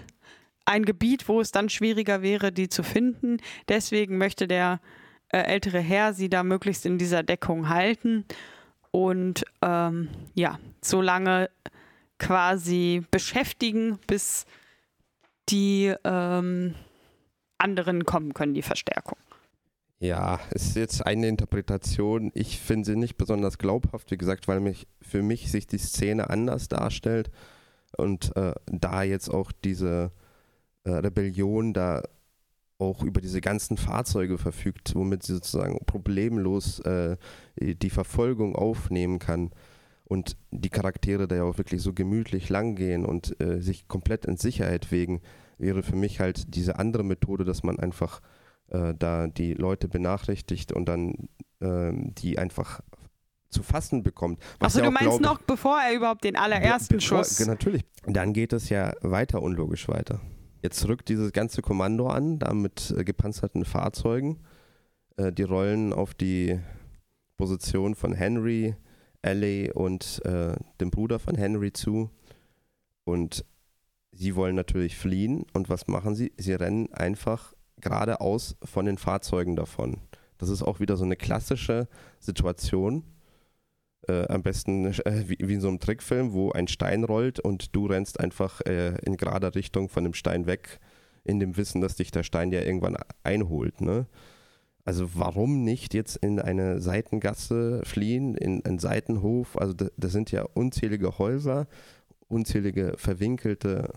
ein 0.65 0.85
Gebiet, 0.85 1.29
wo 1.29 1.41
es 1.41 1.51
dann 1.51 1.69
schwieriger 1.69 2.23
wäre, 2.23 2.53
die 2.53 2.69
zu 2.69 2.83
finden. 2.83 3.39
Deswegen 3.69 4.19
möchte 4.19 4.47
der 4.47 4.81
äh, 5.29 5.39
ältere 5.39 5.81
Herr 5.81 6.15
sie 6.15 6.29
da 6.29 6.43
möglichst 6.43 6.87
in 6.87 6.99
dieser 6.99 7.23
Deckung 7.23 7.69
halten 7.69 8.25
und 8.91 9.45
ähm, 9.63 10.09
ja, 10.35 10.59
so 10.83 11.01
lange 11.01 11.51
quasi 12.19 13.03
beschäftigen, 13.11 13.99
bis 14.07 14.47
die 15.49 15.93
ähm, 16.05 16.75
anderen 17.59 18.05
kommen 18.05 18.35
können, 18.35 18.55
die 18.55 18.63
Verstärkung. 18.63 19.19
Ja, 20.03 20.41
es 20.51 20.67
ist 20.67 20.75
jetzt 20.75 21.07
eine 21.07 21.29
Interpretation. 21.29 22.33
Ich 22.35 22.59
finde 22.59 22.87
sie 22.87 22.97
nicht 22.97 23.17
besonders 23.17 23.57
glaubhaft, 23.57 24.11
wie 24.11 24.17
gesagt, 24.17 24.49
weil 24.49 24.59
mich 24.59 24.89
für 25.01 25.23
mich 25.23 25.53
sich 25.53 25.69
die 25.69 25.79
Szene 25.79 26.29
anders 26.29 26.67
darstellt 26.67 27.31
und 27.97 28.35
äh, 28.37 28.53
da 28.67 29.05
jetzt 29.05 29.29
auch 29.29 29.53
diese 29.53 30.11
äh, 30.83 30.91
Rebellion 30.91 31.73
da 31.73 32.03
auch 32.79 33.05
über 33.05 33.21
diese 33.21 33.41
ganzen 33.41 33.77
Fahrzeuge 33.77 34.39
verfügt, 34.39 34.93
womit 34.97 35.23
sie 35.23 35.35
sozusagen 35.35 35.79
problemlos 35.87 36.81
äh, 36.81 37.17
die 37.57 37.91
Verfolgung 37.91 38.57
aufnehmen 38.57 39.21
kann 39.21 39.53
und 40.03 40.37
die 40.51 40.71
Charaktere 40.71 41.29
da 41.29 41.37
ja 41.37 41.45
auch 41.45 41.59
wirklich 41.59 41.81
so 41.81 41.93
gemütlich 41.93 42.49
langgehen 42.49 43.07
und 43.07 43.41
äh, 43.41 43.61
sich 43.61 43.87
komplett 43.87 44.25
in 44.25 44.37
Sicherheit 44.37 44.91
wägen, 44.91 45.21
wäre 45.59 45.85
für 45.85 45.95
mich 45.95 46.19
halt 46.19 46.57
diese 46.57 46.81
andere 46.81 47.05
Methode, 47.05 47.45
dass 47.45 47.63
man 47.63 47.79
einfach 47.79 48.21
äh, 48.73 48.95
da 48.99 49.29
die 49.29 49.55
Leute 49.55 49.89
benachrichtigt 49.89 50.73
und 50.73 50.87
dann 50.87 51.29
äh, 51.61 51.93
die 51.93 52.39
einfach 52.39 52.81
zu 53.49 53.63
fassen 53.63 54.03
bekommt. 54.03 54.43
Achso, 54.59 54.79
ja 54.79 54.87
du 54.87 54.91
meinst 54.91 55.21
noch, 55.21 55.39
bevor 55.43 55.79
er 55.79 55.95
überhaupt 55.95 56.25
den 56.25 56.37
allerersten 56.37 56.97
bevor, 56.97 57.19
Schuss. 57.19 57.47
Natürlich. 57.47 57.85
Dann 58.07 58.33
geht 58.33 58.53
es 58.53 58.71
ja 58.71 58.93
weiter 59.03 59.43
unlogisch 59.43 59.89
weiter. 59.89 60.21
Jetzt 60.63 60.87
rückt 60.89 61.09
dieses 61.09 61.33
ganze 61.33 61.61
Kommando 61.61 62.09
an, 62.09 62.39
da 62.39 62.55
mit 62.55 62.95
äh, 62.97 63.05
gepanzerten 63.05 63.65
Fahrzeugen. 63.65 64.41
Äh, 65.17 65.33
die 65.33 65.43
rollen 65.43 65.93
auf 65.93 66.15
die 66.15 66.61
Position 67.37 67.95
von 67.95 68.13
Henry, 68.13 68.75
Ellie 69.21 69.73
und 69.73 70.23
äh, 70.25 70.55
dem 70.81 70.91
Bruder 70.91 71.19
von 71.19 71.35
Henry 71.37 71.73
zu. 71.73 72.11
Und 73.05 73.45
sie 74.13 74.35
wollen 74.35 74.55
natürlich 74.55 74.97
fliehen. 74.97 75.45
Und 75.53 75.69
was 75.69 75.89
machen 75.89 76.15
sie? 76.15 76.33
Sie 76.39 76.55
rennen 76.55 76.93
einfach 76.93 77.52
geradeaus 77.83 78.57
von 78.65 78.87
den 78.87 78.97
Fahrzeugen 78.97 79.57
davon. 79.57 79.99
Das 80.39 80.49
ist 80.49 80.63
auch 80.63 80.81
wieder 80.81 80.97
so 80.97 81.05
eine 81.05 81.17
klassische 81.17 81.89
Situation. 82.19 83.05
Äh, 84.09 84.27
am 84.29 84.43
besten 84.43 84.87
äh, 84.87 85.29
wie, 85.29 85.39
wie, 85.39 85.55
in 85.55 85.61
so 85.61 85.69
einem 85.69 85.79
Trickfilm, 85.79 86.33
wo 86.33 86.51
ein 86.51 86.67
Stein 86.67 87.05
rollt 87.05 87.39
und 87.39 87.77
du 87.77 87.87
rennst 87.87 88.19
einfach 88.19 88.61
äh, 88.63 88.97
in 89.05 89.17
gerader 89.17 89.55
Richtung 89.55 89.89
von 89.89 90.03
dem 90.03 90.15
Stein 90.15 90.47
weg, 90.47 90.81
in 91.23 91.39
dem 91.39 91.57
Wissen, 91.57 91.81
dass 91.81 91.95
dich 91.95 92.11
der 92.11 92.25
Stein 92.25 92.51
ja 92.51 92.63
irgendwann 92.63 92.97
einholt. 93.23 93.81
Ne? 93.81 94.07
Also 94.85 95.11
warum 95.15 95.63
nicht 95.63 95.95
jetzt 95.95 96.17
in 96.17 96.41
eine 96.41 96.81
Seitengasse 96.81 97.83
fliehen, 97.85 98.35
in 98.35 98.65
einen 98.65 98.81
Seitenhof? 98.81 99.57
Also 99.57 99.75
da, 99.75 99.87
da 99.97 100.09
sind 100.09 100.33
ja 100.33 100.43
unzählige 100.55 101.19
Häuser, 101.19 101.69
unzählige 102.27 102.95
verwinkelte 102.97 103.93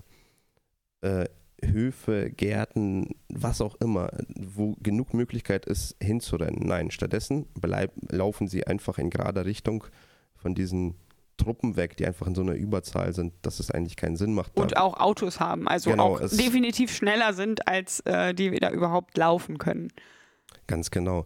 äh, 1.01 1.25
Höfe, 1.71 2.31
Gärten, 2.31 3.15
was 3.29 3.61
auch 3.61 3.75
immer, 3.75 4.09
wo 4.35 4.75
genug 4.81 5.13
Möglichkeit 5.13 5.65
ist, 5.65 5.95
hinzurennen. 6.01 6.67
Nein, 6.67 6.91
stattdessen 6.91 7.45
bleib, 7.53 7.91
laufen 8.09 8.47
sie 8.47 8.65
einfach 8.67 8.97
in 8.97 9.09
gerader 9.09 9.45
Richtung 9.45 9.85
von 10.35 10.55
diesen 10.55 10.95
Truppen 11.37 11.75
weg, 11.75 11.97
die 11.97 12.05
einfach 12.05 12.27
in 12.27 12.35
so 12.35 12.41
einer 12.41 12.53
Überzahl 12.53 13.13
sind, 13.13 13.33
dass 13.41 13.59
es 13.59 13.71
eigentlich 13.71 13.97
keinen 13.97 14.15
Sinn 14.15 14.33
macht. 14.33 14.57
Und 14.57 14.77
auch 14.77 14.97
Autos 14.97 15.39
haben, 15.39 15.67
also 15.67 15.91
genau, 15.91 16.15
auch 16.15 16.19
definitiv 16.19 16.95
schneller 16.95 17.33
sind, 17.33 17.67
als 17.67 17.99
äh, 18.01 18.33
die 18.33 18.51
da 18.57 18.71
überhaupt 18.71 19.17
laufen 19.17 19.57
können. 19.57 19.91
Ganz 20.67 20.91
genau. 20.91 21.25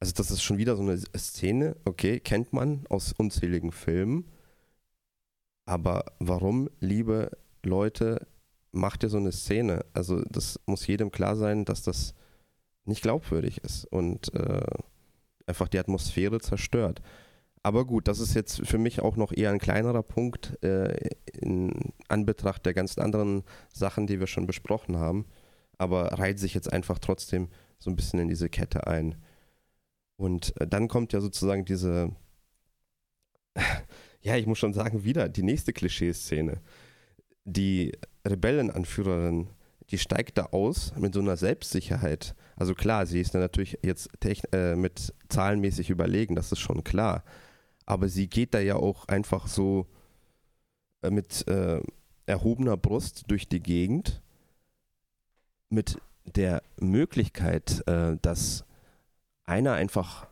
Also 0.00 0.12
das 0.14 0.30
ist 0.30 0.42
schon 0.42 0.58
wieder 0.58 0.76
so 0.76 0.82
eine 0.82 0.96
Szene, 1.16 1.76
okay, 1.84 2.20
kennt 2.20 2.52
man 2.52 2.84
aus 2.88 3.12
unzähligen 3.16 3.72
Filmen, 3.72 4.28
aber 5.66 6.04
warum, 6.18 6.70
liebe 6.80 7.36
Leute, 7.64 8.26
macht 8.72 9.02
ihr 9.02 9.08
so 9.08 9.18
eine 9.18 9.32
Szene? 9.32 9.84
Also 9.92 10.22
das 10.30 10.60
muss 10.66 10.86
jedem 10.86 11.10
klar 11.10 11.36
sein, 11.36 11.64
dass 11.64 11.82
das 11.82 12.14
nicht 12.84 13.02
glaubwürdig 13.02 13.58
ist 13.58 13.84
und 13.86 14.34
äh, 14.34 14.66
einfach 15.46 15.68
die 15.68 15.78
Atmosphäre 15.78 16.40
zerstört. 16.40 17.02
Aber 17.62 17.84
gut, 17.84 18.08
das 18.08 18.20
ist 18.20 18.34
jetzt 18.34 18.66
für 18.66 18.78
mich 18.78 19.00
auch 19.00 19.16
noch 19.16 19.32
eher 19.32 19.50
ein 19.50 19.58
kleinerer 19.58 20.02
Punkt 20.02 20.62
äh, 20.62 21.10
in 21.32 21.92
Anbetracht 22.08 22.64
der 22.64 22.74
ganzen 22.74 23.00
anderen 23.00 23.42
Sachen, 23.72 24.06
die 24.06 24.20
wir 24.20 24.26
schon 24.26 24.46
besprochen 24.46 24.96
haben. 24.96 25.26
Aber 25.76 26.18
reiht 26.18 26.38
sich 26.38 26.54
jetzt 26.54 26.72
einfach 26.72 26.98
trotzdem 26.98 27.48
so 27.78 27.90
ein 27.90 27.96
bisschen 27.96 28.20
in 28.20 28.28
diese 28.28 28.48
Kette 28.48 28.86
ein. 28.86 29.16
Und 30.16 30.58
äh, 30.60 30.66
dann 30.66 30.88
kommt 30.88 31.12
ja 31.12 31.20
sozusagen 31.20 31.64
diese, 31.64 32.10
ja, 34.20 34.36
ich 34.36 34.46
muss 34.46 34.58
schon 34.58 34.74
sagen, 34.74 35.04
wieder 35.04 35.28
die 35.28 35.42
nächste 35.42 35.72
Klischeeszene. 35.72 36.60
Die 37.50 37.92
Rebellenanführerin, 38.26 39.48
die 39.90 39.98
steigt 39.98 40.38
da 40.38 40.46
aus 40.46 40.94
mit 40.96 41.14
so 41.14 41.20
einer 41.20 41.36
Selbstsicherheit. 41.36 42.34
Also 42.56 42.74
klar, 42.74 43.06
sie 43.06 43.20
ist 43.20 43.34
dann 43.34 43.40
natürlich 43.40 43.78
jetzt 43.82 44.10
äh, 44.52 44.76
mit 44.76 45.14
zahlenmäßig 45.28 45.90
überlegen, 45.90 46.34
das 46.34 46.52
ist 46.52 46.58
schon 46.58 46.84
klar. 46.84 47.24
Aber 47.86 48.08
sie 48.08 48.28
geht 48.28 48.52
da 48.52 48.60
ja 48.60 48.76
auch 48.76 49.08
einfach 49.08 49.46
so 49.46 49.86
äh, 51.02 51.10
mit 51.10 51.46
äh, 51.48 51.80
erhobener 52.26 52.76
Brust 52.76 53.24
durch 53.28 53.48
die 53.48 53.60
Gegend, 53.60 54.20
mit 55.70 55.98
der 56.24 56.62
Möglichkeit, 56.78 57.86
äh, 57.86 58.16
dass 58.20 58.64
einer 59.44 59.72
einfach 59.72 60.26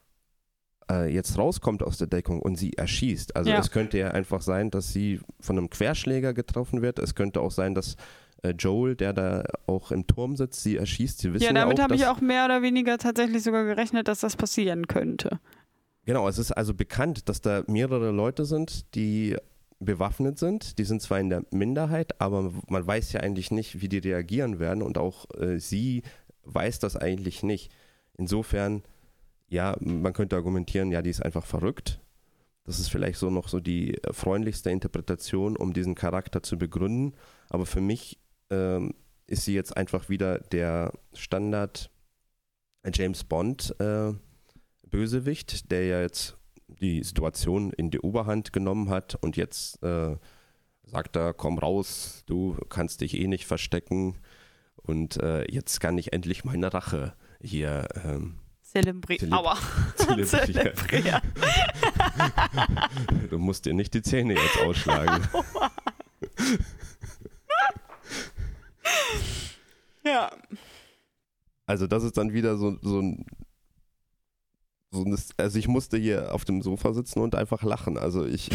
äh, 0.90 1.12
jetzt 1.12 1.38
rauskommt 1.38 1.82
aus 1.82 1.98
der 1.98 2.06
Deckung 2.06 2.40
und 2.40 2.56
sie 2.56 2.72
erschießt. 2.74 3.36
Also 3.36 3.50
ja. 3.50 3.58
es 3.58 3.70
könnte 3.70 3.98
ja 3.98 4.10
einfach 4.10 4.42
sein, 4.42 4.70
dass 4.70 4.92
sie 4.92 5.20
von 5.40 5.58
einem 5.58 5.70
Querschläger 5.70 6.34
getroffen 6.34 6.82
wird. 6.82 6.98
Es 6.98 7.14
könnte 7.14 7.40
auch 7.40 7.50
sein, 7.50 7.74
dass 7.74 7.96
äh, 8.42 8.50
Joel, 8.50 8.96
der 8.96 9.12
da 9.12 9.44
auch 9.66 9.90
im 9.90 10.06
Turm 10.06 10.36
sitzt, 10.36 10.62
sie 10.62 10.76
erschießt. 10.76 11.18
Sie 11.18 11.32
wissen 11.32 11.44
ja, 11.44 11.52
damit 11.52 11.78
ja 11.78 11.84
habe 11.84 11.94
ich 11.94 12.06
auch 12.06 12.20
mehr 12.20 12.44
oder 12.44 12.62
weniger 12.62 12.98
tatsächlich 12.98 13.42
sogar 13.42 13.64
gerechnet, 13.64 14.08
dass 14.08 14.20
das 14.20 14.36
passieren 14.36 14.86
könnte. 14.86 15.40
Genau, 16.04 16.28
es 16.28 16.38
ist 16.38 16.52
also 16.52 16.72
bekannt, 16.72 17.28
dass 17.28 17.40
da 17.40 17.64
mehrere 17.66 18.12
Leute 18.12 18.44
sind, 18.44 18.94
die 18.94 19.36
bewaffnet 19.80 20.38
sind. 20.38 20.78
Die 20.78 20.84
sind 20.84 21.02
zwar 21.02 21.18
in 21.18 21.30
der 21.30 21.42
Minderheit, 21.50 22.20
aber 22.20 22.52
man 22.68 22.86
weiß 22.86 23.12
ja 23.12 23.20
eigentlich 23.20 23.50
nicht, 23.50 23.80
wie 23.80 23.88
die 23.88 23.98
reagieren 23.98 24.58
werden 24.58 24.82
und 24.82 24.98
auch 24.98 25.26
äh, 25.38 25.58
sie 25.58 26.02
weiß 26.44 26.78
das 26.78 26.96
eigentlich 26.96 27.42
nicht. 27.42 27.72
Insofern 28.16 28.82
ja, 29.48 29.76
man 29.80 30.12
könnte 30.12 30.36
argumentieren, 30.36 30.90
ja, 30.90 31.02
die 31.02 31.10
ist 31.10 31.22
einfach 31.22 31.46
verrückt. 31.46 32.00
Das 32.64 32.80
ist 32.80 32.88
vielleicht 32.88 33.18
so 33.18 33.30
noch 33.30 33.48
so 33.48 33.60
die 33.60 33.94
äh, 34.02 34.12
freundlichste 34.12 34.70
Interpretation, 34.70 35.56
um 35.56 35.72
diesen 35.72 35.94
Charakter 35.94 36.42
zu 36.42 36.58
begründen. 36.58 37.14
Aber 37.48 37.64
für 37.64 37.80
mich 37.80 38.18
ähm, 38.50 38.94
ist 39.26 39.44
sie 39.44 39.54
jetzt 39.54 39.76
einfach 39.76 40.08
wieder 40.08 40.40
der 40.40 40.92
Standard 41.12 41.90
James 42.92 43.24
Bond 43.24 43.74
äh, 43.80 44.12
Bösewicht, 44.88 45.70
der 45.70 45.86
ja 45.86 46.00
jetzt 46.00 46.36
die 46.68 47.02
Situation 47.02 47.72
in 47.72 47.90
die 47.90 48.00
Oberhand 48.00 48.52
genommen 48.52 48.90
hat 48.90 49.14
und 49.16 49.36
jetzt 49.36 49.82
äh, 49.82 50.16
sagt 50.84 51.16
er, 51.16 51.34
komm 51.34 51.58
raus, 51.58 52.22
du 52.26 52.56
kannst 52.68 53.00
dich 53.00 53.18
eh 53.18 53.26
nicht 53.26 53.46
verstecken 53.46 54.18
und 54.76 55.16
äh, 55.18 55.50
jetzt 55.50 55.80
kann 55.80 55.98
ich 55.98 56.12
endlich 56.12 56.44
meine 56.44 56.72
Rache 56.72 57.14
hier 57.40 57.88
ähm, 58.04 58.38
Zelebrieren. 58.66 59.32
Aua. 59.32 59.56
Zelebrieren. 60.24 61.22
du 63.30 63.38
musst 63.38 63.64
dir 63.64 63.74
nicht 63.74 63.94
die 63.94 64.02
Zähne 64.02 64.34
jetzt 64.34 64.60
ausschlagen. 64.60 65.26
ja. 70.04 70.30
Also 71.66 71.86
das 71.86 72.02
ist 72.02 72.16
dann 72.16 72.32
wieder 72.32 72.56
so, 72.56 72.76
so 72.82 73.00
ein 73.00 73.24
so 74.90 75.04
ein, 75.04 75.16
also 75.36 75.58
ich 75.58 75.68
musste 75.68 75.96
hier 75.96 76.34
auf 76.34 76.44
dem 76.44 76.62
Sofa 76.62 76.92
sitzen 76.92 77.20
und 77.20 77.34
einfach 77.34 77.62
lachen. 77.62 77.98
Also 77.98 78.24
ich, 78.24 78.50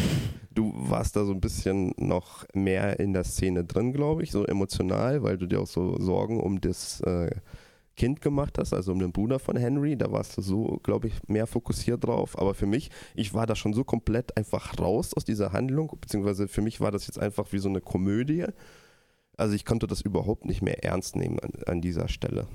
du 0.51 0.74
warst 0.76 1.16
da 1.16 1.26
so 1.26 1.32
ein 1.32 1.41
bisschen 1.41 1.93
noch 1.97 2.45
mehr 2.53 2.99
in 2.99 3.14
der 3.14 3.24
Szene 3.24 3.64
drin, 3.64 3.93
glaube 3.93 4.24
ich, 4.24 4.32
so 4.32 4.45
emotional, 4.45 5.24
weil 5.24 5.38
du 5.38 5.45
dir 5.45 5.62
auch 5.62 5.68
so 5.68 5.99
Sorgen 5.99 6.39
um 6.39 6.59
das 6.62 7.01
äh, 7.01 7.32
Kind 7.95 8.21
gemacht 8.21 8.57
hast, 8.57 8.73
also 8.73 8.91
um 8.91 8.99
den 8.99 9.11
Bruder 9.11 9.39
von 9.39 9.57
Henry, 9.57 9.97
da 9.97 10.11
warst 10.11 10.37
du 10.37 10.41
so, 10.41 10.79
glaube 10.83 11.07
ich, 11.07 11.13
mehr 11.27 11.47
fokussiert 11.47 12.03
drauf. 12.03 12.37
Aber 12.39 12.53
für 12.53 12.65
mich, 12.65 12.89
ich 13.15 13.33
war 13.33 13.45
da 13.45 13.55
schon 13.55 13.73
so 13.73 13.83
komplett 13.83 14.37
einfach 14.37 14.79
raus 14.79 15.13
aus 15.13 15.25
dieser 15.25 15.51
Handlung, 15.51 15.97
beziehungsweise 15.99 16.47
für 16.47 16.61
mich 16.61 16.79
war 16.79 16.91
das 16.91 17.07
jetzt 17.07 17.19
einfach 17.19 17.51
wie 17.51 17.59
so 17.59 17.69
eine 17.69 17.81
Komödie. 17.81 18.45
Also 19.37 19.55
ich 19.55 19.65
konnte 19.65 19.87
das 19.87 20.01
überhaupt 20.01 20.45
nicht 20.45 20.61
mehr 20.61 20.83
ernst 20.83 21.15
nehmen 21.15 21.39
an, 21.39 21.51
an 21.65 21.81
dieser 21.81 22.07
Stelle. 22.07 22.47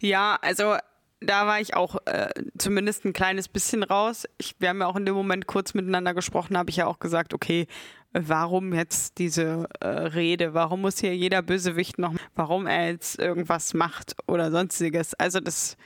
Ja, 0.00 0.38
also 0.40 0.76
da 1.20 1.46
war 1.46 1.60
ich 1.60 1.74
auch 1.74 1.96
äh, 2.06 2.30
zumindest 2.56 3.04
ein 3.04 3.12
kleines 3.12 3.48
bisschen 3.48 3.82
raus. 3.82 4.26
Ich, 4.38 4.54
wir 4.58 4.70
haben 4.70 4.80
ja 4.80 4.86
auch 4.86 4.96
in 4.96 5.04
dem 5.04 5.14
Moment 5.14 5.46
kurz 5.46 5.74
miteinander 5.74 6.14
gesprochen, 6.14 6.56
habe 6.56 6.70
ich 6.70 6.76
ja 6.76 6.86
auch 6.86 6.98
gesagt, 6.98 7.34
okay, 7.34 7.66
warum 8.12 8.74
jetzt 8.74 9.18
diese 9.18 9.68
äh, 9.80 9.86
Rede? 9.86 10.54
Warum 10.54 10.82
muss 10.82 10.98
hier 10.98 11.16
jeder 11.16 11.42
Bösewicht 11.42 11.98
noch, 11.98 12.14
warum 12.34 12.66
er 12.66 12.90
jetzt 12.90 13.18
irgendwas 13.18 13.74
macht 13.74 14.16
oder 14.26 14.50
sonstiges? 14.50 15.14
Also 15.14 15.40
das 15.40 15.76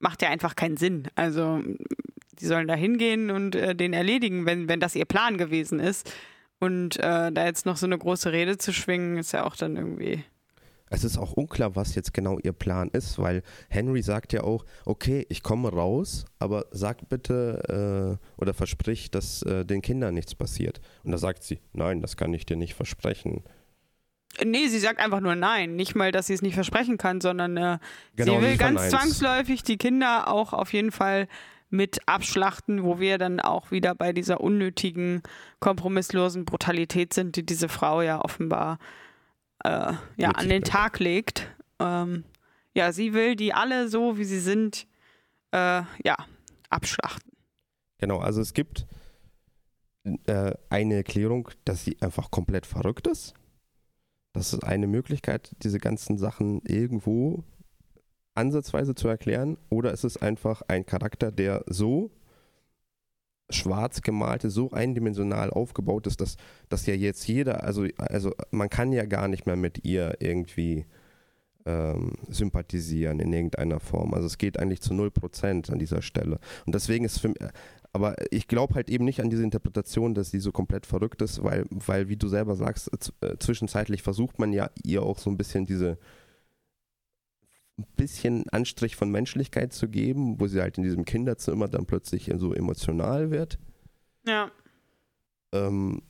macht 0.00 0.22
ja 0.22 0.28
einfach 0.30 0.56
keinen 0.56 0.76
Sinn. 0.76 1.08
Also 1.14 1.62
die 2.40 2.46
sollen 2.46 2.68
da 2.68 2.74
hingehen 2.74 3.30
und 3.30 3.54
äh, 3.54 3.74
den 3.74 3.92
erledigen, 3.92 4.46
wenn, 4.46 4.68
wenn 4.68 4.80
das 4.80 4.94
ihr 4.94 5.04
Plan 5.04 5.38
gewesen 5.38 5.80
ist. 5.80 6.12
Und 6.60 6.96
äh, 6.98 7.30
da 7.30 7.44
jetzt 7.44 7.66
noch 7.66 7.76
so 7.76 7.86
eine 7.86 7.98
große 7.98 8.32
Rede 8.32 8.58
zu 8.58 8.72
schwingen, 8.72 9.16
ist 9.16 9.32
ja 9.32 9.44
auch 9.44 9.56
dann 9.56 9.76
irgendwie 9.76 10.24
es 10.90 11.04
ist 11.04 11.18
auch 11.18 11.32
unklar, 11.32 11.76
was 11.76 11.94
jetzt 11.94 12.14
genau 12.14 12.38
ihr 12.38 12.52
Plan 12.52 12.88
ist, 12.88 13.18
weil 13.18 13.42
Henry 13.68 14.02
sagt 14.02 14.32
ja 14.32 14.42
auch, 14.42 14.64
okay, 14.84 15.26
ich 15.28 15.42
komme 15.42 15.70
raus, 15.70 16.24
aber 16.38 16.66
sag 16.70 17.08
bitte 17.08 18.18
äh, 18.18 18.40
oder 18.40 18.54
versprich, 18.54 19.10
dass 19.10 19.42
äh, 19.42 19.64
den 19.64 19.82
Kindern 19.82 20.14
nichts 20.14 20.34
passiert. 20.34 20.80
Und 21.04 21.12
da 21.12 21.18
sagt 21.18 21.42
sie, 21.42 21.60
nein, 21.72 22.00
das 22.00 22.16
kann 22.16 22.32
ich 22.32 22.46
dir 22.46 22.56
nicht 22.56 22.74
versprechen. 22.74 23.42
Nee, 24.44 24.68
sie 24.68 24.78
sagt 24.78 25.00
einfach 25.00 25.20
nur 25.20 25.34
nein. 25.34 25.74
Nicht 25.74 25.94
mal, 25.94 26.12
dass 26.12 26.28
sie 26.28 26.34
es 26.34 26.42
nicht 26.42 26.54
versprechen 26.54 26.96
kann, 26.96 27.20
sondern 27.20 27.56
äh, 27.56 27.78
Genau, 28.16 28.36
sie 28.36 28.42
will 28.42 28.56
ganz 28.56 28.88
zwangsläufig 28.90 29.62
die 29.62 29.78
Kinder 29.78 30.28
auch 30.28 30.52
auf 30.52 30.72
jeden 30.72 30.92
Fall 30.92 31.28
mit 31.70 32.00
abschlachten, 32.06 32.82
wo 32.82 32.98
wir 32.98 33.18
dann 33.18 33.40
auch 33.40 33.70
wieder 33.70 33.94
bei 33.94 34.12
dieser 34.12 34.40
unnötigen, 34.40 35.22
kompromisslosen 35.60 36.44
Brutalität 36.44 37.12
sind, 37.12 37.36
die 37.36 37.44
diese 37.44 37.68
Frau 37.68 38.00
ja 38.00 38.24
offenbar 38.24 38.74
äh, 38.74 39.07
ja, 39.64 39.98
Mit 40.16 40.36
an 40.36 40.48
den. 40.48 40.62
Tag 40.62 40.98
legt. 40.98 41.48
Ähm, 41.78 42.24
ja, 42.74 42.92
sie 42.92 43.12
will 43.12 43.36
die 43.36 43.52
alle 43.52 43.88
so, 43.88 44.18
wie 44.18 44.24
sie 44.24 44.40
sind, 44.40 44.86
äh, 45.52 45.82
ja, 46.04 46.16
abschlachten. 46.70 47.32
Genau, 47.98 48.18
also 48.18 48.40
es 48.40 48.54
gibt 48.54 48.86
äh, 50.26 50.54
eine 50.70 50.94
Erklärung, 50.94 51.50
dass 51.64 51.84
sie 51.84 51.96
einfach 52.00 52.30
komplett 52.30 52.66
verrückt 52.66 53.06
ist. 53.06 53.34
Das 54.32 54.52
ist 54.52 54.62
eine 54.62 54.86
Möglichkeit, 54.86 55.56
diese 55.62 55.78
ganzen 55.78 56.18
Sachen 56.18 56.60
irgendwo 56.62 57.44
ansatzweise 58.34 58.94
zu 58.94 59.08
erklären. 59.08 59.58
Oder 59.68 59.92
es 59.92 60.04
ist 60.04 60.18
einfach 60.18 60.62
ein 60.68 60.86
Charakter, 60.86 61.32
der 61.32 61.64
so 61.66 62.10
schwarz 63.50 64.02
gemalt 64.02 64.44
ist, 64.44 64.54
so 64.54 64.70
eindimensional 64.70 65.50
aufgebaut 65.50 66.06
ist, 66.06 66.20
dass, 66.20 66.36
dass 66.68 66.86
ja 66.86 66.94
jetzt 66.94 67.26
jeder, 67.26 67.64
also, 67.64 67.86
also 67.96 68.32
man 68.50 68.68
kann 68.68 68.92
ja 68.92 69.04
gar 69.06 69.28
nicht 69.28 69.46
mehr 69.46 69.56
mit 69.56 69.84
ihr 69.84 70.16
irgendwie 70.20 70.84
ähm, 71.64 72.12
sympathisieren 72.28 73.20
in 73.20 73.32
irgendeiner 73.32 73.80
Form. 73.80 74.14
Also 74.14 74.26
es 74.26 74.38
geht 74.38 74.58
eigentlich 74.58 74.80
zu 74.80 74.94
0% 74.94 75.70
an 75.70 75.78
dieser 75.78 76.02
Stelle. 76.02 76.38
Und 76.66 76.74
deswegen 76.74 77.04
ist 77.04 77.20
für 77.20 77.28
mich, 77.28 77.38
aber 77.92 78.16
ich 78.30 78.48
glaube 78.48 78.74
halt 78.74 78.90
eben 78.90 79.04
nicht 79.04 79.20
an 79.20 79.30
diese 79.30 79.42
Interpretation, 79.42 80.14
dass 80.14 80.30
sie 80.30 80.40
so 80.40 80.52
komplett 80.52 80.86
verrückt 80.86 81.22
ist, 81.22 81.42
weil, 81.42 81.64
weil 81.70 82.08
wie 82.08 82.16
du 82.16 82.28
selber 82.28 82.54
sagst, 82.54 82.90
äh, 83.20 83.36
zwischenzeitlich 83.38 84.02
versucht 84.02 84.38
man 84.38 84.52
ja 84.52 84.70
ihr 84.82 85.02
auch 85.02 85.18
so 85.18 85.30
ein 85.30 85.36
bisschen 85.36 85.66
diese 85.66 85.98
ein 87.78 87.86
bisschen 87.96 88.48
Anstrich 88.50 88.96
von 88.96 89.10
Menschlichkeit 89.10 89.72
zu 89.72 89.88
geben, 89.88 90.40
wo 90.40 90.46
sie 90.46 90.60
halt 90.60 90.78
in 90.78 90.84
diesem 90.84 91.04
Kinderzimmer 91.04 91.68
dann 91.68 91.86
plötzlich 91.86 92.30
so 92.36 92.52
emotional 92.52 93.30
wird. 93.30 93.58
Ja. 94.26 94.50
Ähm, 95.52 96.02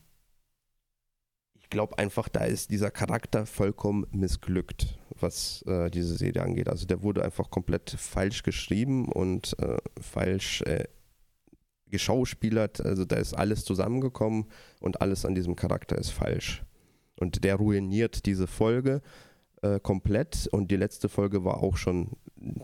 ich 1.55 1.69
glaube 1.69 1.99
einfach, 1.99 2.27
da 2.27 2.45
ist 2.45 2.71
dieser 2.71 2.89
Charakter 2.89 3.45
vollkommen 3.45 4.07
missglückt, 4.11 4.97
was 5.19 5.61
äh, 5.67 5.91
diese 5.91 6.15
Serie 6.15 6.41
angeht. 6.41 6.67
Also 6.67 6.87
der 6.87 7.03
wurde 7.03 7.23
einfach 7.23 7.51
komplett 7.51 7.91
falsch 7.91 8.41
geschrieben 8.41 9.11
und 9.11 9.55
äh, 9.59 9.77
falsch 10.01 10.63
äh, 10.63 10.85
geschauspielert. 11.85 12.83
Also 12.83 13.05
da 13.05 13.17
ist 13.17 13.35
alles 13.35 13.63
zusammengekommen 13.65 14.45
und 14.79 15.01
alles 15.01 15.25
an 15.25 15.35
diesem 15.35 15.55
Charakter 15.55 15.97
ist 15.97 16.09
falsch. 16.09 16.63
Und 17.15 17.43
der 17.43 17.57
ruiniert 17.57 18.25
diese 18.25 18.47
Folge 18.47 19.01
äh, 19.61 19.79
komplett 19.79 20.47
und 20.51 20.69
die 20.71 20.75
letzte 20.75 21.09
Folge 21.09 21.43
war 21.43 21.61
auch 21.63 21.77
schon 21.77 22.17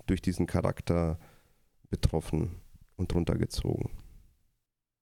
durch 0.05 0.21
diesen 0.21 0.47
Charakter 0.47 1.19
betroffen 1.89 2.61
und 2.95 3.13
runtergezogen. 3.13 3.89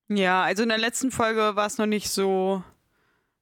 Ja, 0.08 0.42
also 0.42 0.62
in 0.62 0.68
der 0.68 0.78
letzten 0.78 1.10
Folge 1.10 1.56
war 1.56 1.66
es 1.66 1.78
noch 1.78 1.86
nicht 1.86 2.10
so 2.10 2.62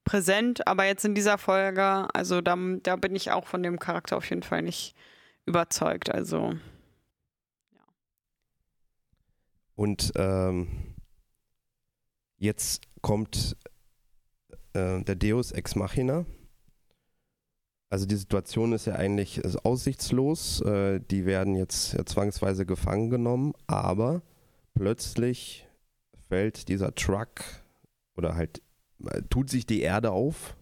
präsent, 0.05 0.67
aber 0.67 0.85
jetzt 0.85 1.05
in 1.05 1.15
dieser 1.15 1.39
Folge, 1.39 2.09
also 2.15 2.41
da, 2.41 2.57
da 2.83 2.97
bin 2.97 3.17
ich 3.17 3.31
auch 3.31 3.47
von 3.47 3.63
dem 3.63 3.79
Charakter 3.79 4.17
auf 4.17 4.29
jeden 4.29 4.43
Fall 4.43 4.63
nicht 4.63 4.95
überzeugt. 5.47 6.13
Also, 6.13 6.55
Und 9.75 10.13
ähm, 10.17 10.69
jetzt 12.39 12.85
kommt 13.01 13.57
äh, 14.75 15.03
der 15.03 15.17
Deus 15.17 15.53
Ex 15.53 15.75
Machina. 15.75 16.25
Also 17.93 18.07
die 18.07 18.17
Situation 18.17 18.73
ist 18.73 18.87
ja 18.87 18.95
eigentlich 18.95 19.37
ist 19.37 19.67
aussichtslos. 19.67 20.63
Äh, 20.63 21.01
die 21.11 21.27
werden 21.27 21.55
jetzt 21.55 21.93
äh, 21.93 22.07
zwangsweise 22.07 22.65
gefangen 22.65 23.11
genommen, 23.11 23.53
aber 23.67 24.23
plötzlich 24.75 25.69
fällt 26.27 26.69
dieser 26.69 26.95
Truck 26.95 27.43
oder 28.17 28.35
halt 28.35 28.63
äh, 29.05 29.21
tut 29.29 29.51
sich 29.51 29.67
die 29.67 29.83
Erde 29.83 30.11
auf 30.11 30.57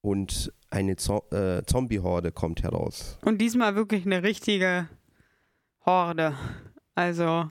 und 0.00 0.52
eine 0.70 0.96
Zo 0.96 1.24
äh, 1.30 1.62
Zombie-Horde 1.66 2.32
kommt 2.32 2.64
heraus. 2.64 3.16
und 3.24 3.38
diesmal 3.40 3.76
wirklich 3.76 4.04
eine 4.04 4.24
richtige 4.24 4.88
Horde. 5.86 6.34
Also 6.96 7.48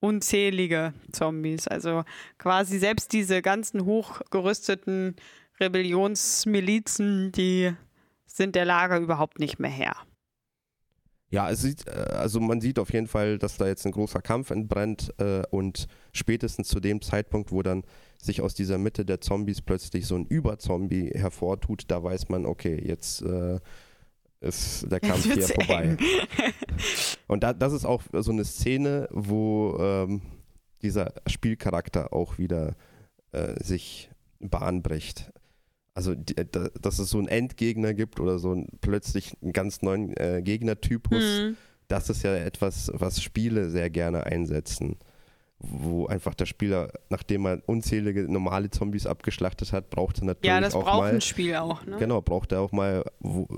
unzählige 0.00 0.92
Zombies. 1.12 1.66
Also 1.66 2.04
quasi 2.36 2.78
selbst 2.78 3.14
diese 3.14 3.40
ganzen 3.40 3.86
hochgerüsteten 3.86 5.16
Rebellionsmilizen, 5.58 7.32
die 7.32 7.74
sind 8.36 8.54
der 8.54 8.64
Lage 8.64 8.96
überhaupt 8.96 9.38
nicht 9.38 9.58
mehr 9.58 9.70
her. 9.70 9.96
Ja, 11.28 11.50
es 11.50 11.62
sieht, 11.62 11.86
äh, 11.88 11.90
also 11.90 12.38
man 12.38 12.60
sieht 12.60 12.78
auf 12.78 12.92
jeden 12.92 13.08
Fall, 13.08 13.38
dass 13.38 13.56
da 13.56 13.66
jetzt 13.66 13.84
ein 13.84 13.92
großer 13.92 14.22
Kampf 14.22 14.50
entbrennt 14.50 15.12
äh, 15.18 15.42
und 15.50 15.88
spätestens 16.12 16.68
zu 16.68 16.78
dem 16.78 17.02
Zeitpunkt, 17.02 17.50
wo 17.50 17.62
dann 17.62 17.82
sich 18.22 18.40
aus 18.40 18.54
dieser 18.54 18.78
Mitte 18.78 19.04
der 19.04 19.20
Zombies 19.20 19.60
plötzlich 19.60 20.06
so 20.06 20.14
ein 20.14 20.26
Überzombie 20.26 21.10
hervortut, 21.14 21.84
da 21.88 22.02
weiß 22.02 22.28
man, 22.28 22.46
okay, 22.46 22.80
jetzt 22.82 23.22
äh, 23.22 23.58
ist 24.40 24.90
der 24.90 25.00
Kampf 25.00 25.24
hier 25.24 25.42
vorbei. 25.42 25.96
Und 27.26 27.42
da, 27.42 27.52
das 27.52 27.72
ist 27.72 27.84
auch 27.84 28.02
so 28.12 28.30
eine 28.30 28.44
Szene, 28.44 29.08
wo 29.10 29.76
ähm, 29.80 30.22
dieser 30.82 31.12
Spielcharakter 31.26 32.12
auch 32.12 32.38
wieder 32.38 32.76
äh, 33.32 33.62
sich 33.62 34.10
Bahn 34.38 34.82
bricht. 34.82 35.32
Also, 35.96 36.12
äh, 36.12 36.44
da, 36.52 36.68
dass 36.80 36.98
es 36.98 37.08
so 37.08 37.18
einen 37.18 37.28
Endgegner 37.28 37.94
gibt 37.94 38.20
oder 38.20 38.38
so 38.38 38.52
einen, 38.52 38.68
plötzlich 38.82 39.32
einen 39.42 39.54
ganz 39.54 39.80
neuen 39.80 40.14
äh, 40.18 40.42
Gegnertypus, 40.44 41.22
Hm. 41.22 41.56
das 41.88 42.10
ist 42.10 42.22
ja 42.22 42.36
etwas, 42.36 42.90
was 42.92 43.22
Spiele 43.22 43.70
sehr 43.70 43.88
gerne 43.88 44.24
einsetzen. 44.26 44.96
Wo 45.58 46.04
einfach 46.06 46.34
der 46.34 46.44
Spieler, 46.44 46.92
nachdem 47.08 47.46
er 47.46 47.62
unzählige 47.64 48.30
normale 48.30 48.68
Zombies 48.68 49.06
abgeschlachtet 49.06 49.72
hat, 49.72 49.88
braucht 49.88 50.18
er 50.18 50.26
natürlich 50.26 50.54
Ja, 50.54 50.60
das 50.60 50.74
auch 50.74 50.84
braucht 50.84 50.98
mal 50.98 51.14
ein 51.14 51.22
Spiel 51.22 51.56
auch, 51.56 51.82
ne? 51.86 51.96
Genau, 51.98 52.20
braucht 52.20 52.52
er 52.52 52.60
auch 52.60 52.72
mal 52.72 53.02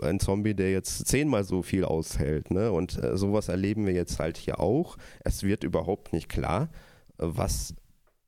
einen 0.03 0.21
Zombie, 0.21 0.55
der 0.55 0.71
jetzt 0.71 1.09
zehnmal 1.09 1.43
so 1.43 1.63
viel 1.63 1.85
aushält. 1.85 2.53
Ne? 2.53 2.71
Und 2.71 3.03
äh, 3.03 3.17
sowas 3.17 3.49
erleben 3.49 3.85
wir 3.85 3.95
jetzt 3.95 4.21
halt 4.21 4.37
hier 4.37 4.61
auch. 4.61 4.97
Es 5.25 5.43
wird 5.43 5.65
überhaupt 5.65 6.13
nicht 6.13 6.29
klar, 6.29 6.69
was, 7.17 7.75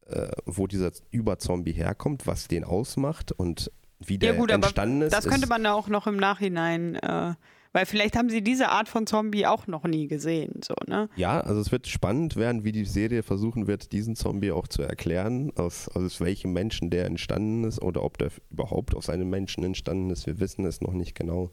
äh, 0.08 0.26
wo 0.46 0.66
dieser 0.66 0.90
Überzombie 1.12 1.72
herkommt, 1.72 2.26
was 2.26 2.48
den 2.48 2.64
ausmacht 2.64 3.30
und 3.30 3.70
wie 4.04 4.18
der 4.18 4.32
Ja, 4.32 4.38
gut, 4.38 4.50
aber 4.50 4.64
entstanden 4.66 5.02
ist. 5.02 5.12
Das 5.12 5.26
könnte 5.26 5.46
man 5.46 5.62
da 5.62 5.74
auch 5.74 5.88
noch 5.88 6.06
im 6.06 6.16
Nachhinein, 6.16 6.96
äh, 6.96 7.34
weil 7.72 7.86
vielleicht 7.86 8.16
haben 8.16 8.30
sie 8.30 8.42
diese 8.42 8.70
Art 8.70 8.88
von 8.88 9.06
Zombie 9.06 9.46
auch 9.46 9.66
noch 9.66 9.84
nie 9.84 10.08
gesehen, 10.08 10.60
so, 10.64 10.74
ne? 10.88 11.08
ja, 11.14 11.40
also 11.40 11.60
es 11.60 11.70
wird 11.70 11.86
spannend 11.86 12.34
werden, 12.34 12.64
wie 12.64 12.72
die 12.72 12.84
Serie 12.84 13.22
versuchen 13.22 13.68
wird, 13.68 13.92
diesen 13.92 14.16
Zombie 14.16 14.50
auch 14.50 14.66
zu 14.66 14.82
erklären, 14.82 15.52
aus, 15.56 15.88
aus 15.88 16.20
welchem 16.20 16.52
Menschen 16.52 16.90
der 16.90 17.04
entstanden 17.04 17.64
ist 17.64 17.80
oder 17.80 18.02
ob 18.02 18.18
der 18.18 18.30
überhaupt 18.50 18.94
aus 18.96 19.08
einem 19.08 19.30
Menschen 19.30 19.62
entstanden 19.62 20.10
ist. 20.10 20.26
Wir 20.26 20.40
wissen 20.40 20.64
es 20.64 20.80
noch 20.80 20.94
nicht 20.94 21.14
genau. 21.14 21.52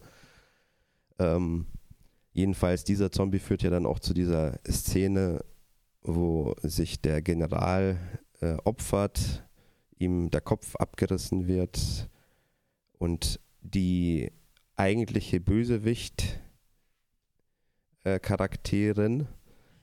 Ähm, 1.19 1.67
jedenfalls, 2.33 2.83
dieser 2.83 3.11
Zombie 3.11 3.39
führt 3.39 3.61
ja 3.61 3.69
dann 3.69 3.85
auch 3.85 3.99
zu 3.99 4.15
dieser 4.15 4.59
Szene, 4.67 5.43
wo 6.01 6.55
sich 6.63 6.99
der 7.01 7.21
General 7.21 7.97
äh, 8.41 8.55
opfert, 8.63 9.43
ihm 9.99 10.31
der 10.31 10.41
Kopf 10.41 10.75
abgerissen 10.75 11.47
wird 11.47 12.09
und 12.97 13.39
die 13.61 14.31
eigentliche 14.75 15.39
Bösewicht 15.39 16.39
äh, 18.03 18.19
Charakterin, 18.19 19.27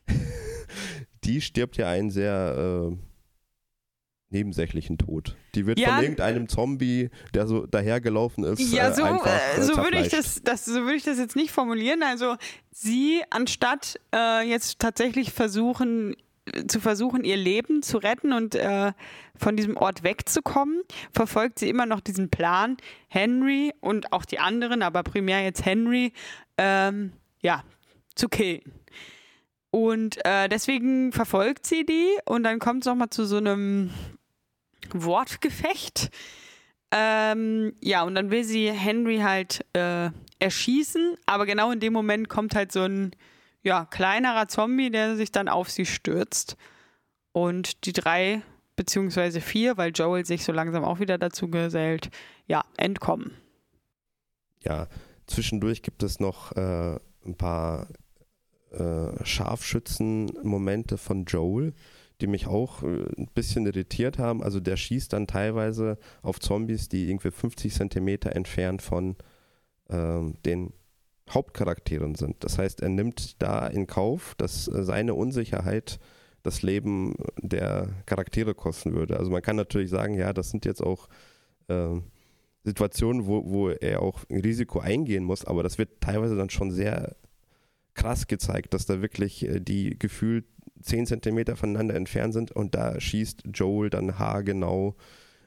die 1.25 1.41
stirbt 1.41 1.77
ja 1.77 1.89
einen 1.89 2.11
sehr 2.11 2.91
äh, 2.93 2.97
nebensächlichen 4.35 4.99
Tod. 4.99 5.37
Die 5.55 5.67
wird 5.67 5.79
Ja, 5.79 5.95
von 5.95 6.03
irgendeinem 6.03 6.49
Zombie, 6.49 7.11
der 7.33 7.47
so 7.47 7.67
dahergelaufen 7.67 8.45
ist, 8.45 8.61
Ja, 8.73 8.89
äh, 8.89 8.95
so, 8.95 9.05
einfach 9.05 9.27
äh, 9.27 9.61
äh, 9.61 9.63
so 9.63 9.77
würde 9.77 10.01
ich 10.01 10.09
das, 10.09 10.43
das, 10.43 10.65
so 10.65 10.83
würde 10.83 10.97
ich 10.97 11.05
das 11.05 11.19
jetzt 11.19 11.37
nicht 11.37 11.53
formulieren. 11.53 12.03
Also 12.03 12.37
sie, 12.71 13.23
anstatt 13.31 14.01
äh, 14.15 14.47
jetzt 14.49 14.81
tatsächlich 14.81 15.33
versuchen, 15.33 16.13
äh, 16.13 16.17
zu 16.69 16.81
versuchen, 16.81 17.25
ihr 17.25 17.37
Leben 17.37 17.83
zu 17.83 17.99
retten 17.99 18.33
und 18.33 18.55
äh, 18.55 18.93
von 19.37 19.57
diesem 19.57 19.77
Ort 19.77 20.03
wegzukommen, 20.03 20.83
verfolgt 21.13 21.59
sie 21.59 21.69
immer 21.69 21.87
noch 21.87 22.01
diesen 22.01 22.29
Plan, 22.31 22.77
Henry 23.09 23.73
und 23.81 24.13
auch 24.13 24.25
die 24.25 24.39
anderen, 24.39 24.83
aber 24.83 25.03
primär 25.03 25.43
jetzt 25.43 25.65
Henry, 25.65 26.13
ähm, 26.59 27.13
ja, 27.41 27.65
zu 28.15 28.29
killen. 28.29 28.63
Und 29.71 30.25
äh, 30.25 30.49
deswegen 30.49 31.13
verfolgt 31.13 31.67
sie 31.67 31.85
die 31.85 32.09
und 32.27 32.45
dann 32.45 32.61
kommt 32.61 32.85
es 32.85 32.87
nochmal 32.87 33.11
zu 33.11 33.25
so 33.25 33.39
einem 33.39 33.91
Wortgefecht. 34.93 36.11
Ähm, 36.93 37.73
ja, 37.81 38.05
und 38.05 38.15
dann 38.15 38.31
will 38.31 38.45
sie 38.45 38.71
Henry 38.71 39.19
halt 39.19 39.67
äh, 39.73 40.11
erschießen, 40.39 41.17
aber 41.27 41.45
genau 41.45 41.73
in 41.73 41.81
dem 41.81 41.93
Moment 41.93 42.29
kommt 42.29 42.55
halt 42.55 42.71
so 42.71 42.83
ein 42.83 43.17
ja, 43.65 43.87
kleinerer 43.87 44.47
Zombie, 44.47 44.91
der 44.91 45.17
sich 45.17 45.33
dann 45.33 45.49
auf 45.49 45.71
sie 45.71 45.87
stürzt. 45.87 46.57
Und 47.33 47.85
die 47.87 47.93
drei, 47.93 48.43
beziehungsweise 48.77 49.41
vier, 49.41 49.77
weil 49.77 49.91
Joel 49.93 50.25
sich 50.25 50.45
so 50.45 50.53
langsam 50.53 50.85
auch 50.85 51.01
wieder 51.01 51.19
dazu 51.19 51.49
gesellt, 51.49 52.11
ja, 52.47 52.63
entkommen. 52.77 53.33
ja, 54.61 54.87
zwischendurch 55.27 55.83
gibt 55.83 56.03
es 56.03 56.21
noch 56.21 56.53
äh, 56.53 56.99
ein 57.25 57.35
paar 57.37 57.89
äh, 58.71 59.25
Scharfschützen-Momente 59.25 60.99
von 60.99 61.25
Joel, 61.25 61.73
die 62.21 62.27
mich 62.27 62.47
auch 62.47 62.83
äh, 62.83 63.07
ein 63.17 63.29
bisschen 63.35 63.67
irritiert 63.67 64.19
haben. 64.19 64.43
Also 64.43 64.61
der 64.61 64.77
schießt 64.77 65.13
dann 65.13 65.27
teilweise 65.27 65.99
auf 66.23 66.39
Zombies, 66.39 66.89
die 66.89 67.09
irgendwie 67.09 67.31
50 67.31 67.73
Zentimeter 67.73 68.37
entfernt 68.37 68.83
von 68.83 69.17
ähm, 69.89 70.35
den 70.45 70.73
Hauptcharakteren 71.31 72.15
sind. 72.15 72.45
Das 72.45 72.59
heißt, 72.59 72.81
er 72.81 72.91
nimmt 72.91 73.41
da 73.43 73.67
in 73.67 73.87
Kauf, 73.87 74.35
dass 74.37 74.69
äh, 74.69 74.85
seine 74.85 75.15
Unsicherheit 75.15 75.99
das 76.43 76.63
Leben 76.63 77.15
der 77.41 77.89
Charaktere 78.07 78.55
kosten 78.55 78.95
würde. 78.95 79.19
Also 79.19 79.31
man 79.31 79.43
kann 79.43 79.57
natürlich 79.57 79.91
sagen, 79.91 80.15
ja, 80.15 80.33
das 80.33 80.51
sind 80.51 80.67
jetzt 80.67 80.83
auch 80.83 81.09
äh, 81.69 81.97
Situationen, 82.65 83.27
wo, 83.27 83.45
wo 83.47 83.71
er 83.71 84.03
auch 84.03 84.21
ein 84.31 84.41
Risiko 84.41 84.81
eingehen 84.81 85.25
muss, 85.25 85.45
aber 85.45 85.63
das 85.63 85.79
wird 85.79 86.01
teilweise 86.01 86.37
dann 86.37 86.51
schon 86.51 86.71
sehr 86.71 87.17
krass 87.95 88.27
gezeigt, 88.27 88.75
dass 88.75 88.87
da 88.87 89.01
wirklich 89.01 89.47
äh, 89.47 89.61
die 89.61 89.99
gefühlt 89.99 90.45
10 90.83 91.07
Zentimeter 91.07 91.57
voneinander 91.57 91.95
entfernt 91.95 92.35
sind 92.35 92.53
und 92.53 92.75
da 92.75 93.01
schießt 93.01 93.45
Joel 93.55 93.89
dann 93.89 94.19
haargenau 94.19 94.97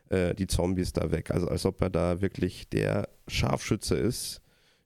äh, 0.09 0.33
die 0.33 0.47
Zombies 0.47 0.93
da 0.93 1.11
weg. 1.11 1.31
Also 1.31 1.47
als 1.47 1.65
ob 1.65 1.81
er 1.81 1.89
da 1.91 2.21
wirklich 2.21 2.69
der 2.69 3.09
Scharfschütze 3.27 3.95
ist, 3.95 4.41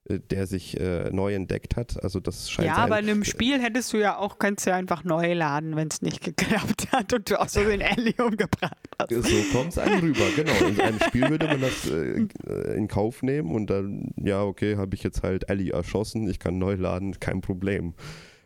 der 0.06 0.48
sich 0.48 0.80
äh, 0.80 1.10
neu 1.12 1.34
entdeckt 1.34 1.76
hat. 1.76 2.04
Also 2.04 2.20
das 2.20 2.50
scheint 2.50 2.68
Ja, 2.68 2.78
aber 2.78 3.00
in 3.00 3.10
einem 3.10 3.24
Spiel 3.24 3.62
hättest 3.62 3.94
du 3.94 3.98
ja 3.98 4.18
auch, 4.18 4.40
könntest 4.40 4.66
du 4.66 4.72
ja 4.72 4.76
einfach 4.76 5.04
neu 5.04 5.34
laden, 5.34 5.76
wenn 5.76 5.90
es 5.90 6.02
nicht 6.02 6.22
geklappt 6.24 6.92
hat 6.92 7.14
und 7.14 7.30
du 7.30 7.40
auch 7.40 7.48
so 7.48 7.64
den 7.64 7.82
Ellie 7.82 8.16
umgebracht 8.18 8.78
hast. 8.98 9.12
So 9.12 9.44
kommt 9.54 9.70
es 9.70 9.78
einem 9.78 10.00
rüber, 10.02 10.26
genau. 10.36 10.54
In 10.66 10.82
einem 10.82 11.00
Spiel 11.00 11.30
würde 11.30 11.48
man 11.48 11.62
das 11.62 11.88
äh, 11.88 12.28
äh, 12.48 12.78
in 12.78 12.88
Kauf 12.88 13.22
nehmen 13.22 13.52
und 13.52 13.70
dann, 13.70 14.12
ja, 14.18 14.44
okay, 14.44 14.76
habe 14.78 14.96
ich 14.96 15.04
jetzt 15.04 15.22
halt 15.24 15.50
Ellie 15.50 15.72
erschossen, 15.72 16.28
ich 16.28 16.40
kann 16.40 16.58
neu 16.58 16.76
laden, 16.76 17.20
kein 17.20 17.42
Problem. 17.42 17.94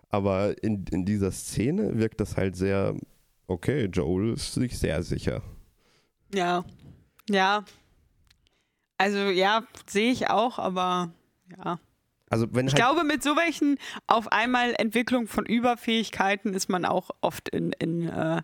Aber 0.09 0.61
in, 0.63 0.85
in 0.91 1.05
dieser 1.05 1.31
Szene 1.31 1.97
wirkt 1.97 2.19
das 2.19 2.37
halt 2.37 2.55
sehr, 2.55 2.95
okay, 3.47 3.85
Joel 3.85 4.33
ist 4.33 4.53
sich 4.53 4.77
sehr 4.77 5.03
sicher. 5.03 5.41
Ja, 6.33 6.65
ja. 7.29 7.63
Also 8.97 9.17
ja, 9.17 9.63
sehe 9.87 10.11
ich 10.11 10.29
auch, 10.29 10.57
aber 10.57 11.13
ja. 11.57 11.79
Also 12.29 12.47
wenn 12.53 12.67
ich 12.67 12.73
halt, 12.73 12.81
glaube, 12.81 13.03
mit 13.03 13.21
so 13.21 13.35
welchen 13.35 13.77
auf 14.07 14.31
einmal 14.31 14.73
Entwicklung 14.77 15.27
von 15.27 15.45
Überfähigkeiten 15.45 16.53
ist 16.53 16.69
man 16.69 16.85
auch 16.85 17.11
oft 17.21 17.49
in, 17.49 17.71
in 17.73 18.09
äh, 18.09 18.41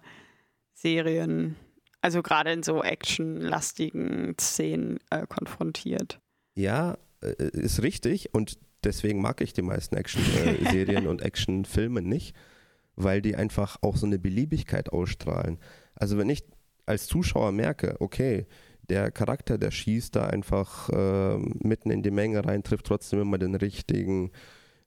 Serien, 0.74 1.56
also 2.02 2.22
gerade 2.22 2.52
in 2.52 2.64
so 2.64 2.84
actionlastigen 2.84 4.36
Szenen 4.40 5.00
äh, 5.10 5.26
konfrontiert. 5.26 6.20
Ja, 6.56 6.98
äh, 7.22 7.50
ist 7.54 7.82
richtig 7.82 8.34
und 8.34 8.60
deswegen 8.84 9.22
mag 9.22 9.42
ich 9.42 9.54
die 9.54 9.62
meisten 9.62 9.96
Action-Serien 9.96 11.08
und 11.10 11.22
Action-Filme 11.22 12.02
nicht, 12.02 12.36
weil 12.96 13.22
die 13.22 13.36
einfach 13.36 13.78
auch 13.82 13.98
so 13.98 14.06
eine 14.06 14.20
Beliebigkeit 14.20 14.90
ausstrahlen. 14.90 15.60
Also 15.96 16.18
wenn 16.18 16.30
ich 16.30 16.44
als 16.86 17.08
Zuschauer 17.08 17.52
merke, 17.52 17.96
okay, 18.00 18.46
der 18.90 19.12
Charakter, 19.12 19.58
der 19.58 19.72
schießt 19.72 20.16
da 20.16 20.28
einfach 20.28 20.90
äh, 20.90 21.38
mitten 21.38 21.92
in 21.92 22.04
die 22.04 22.12
Menge 22.12 22.46
rein, 22.46 22.64
trifft 22.64 22.88
trotzdem 22.88 23.22
immer 23.22 23.38
den 23.38 23.56
richtigen. 23.56 24.32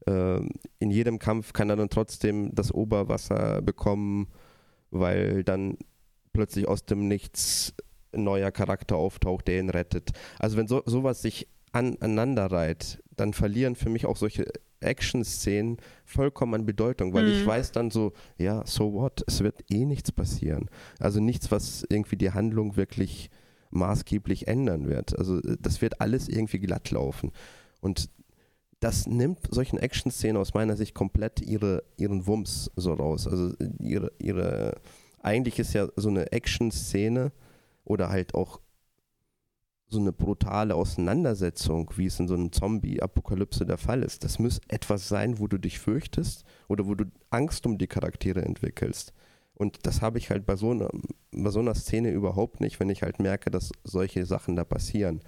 Äh, 0.06 0.40
in 0.78 0.90
jedem 0.90 1.18
Kampf 1.18 1.52
kann 1.52 1.70
er 1.70 1.76
dann 1.76 1.90
trotzdem 1.90 2.54
das 2.54 2.72
Oberwasser 2.72 3.62
bekommen, 3.62 4.28
weil 4.90 5.44
dann 5.44 5.78
plötzlich 6.32 6.68
aus 6.68 6.84
dem 6.84 7.08
Nichts 7.08 7.74
ein 8.12 8.24
neuer 8.24 8.50
Charakter 8.50 8.96
auftaucht, 8.96 9.48
der 9.48 9.60
ihn 9.60 9.70
rettet. 9.70 10.10
Also 10.38 10.56
wenn 10.56 10.68
so, 10.68 10.82
sowas 10.86 11.22
sich 11.22 11.48
aneinander 11.72 12.46
reiht, 12.46 13.02
dann 13.16 13.32
verlieren 13.32 13.74
für 13.74 13.88
mich 13.88 14.06
auch 14.06 14.16
solche 14.16 14.46
Action-Szenen 14.80 15.78
vollkommen 16.04 16.54
an 16.54 16.66
Bedeutung, 16.66 17.14
weil 17.14 17.24
mhm. 17.24 17.32
ich 17.32 17.46
weiß 17.46 17.72
dann 17.72 17.90
so, 17.90 18.12
ja, 18.38 18.62
so 18.66 18.92
what, 18.92 19.24
es 19.26 19.42
wird 19.42 19.64
eh 19.70 19.84
nichts 19.84 20.12
passieren. 20.12 20.68
Also 20.98 21.20
nichts, 21.20 21.50
was 21.50 21.84
irgendwie 21.88 22.16
die 22.16 22.32
Handlung 22.32 22.76
wirklich 22.76 23.30
maßgeblich 23.74 24.48
ändern 24.48 24.88
wird. 24.88 25.18
Also 25.18 25.38
äh, 25.38 25.56
das 25.60 25.82
wird 25.82 26.00
alles 26.00 26.28
irgendwie 26.28 26.58
glatt 26.58 26.90
laufen. 26.90 27.32
Und 27.80 28.08
das 28.80 29.06
nimmt 29.06 29.40
solchen 29.50 29.78
Action-Szenen 29.78 30.36
aus 30.36 30.54
meiner 30.54 30.76
Sicht 30.76 30.94
komplett 30.94 31.40
ihre, 31.40 31.84
ihren 31.96 32.26
Wumms 32.26 32.70
so 32.76 32.92
raus. 32.92 33.26
Also 33.26 33.54
äh, 33.58 33.70
ihre, 33.80 34.12
ihre, 34.18 34.80
eigentlich 35.22 35.58
ist 35.58 35.72
ja 35.72 35.88
so 35.96 36.08
eine 36.08 36.32
Action-Szene 36.32 37.32
oder 37.84 38.08
halt 38.08 38.34
auch 38.34 38.60
so 39.88 40.00
eine 40.00 40.12
brutale 40.12 40.74
Auseinandersetzung, 40.74 41.90
wie 41.96 42.06
es 42.06 42.18
in 42.18 42.28
so 42.28 42.34
einem 42.34 42.52
Zombie-Apokalypse 42.52 43.64
der 43.64 43.78
Fall 43.78 44.02
ist. 44.02 44.24
Das 44.24 44.38
muss 44.38 44.60
etwas 44.68 45.08
sein, 45.08 45.38
wo 45.38 45.46
du 45.46 45.58
dich 45.58 45.78
fürchtest 45.78 46.44
oder 46.68 46.86
wo 46.86 46.94
du 46.94 47.04
Angst 47.30 47.64
um 47.66 47.78
die 47.78 47.86
Charaktere 47.86 48.42
entwickelst. 48.42 49.12
Und 49.54 49.86
das 49.86 50.02
habe 50.02 50.18
ich 50.18 50.30
halt 50.30 50.46
bei 50.46 50.56
so, 50.56 50.72
einer, 50.72 50.90
bei 51.30 51.50
so 51.50 51.60
einer 51.60 51.74
Szene 51.74 52.10
überhaupt 52.10 52.60
nicht, 52.60 52.80
wenn 52.80 52.90
ich 52.90 53.02
halt 53.02 53.20
merke, 53.20 53.50
dass 53.50 53.70
solche 53.84 54.26
Sachen 54.26 54.56
da 54.56 54.64
passieren. 54.64 55.20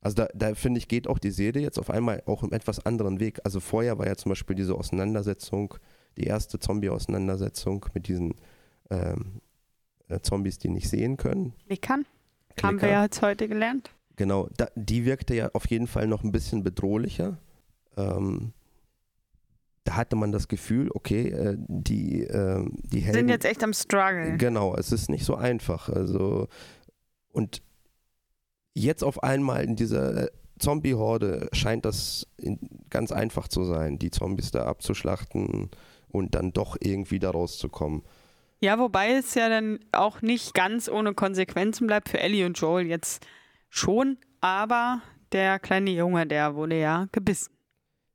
Also 0.00 0.16
da, 0.16 0.28
da 0.34 0.54
finde 0.54 0.78
ich, 0.78 0.88
geht 0.88 1.06
auch 1.06 1.18
die 1.18 1.30
Serie 1.30 1.62
jetzt 1.62 1.78
auf 1.78 1.90
einmal 1.90 2.22
auch 2.26 2.42
einen 2.42 2.52
etwas 2.52 2.84
anderen 2.84 3.20
Weg. 3.20 3.40
Also 3.44 3.60
vorher 3.60 3.98
war 3.98 4.06
ja 4.06 4.16
zum 4.16 4.30
Beispiel 4.30 4.56
diese 4.56 4.74
Auseinandersetzung, 4.74 5.74
die 6.16 6.24
erste 6.24 6.58
Zombie-Auseinandersetzung 6.58 7.86
mit 7.94 8.08
diesen 8.08 8.34
ähm, 8.90 9.40
äh, 10.08 10.20
Zombies, 10.20 10.58
die 10.58 10.68
nicht 10.68 10.88
sehen 10.88 11.16
können. 11.16 11.54
Klickern. 11.66 12.06
Klicker. 12.50 12.68
Haben 12.68 12.82
wir 12.82 12.88
ja 12.88 13.02
jetzt 13.04 13.20
heute 13.22 13.48
gelernt. 13.48 13.90
Genau, 14.16 14.48
da, 14.56 14.68
die 14.76 15.04
wirkte 15.04 15.34
ja 15.34 15.50
auf 15.54 15.68
jeden 15.68 15.86
Fall 15.86 16.06
noch 16.06 16.22
ein 16.22 16.32
bisschen 16.32 16.62
bedrohlicher. 16.62 17.38
Ähm, 17.96 18.52
da 19.84 19.96
hatte 19.96 20.16
man 20.16 20.32
das 20.32 20.48
Gefühl, 20.48 20.90
okay, 20.94 21.28
äh, 21.28 21.56
die, 21.58 22.22
äh, 22.22 22.64
die 22.84 23.00
Helden 23.00 23.20
sind 23.20 23.28
jetzt 23.28 23.44
echt 23.44 23.62
am 23.62 23.74
Struggle. 23.74 24.36
Genau, 24.38 24.74
es 24.76 24.92
ist 24.92 25.10
nicht 25.10 25.24
so 25.24 25.36
einfach. 25.36 25.88
Also 25.88 26.48
und 27.28 27.62
jetzt 28.72 29.04
auf 29.04 29.22
einmal 29.22 29.62
in 29.64 29.76
dieser 29.76 30.28
Zombie-Horde 30.58 31.48
scheint 31.52 31.84
das 31.84 32.26
ganz 32.90 33.12
einfach 33.12 33.48
zu 33.48 33.64
sein, 33.64 33.98
die 33.98 34.10
Zombies 34.10 34.50
da 34.50 34.64
abzuschlachten 34.66 35.70
und 36.08 36.34
dann 36.34 36.52
doch 36.52 36.76
irgendwie 36.80 37.18
da 37.18 37.30
rauszukommen. 37.30 38.02
Ja, 38.60 38.78
wobei 38.78 39.12
es 39.12 39.34
ja 39.34 39.48
dann 39.48 39.80
auch 39.92 40.22
nicht 40.22 40.54
ganz 40.54 40.88
ohne 40.88 41.12
Konsequenzen 41.12 41.86
bleibt 41.86 42.08
für 42.08 42.20
Ellie 42.20 42.46
und 42.46 42.58
Joel 42.58 42.86
jetzt 42.86 43.26
schon, 43.68 44.16
aber 44.40 45.02
der 45.32 45.58
kleine 45.58 45.90
Junge, 45.90 46.26
der 46.26 46.54
wurde 46.54 46.78
ja 46.78 47.08
gebissen. 47.12 47.52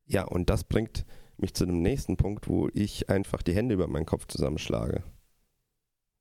Ja, 0.05 0.23
und 0.23 0.49
das 0.49 0.63
bringt 0.63 1.05
mich 1.41 1.53
zu 1.53 1.65
dem 1.65 1.81
nächsten 1.81 2.17
Punkt, 2.17 2.47
wo 2.47 2.69
ich 2.73 3.09
einfach 3.09 3.41
die 3.41 3.53
Hände 3.53 3.75
über 3.75 3.87
meinen 3.87 4.05
Kopf 4.05 4.27
zusammenschlage. 4.27 5.03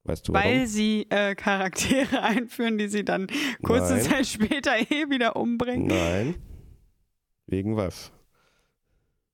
Weißt 0.04 0.28
du 0.28 0.32
warum? 0.32 0.48
Weil 0.48 0.66
sie 0.66 1.06
äh, 1.10 1.34
Charaktere 1.34 2.22
einführen, 2.22 2.78
die 2.78 2.88
sie 2.88 3.04
dann 3.04 3.26
kurze 3.62 3.94
Nein. 3.94 4.02
Zeit 4.02 4.26
später 4.26 4.78
eh 4.90 5.10
wieder 5.10 5.36
umbringen. 5.36 5.86
Nein. 5.86 6.34
Wegen 7.46 7.76
was? 7.76 8.12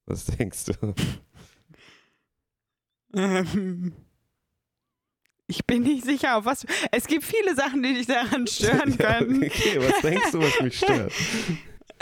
Was 0.07 0.27
denkst 0.27 0.67
du? 0.67 0.95
Ähm, 3.15 3.93
ich 5.47 5.65
bin 5.67 5.83
nicht 5.83 6.05
sicher, 6.05 6.37
auf 6.37 6.45
was. 6.45 6.67
Es 6.91 7.07
gibt 7.07 7.25
viele 7.25 7.55
Sachen, 7.55 7.83
die 7.83 7.95
dich 7.95 8.07
daran 8.07 8.47
stören 8.49 8.97
können. 8.99 9.43
Ja, 9.43 9.49
okay, 9.49 9.79
was 9.79 10.01
denkst 10.01 10.33
du, 10.33 10.41
was 10.41 10.61
mich 10.61 10.79
stört? 10.79 11.13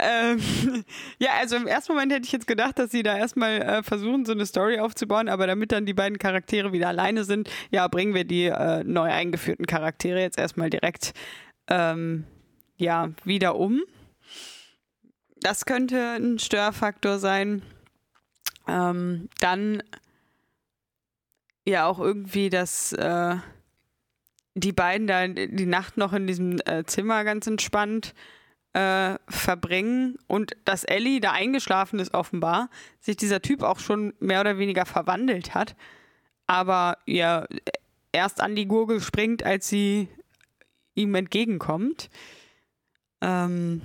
Ähm, 0.03 0.39
ja, 1.19 1.31
also 1.39 1.55
im 1.55 1.67
ersten 1.67 1.93
Moment 1.93 2.11
hätte 2.11 2.25
ich 2.25 2.31
jetzt 2.31 2.47
gedacht, 2.47 2.77
dass 2.77 2.91
sie 2.91 3.03
da 3.03 3.17
erstmal 3.17 3.61
äh, 3.61 3.83
versuchen, 3.83 4.25
so 4.25 4.33
eine 4.33 4.45
Story 4.45 4.79
aufzubauen, 4.79 5.29
aber 5.29 5.47
damit 5.47 5.71
dann 5.71 5.85
die 5.85 5.93
beiden 5.93 6.19
Charaktere 6.19 6.73
wieder 6.73 6.89
alleine 6.89 7.23
sind, 7.23 7.49
ja, 7.71 7.87
bringen 7.87 8.13
wir 8.13 8.25
die 8.25 8.45
äh, 8.45 8.83
neu 8.83 9.09
eingeführten 9.09 9.65
Charaktere 9.65 10.19
jetzt 10.19 10.37
erstmal 10.37 10.69
direkt 10.69 11.13
ähm, 11.67 12.25
ja, 12.77 13.11
wieder 13.23 13.55
um. 13.55 13.81
Das 15.39 15.65
könnte 15.65 16.15
ein 16.17 16.39
Störfaktor 16.39 17.19
sein. 17.19 17.61
Ähm, 18.67 19.29
dann 19.39 19.83
ja 21.65 21.85
auch 21.85 21.99
irgendwie, 21.99 22.49
dass 22.49 22.93
äh, 22.93 23.35
die 24.55 24.71
beiden 24.71 25.07
da 25.07 25.27
die 25.27 25.65
Nacht 25.65 25.97
noch 25.97 26.13
in 26.13 26.27
diesem 26.27 26.59
äh, 26.65 26.83
Zimmer 26.85 27.23
ganz 27.23 27.47
entspannt 27.47 28.13
äh, 28.73 29.15
verbringen 29.29 30.17
und 30.27 30.53
dass 30.65 30.83
Ellie 30.83 31.21
da 31.21 31.31
eingeschlafen 31.31 31.99
ist 31.99 32.13
offenbar, 32.13 32.69
sich 32.99 33.17
dieser 33.17 33.41
Typ 33.41 33.63
auch 33.63 33.79
schon 33.79 34.13
mehr 34.19 34.41
oder 34.41 34.57
weniger 34.57 34.85
verwandelt 34.85 35.53
hat, 35.53 35.75
aber 36.47 36.97
ihr 37.05 37.47
erst 38.11 38.41
an 38.41 38.55
die 38.55 38.67
Gurgel 38.67 39.01
springt, 39.01 39.43
als 39.43 39.67
sie 39.67 40.07
ihm 40.95 41.13
entgegenkommt. 41.15 42.09
Ähm, 43.21 43.81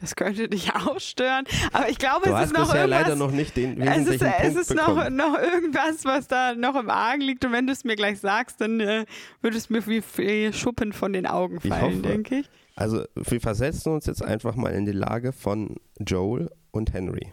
das 0.00 0.16
könnte 0.16 0.48
dich 0.48 0.74
auch 0.74 0.98
stören. 1.00 1.44
Aber 1.72 1.88
ich 1.88 1.98
glaube, 1.98 2.28
du 2.28 2.34
es 2.34 2.46
ist 2.46 2.52
noch 2.52 2.74
irgendwas. 2.74 2.88
leider 2.88 3.16
noch 3.16 3.30
nicht 3.30 3.56
den 3.56 3.80
es 3.80 4.06
ist, 4.06 4.20
Punkt 4.20 4.34
es 4.42 4.56
ist 4.56 4.74
noch, 4.74 5.10
noch, 5.10 5.38
irgendwas, 5.38 6.04
was 6.04 6.28
da 6.28 6.54
noch 6.54 6.76
im 6.76 6.90
Argen 6.90 7.20
liegt. 7.20 7.44
Und 7.44 7.52
wenn 7.52 7.66
du 7.66 7.72
es 7.72 7.84
mir 7.84 7.96
gleich 7.96 8.20
sagst, 8.20 8.60
dann 8.60 8.80
äh, 8.80 9.04
würde 9.42 9.56
es 9.56 9.70
mir 9.70 9.86
wie, 9.86 10.02
wie 10.16 10.52
Schuppen 10.52 10.92
von 10.92 11.12
den 11.12 11.26
Augen 11.26 11.60
fallen, 11.60 12.02
denke 12.02 12.40
ich. 12.40 12.50
Also 12.80 13.04
wir 13.14 13.40
versetzen 13.42 13.92
uns 13.92 14.06
jetzt 14.06 14.22
einfach 14.22 14.56
mal 14.56 14.70
in 14.72 14.86
die 14.86 14.92
Lage 14.92 15.32
von 15.32 15.76
Joel 15.98 16.50
und 16.70 16.94
Henry. 16.94 17.30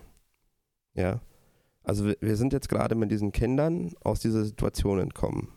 Ja. 0.93 1.21
Also 1.83 2.03
wir, 2.05 2.17
wir 2.19 2.35
sind 2.35 2.51
jetzt 2.51 2.67
gerade 2.67 2.95
mit 2.95 3.11
diesen 3.11 3.31
Kindern 3.31 3.93
aus 4.01 4.19
dieser 4.19 4.43
Situation 4.43 4.99
entkommen, 4.99 5.47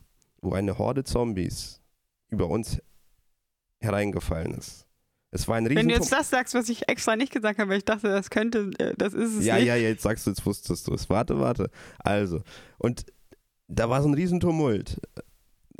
wo 0.42 0.52
eine 0.52 0.78
Horde 0.78 1.02
Zombies 1.02 1.80
über 2.28 2.46
uns 2.48 2.80
hereingefallen 3.80 4.54
ist. 4.54 4.86
Es 5.32 5.48
war 5.48 5.56
ein 5.56 5.66
riesen 5.66 5.78
Wenn 5.80 5.88
du 5.88 5.94
jetzt 5.94 6.12
das 6.12 6.30
sagst, 6.30 6.54
was 6.54 6.68
ich 6.68 6.88
extra 6.88 7.16
nicht 7.16 7.32
gesagt 7.32 7.58
habe, 7.58 7.70
weil 7.70 7.78
ich 7.78 7.84
dachte, 7.84 8.08
das 8.10 8.30
könnte, 8.30 8.70
äh, 8.78 8.94
das 8.96 9.12
ist 9.12 9.38
es 9.38 9.44
Ja, 9.44 9.56
nicht. 9.56 9.66
ja, 9.66 9.74
ja, 9.74 9.88
jetzt 9.88 10.02
sagst 10.04 10.24
du, 10.24 10.30
jetzt 10.30 10.46
wusstest 10.46 10.86
du 10.86 10.94
es. 10.94 11.10
Warte, 11.10 11.40
warte. 11.40 11.68
Also, 11.98 12.42
und 12.78 13.06
da 13.66 13.90
war 13.90 14.02
so 14.02 14.08
ein 14.08 14.14
Riesentumult. 14.14 15.00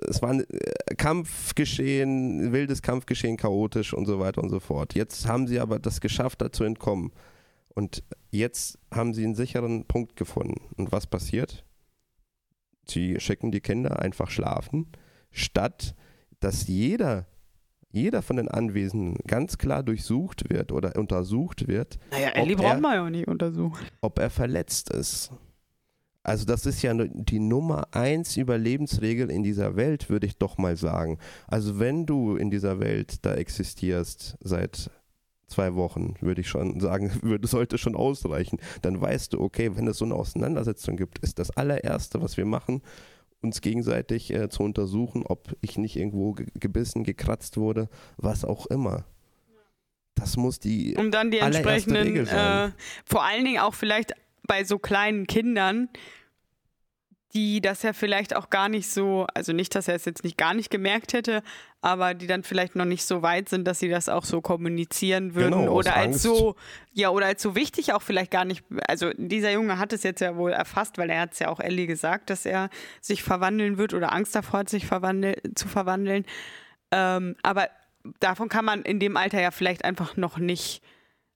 Es 0.09 0.22
war 0.22 0.30
ein 0.30 0.40
äh, 0.48 0.94
Kampfgeschehen, 0.96 2.53
wildes 2.53 2.82
Kampfgeschehen, 2.82 3.36
chaotisch 3.36 3.92
und 3.94 4.07
so 4.07 4.18
weiter 4.20 4.42
und 4.42 4.51
so 4.51 4.61
fort. 4.61 4.94
Jetzt 4.94 5.26
haben 5.26 5.46
sie 5.46 5.61
aber 5.61 5.78
das 5.78 6.01
geschafft, 6.01 6.40
da 6.42 6.53
zu 6.53 6.64
entkommen. 6.64 7.12
Und 7.74 8.03
jetzt 8.30 8.78
haben 8.92 9.14
sie 9.14 9.24
einen 9.24 9.34
sicheren 9.34 9.84
Punkt 9.86 10.16
gefunden. 10.16 10.61
Und 10.76 10.92
was 10.92 11.07
passiert? 11.07 11.64
Sie 12.88 13.20
schicken 13.20 13.53
die 13.53 13.61
Kinder 13.61 14.01
einfach 14.01 14.30
schlafen, 14.30 14.86
statt 15.30 15.94
dass 16.40 16.66
jeder, 16.66 17.26
jeder 17.92 18.22
von 18.22 18.36
den 18.36 18.48
Anwesenden 18.48 19.18
ganz 19.26 19.59
klar 19.59 19.82
durchsucht 19.82 20.48
wird 20.51 20.72
oder 20.72 20.96
untersucht 20.96 21.68
wird, 21.68 21.98
Naja, 22.11 22.30
Ellie 22.30 22.57
braucht 22.57 22.80
man 22.80 22.94
ja 22.94 23.05
auch 23.05 23.11
nicht 23.11 23.28
untersuchen. 23.28 23.84
ob 24.01 24.18
er 24.18 24.30
verletzt 24.30 24.90
ist. 24.90 25.30
Also 26.23 26.45
das 26.45 26.66
ist 26.66 26.83
ja 26.83 26.93
die 26.95 27.41
Nummer 27.41 27.89
eins 27.93 28.37
Überlebensregel 28.37 29.31
in 29.31 29.43
dieser 29.43 29.77
Welt, 29.77 30.11
würde 30.11 30.27
ich 30.27 30.37
doch 30.37 30.59
mal 30.59 30.77
sagen. 30.77 31.18
Also 31.47 31.79
wenn 31.79 32.05
du 32.05 32.37
in 32.37 32.51
dieser 32.51 32.79
Welt 32.79 33.25
da 33.25 33.35
existierst 33.35 34.37
seit 34.41 34.91
zwei 35.47 35.75
Wochen, 35.75 36.14
würde 36.21 36.43
ich 36.43 36.49
schon 36.49 36.79
sagen, 36.81 37.11
würde, 37.23 37.47
sollte 37.47 37.79
schon 37.79 37.97
ausreichen. 37.97 38.59
Dann 38.83 39.01
weißt 39.01 39.33
du, 39.33 39.41
okay, 39.41 39.77
wenn 39.77 39.87
es 39.89 39.99
so 39.99 40.05
eine 40.05 40.14
Auseinandersetzung 40.14 40.97
gibt, 40.97 41.18
ist 41.21 41.39
das 41.39 41.51
allererste, 41.51 42.21
was 42.21 42.37
wir 42.37 42.47
machen, 42.47 42.83
uns 43.43 43.62
gegenseitig 43.62 44.33
äh, 44.33 44.51
zu 44.51 44.62
untersuchen, 44.62 45.25
ob 45.27 45.57
ich 45.62 45.79
nicht 45.79 45.97
irgendwo 45.97 46.33
ge 46.33 46.47
gebissen, 46.55 47.05
gekratzt 47.05 47.57
wurde, 47.57 47.89
was 48.18 48.45
auch 48.45 48.66
immer. 48.66 49.05
Das 50.14 50.37
muss 50.37 50.59
die 50.59 50.97
Um 50.97 51.11
dann 51.11 51.31
die 51.31 51.39
entsprechenden, 51.39 52.03
Regel 52.03 52.27
sein. 52.27 52.68
äh, 52.68 52.73
vor 53.07 53.25
allen 53.25 53.45
Dingen 53.45 53.61
auch 53.61 53.75
vielleicht 53.75 54.12
bei 54.51 54.64
so 54.64 54.80
kleinen 54.80 55.28
Kindern, 55.28 55.88
die 57.34 57.61
das 57.61 57.84
ja 57.84 57.92
vielleicht 57.92 58.34
auch 58.34 58.51
gar 58.51 58.68
nicht 58.68 58.90
so, 58.90 59.24
also 59.32 59.53
nicht, 59.53 59.76
dass 59.76 59.86
er 59.86 59.94
es 59.94 60.05
jetzt 60.05 60.24
nicht 60.24 60.36
gar 60.36 60.53
nicht 60.55 60.68
gemerkt 60.68 61.12
hätte, 61.12 61.44
aber 61.80 62.14
die 62.14 62.26
dann 62.26 62.42
vielleicht 62.42 62.74
noch 62.74 62.84
nicht 62.84 63.05
so 63.05 63.22
weit 63.22 63.48
sind, 63.48 63.64
dass 63.68 63.78
sie 63.78 63.88
das 63.88 64.09
auch 64.09 64.24
so 64.24 64.40
kommunizieren 64.40 65.36
würden 65.36 65.61
Genau, 65.61 65.72
oder 65.72 65.94
als 65.94 66.07
Angst. 66.07 66.22
so, 66.22 66.57
ja, 66.92 67.11
oder 67.11 67.26
als 67.26 67.40
so 67.40 67.55
wichtig 67.55 67.92
auch 67.92 68.03
vielleicht 68.03 68.32
gar 68.32 68.44
nicht, 68.44 68.64
also 68.88 69.12
dieser 69.16 69.53
Junge 69.53 69.78
hat 69.78 69.92
es 69.92 70.03
jetzt 70.03 70.20
ja 70.20 70.34
wohl 70.34 70.51
erfasst, 70.51 70.98
weil 70.98 71.09
er 71.11 71.20
hat 71.20 71.34
es 71.34 71.38
ja 71.38 71.46
auch 71.48 71.61
Ellie 71.61 71.86
gesagt, 71.86 72.28
dass 72.30 72.44
er 72.44 72.68
sich 73.01 73.22
verwandeln 73.22 73.78
wird 73.78 73.94
oder 73.94 74.12
Angst 74.12 74.34
davor 74.34 74.61
hat, 74.61 74.68
sich 74.68 74.86
verwandel 74.86 75.36
zu 75.55 75.68
verwandeln. 75.68 76.26
Ähm, 76.90 77.36
aber 77.44 77.68
davon 78.18 78.48
kann 78.48 78.64
man 78.64 78.82
in 78.82 78.98
dem 78.98 79.16
Alter 79.16 79.40
ja 79.40 79.53
vielleicht 79.53 79.84
einfach 79.84 80.16
noch 80.16 80.38
nicht 80.38 80.82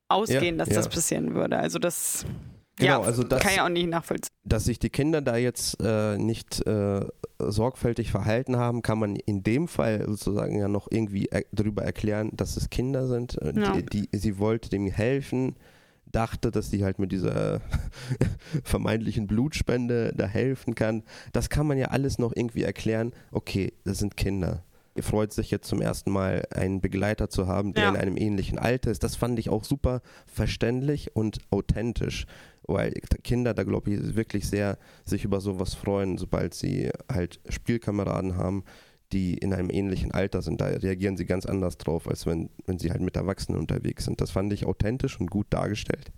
ausgehen, 0.08 0.58
Ja, 0.58 0.64
dass 0.64 0.74
das 0.74 0.86
ja. 0.86 0.90
passieren 0.90 1.34
würde. 1.36 1.56
Also 1.56 1.78
das, 1.78 2.26
Genau, 2.76 3.02
ja, 3.02 3.06
also 3.06 3.22
das- 3.22 3.40
kann 3.40 3.54
ja 3.54 3.64
auch 3.64 3.68
nicht 3.68 3.88
nachvollziehen. 3.88 4.34
dass 4.44 4.64
sich 4.64 4.78
die 4.80 4.90
Kinder 4.90 5.22
da 5.22 5.36
jetzt 5.36 5.76
äh, 5.80 6.18
nicht 6.18 6.66
äh, 6.66 7.04
sorgfältig 7.38 8.10
verhalten 8.10 8.56
haben, 8.56 8.82
kann 8.82 8.98
man 8.98 9.14
in 9.16 9.42
dem 9.44 9.68
Fall 9.68 10.04
sozusagen 10.06 10.58
ja 10.58 10.66
noch 10.68 10.88
irgendwie 10.90 11.26
er 11.26 11.44
darüber 11.52 11.82
erklären, 11.84 12.30
dass 12.32 12.56
es 12.56 12.70
Kinder 12.70 13.06
sind. 13.06 13.40
Äh, 13.40 13.52
Ja. 13.60 13.72
die, 13.76 14.08
die, 14.08 14.16
sie 14.18 14.38
wollte 14.38 14.70
dem 14.70 14.86
helfen, 14.88 15.54
dachte, 16.10 16.50
dass 16.50 16.70
sie 16.70 16.84
halt 16.84 16.98
mit 16.98 17.12
dieser 17.12 17.60
vermeintlichen 18.64 19.26
Blutspende 19.26 20.12
da 20.16 20.26
helfen 20.26 20.74
kann. 20.74 21.02
Das 21.32 21.48
kann 21.50 21.66
man 21.66 21.78
ja 21.78 21.86
alles 21.88 22.18
noch 22.18 22.32
irgendwie 22.34 22.62
erklären. 22.62 23.12
Okay, 23.32 23.72
das 23.84 23.98
sind 23.98 24.16
Kinder. 24.16 24.64
Freut 25.01 25.32
sich 25.32 25.51
jetzt 25.51 25.66
zum 25.68 25.80
ersten 25.80 26.11
Mal, 26.11 26.45
einen 26.55 26.80
Begleiter 26.80 27.28
zu 27.28 27.47
haben, 27.49 27.74
der 27.74 27.84
Ja. 27.84 27.90
in 27.90 27.97
einem 27.97 28.16
ähnlichen 28.16 28.59
Alter 28.59 28.90
ist. 28.90 29.03
Das 29.03 29.16
fand 29.16 29.38
ich 29.38 29.49
auch 29.51 29.64
super 29.64 30.03
verständlich 30.26 31.16
und 31.16 31.38
authentisch, 31.51 32.26
weil 32.66 32.92
Kinder 33.24 33.55
da, 33.55 33.64
glaube 33.64 33.90
ich, 33.90 34.14
wirklich 34.14 34.49
sehr 34.49 34.78
sich 35.05 35.24
über 35.24 35.40
sowas 35.40 35.74
freuen, 35.74 36.16
sobald 36.16 36.55
sie 36.55 36.90
halt 37.12 37.40
Spielkameraden 37.49 38.36
haben, 38.36 38.64
die 39.12 39.34
in 39.34 39.53
einem 39.53 39.70
ähnlichen 39.70 40.12
Alter 40.12 40.42
sind. 40.42 40.61
Da 40.61 40.66
reagieren 40.66 41.16
sie 41.16 41.26
ganz 41.26 41.45
anders 41.47 41.76
drauf, 41.76 42.09
als 42.09 42.24
wenn, 42.26 42.51
wenn 42.66 42.78
sie 42.78 42.90
halt 42.90 43.01
mit 43.03 43.16
Erwachsenen 43.16 43.59
unterwegs 43.61 44.05
sind. 44.05 44.20
Das 44.20 44.30
fand 44.30 44.53
ich 44.53 44.64
authentisch 44.64 45.18
und 45.20 45.30
gut 45.30 45.47
dargestellt. 45.51 46.12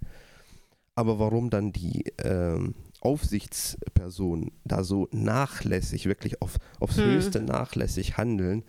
Aber 0.94 1.18
warum 1.18 1.50
dann 1.50 1.72
die 1.72 2.04
ähm, 2.22 2.74
Aufsichtspersonen 3.06 4.50
da 4.64 4.82
so 4.82 5.08
nachlässig, 5.12 6.06
wirklich 6.06 6.42
auf, 6.42 6.56
aufs 6.80 6.96
Hm. 6.96 7.04
Höchste 7.04 7.40
nachlässig 7.40 8.16
handeln, 8.16 8.64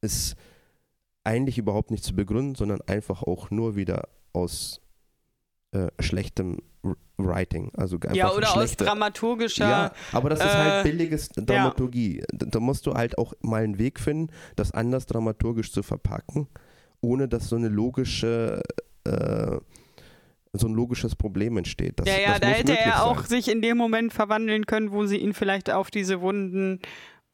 ist 0.00 0.34
eigentlich 1.22 1.56
überhaupt 1.58 1.92
nicht 1.92 2.02
zu 2.04 2.14
begründen, 2.14 2.56
sondern 2.56 2.80
einfach 2.82 3.22
auch 3.22 3.50
nur 3.50 3.76
wieder 3.76 4.08
aus 4.32 4.80
äh, 5.70 5.86
schlechtem 6.00 6.58
Writing. 7.16 7.70
Also 7.76 7.96
einfach 7.96 8.14
Ja, 8.14 8.32
oder 8.32 8.56
aus 8.56 8.76
dramaturgischer. 8.76 9.68
ja, 9.68 9.92
aber 10.12 10.30
das 10.30 10.40
ist 10.40 10.46
äh, 10.46 10.56
halt 10.56 10.82
billiges 10.84 11.28
Dramaturgie. 11.28 12.22
Da, 12.32 12.46
da 12.46 12.60
musst 12.60 12.86
du 12.86 12.94
halt 12.94 13.18
auch 13.18 13.34
mal 13.40 13.62
einen 13.62 13.78
Weg 13.78 14.00
finden, 14.00 14.32
das 14.56 14.72
anders 14.72 15.06
dramaturgisch 15.06 15.70
zu 15.72 15.82
verpacken, 15.84 16.48
ohne 17.00 17.28
dass 17.28 17.48
so 17.48 17.56
eine 17.56 17.68
logische, 17.68 18.62
äh, 19.04 19.56
so 20.52 20.68
ein 20.68 20.74
logisches 20.74 21.14
Problem 21.14 21.56
entsteht. 21.56 22.00
Das, 22.00 22.08
ja, 22.08 22.18
ja, 22.18 22.38
da 22.38 22.48
hätte 22.48 22.78
er 22.78 23.04
auch 23.04 23.20
sein. 23.20 23.28
sich 23.28 23.50
in 23.50 23.62
dem 23.62 23.76
Moment 23.76 24.12
verwandeln 24.12 24.66
können, 24.66 24.92
wo 24.92 25.06
sie 25.06 25.18
ihn 25.18 25.34
vielleicht 25.34 25.70
auf 25.70 25.90
diese 25.90 26.20
Wunden 26.20 26.80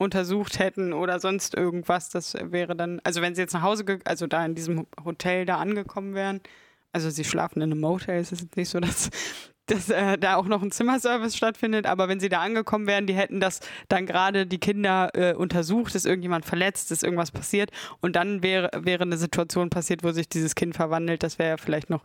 untersucht 0.02 0.58
hätten 0.58 0.92
oder 0.92 1.20
sonst 1.20 1.54
irgendwas. 1.54 2.10
Das 2.10 2.34
wäre 2.34 2.76
dann, 2.76 3.00
also 3.04 3.22
wenn 3.22 3.34
sie 3.34 3.42
jetzt 3.42 3.54
nach 3.54 3.62
Hause, 3.62 3.84
also 4.04 4.26
da 4.26 4.44
in 4.44 4.54
diesem 4.54 4.86
Hotel 5.04 5.46
da 5.46 5.58
angekommen 5.58 6.14
wären, 6.14 6.40
also 6.92 7.08
sie 7.08 7.24
schlafen 7.24 7.62
in 7.62 7.72
einem 7.72 7.80
Motel, 7.80 8.20
es 8.20 8.32
ist 8.32 8.56
nicht 8.56 8.68
so, 8.68 8.80
dass, 8.80 9.10
dass 9.66 9.88
äh, 9.88 10.18
da 10.18 10.36
auch 10.36 10.46
noch 10.46 10.62
ein 10.62 10.72
Zimmerservice 10.72 11.36
stattfindet, 11.36 11.86
aber 11.86 12.08
wenn 12.08 12.20
sie 12.20 12.28
da 12.28 12.40
angekommen 12.40 12.86
wären, 12.86 13.06
die 13.06 13.14
hätten 13.14 13.40
das 13.40 13.60
dann 13.88 14.04
gerade 14.06 14.46
die 14.46 14.58
Kinder 14.58 15.10
äh, 15.14 15.34
untersucht, 15.34 15.94
ist 15.94 16.04
irgendjemand 16.04 16.44
verletzt, 16.44 16.90
ist 16.90 17.04
irgendwas 17.04 17.30
passiert 17.30 17.70
und 18.00 18.16
dann 18.16 18.42
wäre, 18.42 18.70
wäre 18.76 19.04
eine 19.04 19.16
Situation 19.16 19.70
passiert, 19.70 20.02
wo 20.02 20.10
sich 20.10 20.28
dieses 20.28 20.54
Kind 20.54 20.74
verwandelt, 20.74 21.22
das 21.22 21.38
wäre 21.38 21.50
ja 21.50 21.56
vielleicht 21.56 21.88
noch 21.88 22.02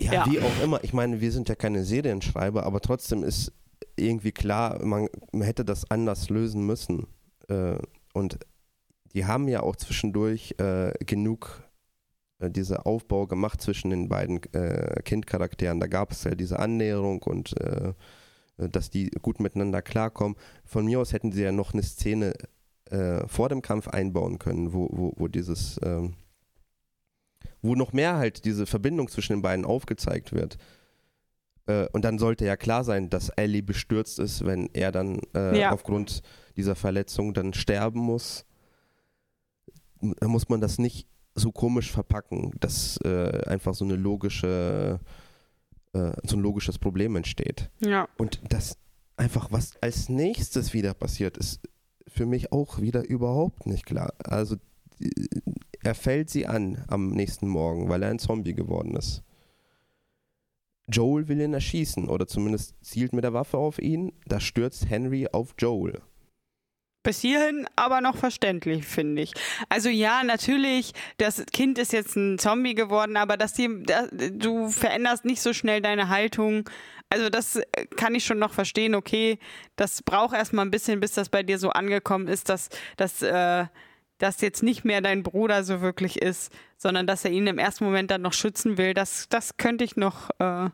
Ja, 0.00 0.12
Ja. 0.12 0.26
wie 0.30 0.40
auch 0.40 0.62
immer. 0.62 0.82
Ich 0.84 0.92
meine, 0.92 1.20
wir 1.20 1.32
sind 1.32 1.48
ja 1.48 1.54
keine 1.54 1.84
Serienschreiber, 1.84 2.64
aber 2.64 2.80
trotzdem 2.80 3.22
ist 3.24 3.52
irgendwie 3.96 4.32
klar, 4.32 4.84
man, 4.84 5.08
man 5.32 5.42
hätte 5.42 5.64
das 5.64 5.90
anders 5.90 6.30
lösen 6.30 6.64
müssen. 6.64 7.06
Äh, 7.48 7.78
und 8.14 8.38
die 9.14 9.24
haben 9.26 9.48
ja 9.48 9.62
auch 9.62 9.76
zwischendurch 9.76 10.54
äh, 10.58 10.92
genug 11.04 11.62
äh, 12.38 12.50
diese 12.50 12.86
Aufbau 12.86 13.26
gemacht 13.26 13.60
zwischen 13.60 13.90
den 13.90 14.08
beiden 14.08 14.40
äh, 14.52 15.02
Kindcharakteren. 15.02 15.80
Da 15.80 15.86
gab 15.88 16.12
es 16.12 16.24
ja 16.24 16.34
diese 16.34 16.58
Annäherung 16.58 17.22
und 17.22 17.58
äh, 17.60 17.92
dass 18.56 18.90
die 18.90 19.10
gut 19.22 19.40
miteinander 19.40 19.82
klarkommen. 19.82 20.36
Von 20.64 20.84
mir 20.84 21.00
aus 21.00 21.12
hätten 21.12 21.32
sie 21.32 21.42
ja 21.42 21.52
noch 21.52 21.72
eine 21.72 21.82
Szene 21.82 22.34
äh, 22.90 23.26
vor 23.28 23.48
dem 23.48 23.62
Kampf 23.62 23.88
einbauen 23.88 24.38
können, 24.38 24.72
wo, 24.72 24.88
wo, 24.90 25.12
wo 25.16 25.28
dieses 25.28 25.78
ähm, 25.82 26.14
wo 27.62 27.74
noch 27.74 27.92
mehr 27.92 28.16
halt 28.16 28.44
diese 28.44 28.66
Verbindung 28.66 29.08
zwischen 29.08 29.34
den 29.34 29.42
beiden 29.42 29.64
aufgezeigt 29.64 30.32
wird. 30.32 30.56
Äh, 31.66 31.86
und 31.92 32.04
dann 32.04 32.18
sollte 32.18 32.44
ja 32.44 32.56
klar 32.56 32.84
sein, 32.84 33.10
dass 33.10 33.28
Ellie 33.30 33.62
bestürzt 33.62 34.18
ist, 34.18 34.44
wenn 34.46 34.68
er 34.72 34.92
dann 34.92 35.20
äh, 35.34 35.58
Ja. 35.60 35.72
aufgrund 35.72 36.22
dieser 36.56 36.74
Verletzung 36.76 37.34
dann 37.34 37.52
sterben 37.54 38.00
muss. 38.00 38.44
Da 40.00 40.28
muss 40.28 40.48
man 40.48 40.60
das 40.60 40.78
nicht 40.78 41.06
so 41.34 41.52
komisch 41.52 41.90
verpacken, 41.90 42.52
dass 42.60 42.98
äh, 43.04 43.42
einfach 43.46 43.74
so 43.74 43.84
eine 43.84 43.96
logische, 43.96 44.98
äh, 45.92 46.12
so 46.24 46.36
ein 46.36 46.40
logisches 46.40 46.78
Problem 46.78 47.16
entsteht. 47.16 47.70
ja. 47.80 48.08
Und 48.16 48.40
das 48.48 48.76
einfach, 49.16 49.50
was 49.50 49.72
als 49.80 50.08
nächstes 50.08 50.72
wieder 50.72 50.94
passiert, 50.94 51.36
ist 51.36 51.60
für 52.06 52.26
mich 52.26 52.52
auch 52.52 52.80
wieder 52.80 53.08
überhaupt 53.08 53.66
nicht 53.66 53.84
klar. 53.86 54.12
Also 54.24 54.56
äh, 55.00 55.10
er 55.82 55.94
fällt 55.94 56.30
sie 56.30 56.46
an 56.46 56.84
am 56.88 57.10
nächsten 57.10 57.48
Morgen, 57.48 57.88
weil 57.88 58.02
er 58.02 58.10
ein 58.10 58.18
Zombie 58.18 58.54
geworden 58.54 58.96
ist. 58.96 59.22
Joel 60.90 61.28
will 61.28 61.40
ihn 61.40 61.54
erschießen 61.54 62.08
oder 62.08 62.26
zumindest 62.26 62.74
zielt 62.82 63.12
mit 63.12 63.24
der 63.24 63.34
Waffe 63.34 63.58
auf 63.58 63.78
ihn. 63.78 64.12
Da 64.26 64.40
stürzt 64.40 64.88
Henry 64.88 65.28
auf 65.30 65.54
Joel. 65.58 66.00
Bis 67.04 67.20
hierhin 67.20 67.66
aber 67.76 68.00
noch 68.00 68.16
verständlich, 68.16 68.84
finde 68.84 69.22
ich. 69.22 69.32
Also 69.68 69.88
ja, 69.88 70.24
natürlich, 70.24 70.92
das 71.18 71.44
Kind 71.52 71.78
ist 71.78 71.92
jetzt 71.92 72.16
ein 72.16 72.38
Zombie 72.38 72.74
geworden, 72.74 73.16
aber 73.16 73.36
dass 73.36 73.52
die, 73.52 73.82
da, 73.84 74.08
du 74.10 74.68
veränderst 74.68 75.24
nicht 75.24 75.40
so 75.40 75.52
schnell 75.52 75.80
deine 75.80 76.08
Haltung. 76.08 76.68
Also 77.08 77.30
das 77.30 77.56
äh, 77.56 77.86
kann 77.96 78.14
ich 78.14 78.24
schon 78.24 78.38
noch 78.38 78.52
verstehen. 78.52 78.94
Okay, 78.94 79.38
das 79.76 80.02
braucht 80.02 80.34
erstmal 80.34 80.66
ein 80.66 80.70
bisschen, 80.70 81.00
bis 81.00 81.12
das 81.12 81.28
bei 81.28 81.42
dir 81.42 81.58
so 81.58 81.70
angekommen 81.70 82.28
ist, 82.28 82.48
dass, 82.48 82.68
dass 82.96 83.22
äh, 83.22 83.66
das 84.18 84.40
jetzt 84.40 84.62
nicht 84.62 84.84
mehr 84.84 85.00
dein 85.00 85.22
Bruder 85.22 85.64
so 85.64 85.80
wirklich 85.80 86.20
ist, 86.20 86.52
sondern 86.76 87.06
dass 87.06 87.24
er 87.24 87.30
ihn 87.30 87.46
im 87.46 87.58
ersten 87.58 87.84
Moment 87.84 88.10
dann 88.10 88.22
noch 88.22 88.32
schützen 88.32 88.76
will, 88.76 88.94
das, 88.94 89.28
das 89.28 89.56
könnte 89.56 89.84
ich 89.84 89.96
noch. 89.96 90.30
Äh 90.38 90.70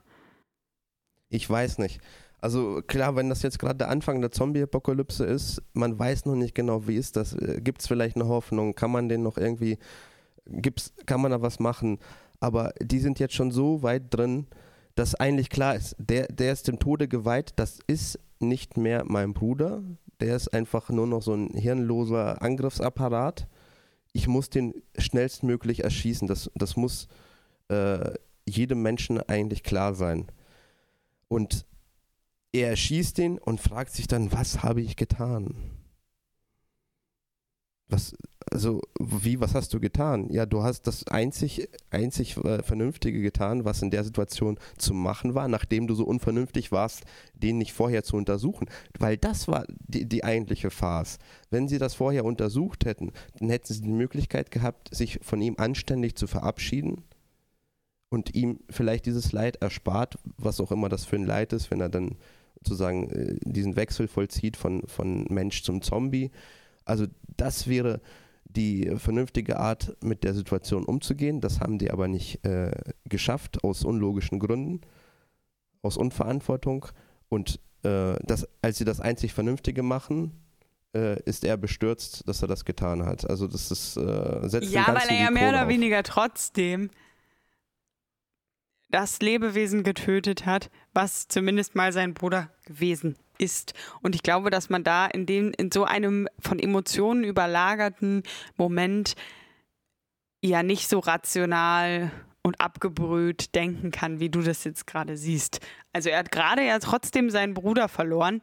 ich 1.29 1.49
weiß 1.49 1.79
nicht. 1.79 2.01
Also 2.41 2.83
klar, 2.87 3.17
wenn 3.17 3.31
das 3.31 3.43
jetzt 3.43 3.59
gerade 3.59 3.77
der 3.77 3.89
Anfang 3.89 4.21
der 4.21 4.31
Zombie-Apokalypse 4.31 5.25
ist, 5.25 5.63
man 5.73 5.99
weiß 5.99 6.27
noch 6.27 6.35
nicht 6.35 6.55
genau, 6.55 6.87
wie 6.87 6.97
ist 6.97 7.17
das. 7.17 7.33
Äh, 7.35 7.61
Gibt 7.63 7.81
es 7.81 7.87
vielleicht 7.87 8.17
eine 8.17 8.29
Hoffnung? 8.29 8.75
Kann 8.75 8.91
man 8.91 9.09
den 9.09 9.23
noch 9.23 9.39
irgendwie, 9.39 9.79
gibt's, 10.47 10.93
kann 11.07 11.23
man 11.23 11.31
da 11.31 11.41
was 11.41 11.59
machen? 11.59 11.99
Aber 12.41 12.75
die 12.81 13.01
sind 13.01 13.19
jetzt 13.19 13.35
schon 13.35 13.51
so 13.51 13.83
weit 13.83 14.03
drin, 14.11 14.47
dass 14.95 15.15
eigentlich 15.15 15.49
klar 15.49 15.75
ist, 15.75 15.97
der, 15.99 16.27
der 16.27 16.53
ist 16.53 16.69
dem 16.69 16.79
Tode 16.79 17.09
geweiht, 17.09 17.55
das 17.57 17.79
ist 17.87 18.19
nicht 18.41 18.77
mehr 18.77 19.05
mein 19.07 19.33
Bruder, 19.33 19.83
der 20.21 20.37
ist 20.37 20.53
einfach 20.55 20.91
nur 20.91 21.07
noch 21.07 21.23
so 21.23 21.35
ein 21.35 21.51
hirnloser 21.51 22.43
Angriffsapparat. 22.43 23.49
Ich 24.13 24.29
muss 24.29 24.51
den 24.51 24.75
schnellstmöglich 24.97 25.85
erschießen. 25.85 26.29
Das, 26.29 26.51
das 26.55 26.77
muss 26.77 27.09
äh, 27.69 28.13
jedem 28.47 28.83
Menschen 28.83 29.21
eigentlich 29.21 29.63
klar 29.63 29.95
sein. 29.95 30.31
Und 31.29 31.67
er 32.53 32.71
erschießt 32.71 33.19
ihn 33.19 33.39
und 33.39 33.61
fragt 33.61 33.93
sich 33.93 34.07
dann, 34.07 34.33
was 34.33 34.63
habe 34.63 34.81
ich 34.81 34.97
getan? 34.97 35.55
Was, 37.89 38.17
also, 38.51 38.81
wie, 38.99 39.41
was 39.41 39.55
hast 39.55 39.75
du 39.75 39.81
getan? 39.81 40.31
Ja, 40.31 40.47
du 40.47 40.63
hast 40.63 40.87
das 40.87 41.07
einzig, 41.07 41.69
einzig 41.91 42.37
äh, 42.39 42.63
Vernünftige 42.63 43.21
getan, 43.21 43.65
was 43.67 43.83
in 43.83 43.91
der 43.91 44.05
Situation 44.05 44.59
zu 44.79 44.95
machen 44.95 45.35
war, 45.35 45.49
nachdem 45.49 45.87
du 45.87 45.95
so 45.95 46.05
unvernünftig 46.05 46.73
warst, 46.73 47.03
den 47.35 47.59
nicht 47.59 47.75
vorher 47.75 48.03
zu 48.03 48.17
untersuchen. 48.17 48.71
Weil 48.99 49.19
das 49.19 49.49
war 49.49 49.67
die, 49.87 50.09
die 50.09 50.25
eigentliche 50.25 50.71
Farce. 50.71 51.19
Wenn 51.51 51.69
sie 51.69 51.79
das 51.79 51.95
vorher 51.95 52.25
untersucht 52.25 52.87
hätten, 52.87 53.13
dann 53.39 53.51
hätten 53.51 53.73
sie 53.73 53.83
die 53.83 53.89
Möglichkeit 53.89 54.51
gehabt, 54.51 54.95
sich 54.95 55.19
von 55.23 55.43
ihm 55.43 55.57
anständig 55.59 56.17
zu 56.17 56.27
verabschieden 56.27 57.05
und 58.09 58.35
ihm 58.35 58.61
vielleicht 58.71 59.05
dieses 59.05 59.33
Leid 59.33 59.57
erspart, 59.57 60.19
was 60.39 60.61
auch 60.61 60.73
immer 60.73 60.89
das 60.89 61.05
für 61.05 61.17
ein 61.17 61.27
Leid 61.27 61.53
ist, 61.53 61.71
wenn 61.71 61.81
er 61.81 61.91
dann 61.91 62.17
sozusagen 62.63 63.11
äh, 63.11 63.37
diesen 63.43 63.77
Wechsel 63.77 64.09
vollzieht 64.09 64.57
von, 64.57 64.83
von 64.87 65.27
Mensch 65.29 65.63
zum 65.63 65.83
Zombie. 65.83 66.31
Also 66.85 67.07
das 67.37 67.67
wäre 67.69 68.01
die 68.45 68.93
vernünftige 68.97 69.59
Art, 69.59 69.97
mit 70.03 70.25
der 70.25 70.35
Situation 70.35 70.85
umzugehen. 70.85 71.41
Das 71.41 71.61
haben 71.61 71.79
die 71.79 71.91
aber 71.91 72.09
nicht 72.09 72.45
äh, 72.45 72.71
geschafft, 73.05 73.65
aus 73.65 73.85
unlogischen 73.85 74.39
Gründen, 74.39 74.81
aus 75.83 75.97
Unverantwortung. 75.97 76.87
Und 77.29 77.61
äh, 77.83 78.15
das, 78.23 78.49
als 78.63 78.79
sie 78.79 78.85
das 78.85 79.01
einzig 79.01 79.33
Vernünftige 79.33 79.83
machen, 79.83 80.33
äh, 80.95 81.21
ist 81.25 81.45
er 81.45 81.57
bestürzt, 81.57 82.29
dass 82.29 82.43
er 82.43 82.49
das 82.49 82.65
getan 82.65 83.05
hat. 83.05 83.29
Also 83.29 83.49
das 83.49 83.71
ist 83.71 83.97
äh, 83.97 84.49
setzt 84.49 84.71
Ja, 84.71 84.87
weil 84.89 85.09
er 85.09 85.25
ja 85.25 85.31
mehr 85.31 85.49
oder 85.49 85.63
auf. 85.65 85.69
weniger 85.69 86.03
trotzdem 86.03 86.91
das 88.91 89.21
Lebewesen 89.21 89.83
getötet 89.83 90.47
hat, 90.47 90.71
was 90.93 91.27
zumindest 91.27 91.75
mal 91.75 91.93
sein 91.93 92.15
Bruder 92.15 92.51
gewesen 92.65 93.17
ist. 93.39 93.75
Und 94.03 94.15
ich 94.15 94.23
glaube, 94.23 94.51
dass 94.51 94.71
man 94.71 94.85
da 94.85 95.07
in, 95.07 95.27
dem, 95.27 95.53
in 95.57 95.71
so 95.71 95.85
einem 95.85 96.29
von 96.39 96.59
Emotionen 96.59 97.25
überlagerten 97.25 98.23
Moment 98.57 99.15
ja 100.43 100.63
nicht 100.63 100.89
so 100.89 100.99
rational 100.99 102.11
und 102.43 102.61
abgebrüht 102.61 103.55
denken 103.55 103.91
kann, 103.91 104.21
wie 104.21 104.29
du 104.29 104.43
das 104.43 104.65
jetzt 104.65 104.87
gerade 104.87 105.17
siehst. 105.17 105.61
Also 105.93 106.11
er 106.11 106.19
hat 106.19 106.31
gerade 106.31 106.63
ja 106.63 106.79
trotzdem 106.79 107.31
seinen 107.31 107.55
Bruder 107.55 107.89
verloren. 107.89 108.41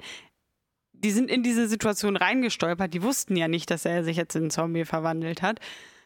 Die 0.94 1.12
sind 1.12 1.30
in 1.30 1.44
diese 1.44 1.68
Situation 1.68 2.16
reingestolpert. 2.16 2.94
Die 2.94 3.04
wussten 3.04 3.36
ja 3.36 3.48
nicht, 3.48 3.70
dass 3.70 3.86
er 3.86 4.04
sich 4.04 4.18
jetzt 4.18 4.36
in 4.36 4.44
einen 4.44 4.52
Zombie 4.52 4.86
verwandelt 4.86 5.42
hat, 5.42 5.60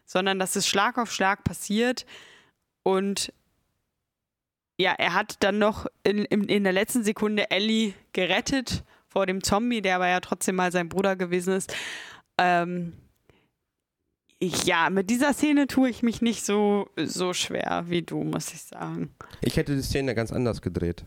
sondern 0.06 0.40
dass 0.40 0.56
es 0.56 0.68
Schlag 0.68 0.98
auf 0.98 1.12
Schlag 1.12 1.44
passiert. 1.46 2.06
Und 2.84 3.32
ja, 4.78 4.94
er 4.98 5.14
hat 5.14 5.38
dann 5.42 5.58
noch 5.58 5.86
in, 6.04 6.26
in, 6.26 6.44
in 6.44 6.64
der 6.64 6.74
letzten 6.74 7.04
Sekunde 7.04 7.50
Ellie 7.52 7.94
gerettet 8.14 8.84
vor 9.08 9.26
dem 9.26 9.44
Zombie, 9.44 9.82
der 9.82 9.96
aber 9.96 10.10
ja 10.10 10.20
trotzdem 10.20 10.56
mal 10.56 10.72
sein 10.72 10.90
Bruder 10.90 11.16
gewesen 11.16 11.54
ist. 11.54 11.74
Ähm, 12.38 12.94
ja, 14.42 14.90
mit 14.90 15.10
dieser 15.10 15.34
Szene 15.34 15.68
tue 15.68 15.90
ich 15.90 16.04
mich 16.04 16.22
nicht 16.22 16.46
so, 16.46 16.90
so 16.98 17.34
schwer 17.34 17.86
wie 17.88 18.02
du, 18.02 18.24
muss 18.24 18.54
ich 18.54 18.62
sagen. 18.64 19.16
Ich 19.42 19.56
hätte 19.56 19.76
die 19.76 19.82
Szene 19.82 20.14
ganz 20.14 20.34
anders 20.34 20.62
gedreht. 20.62 21.06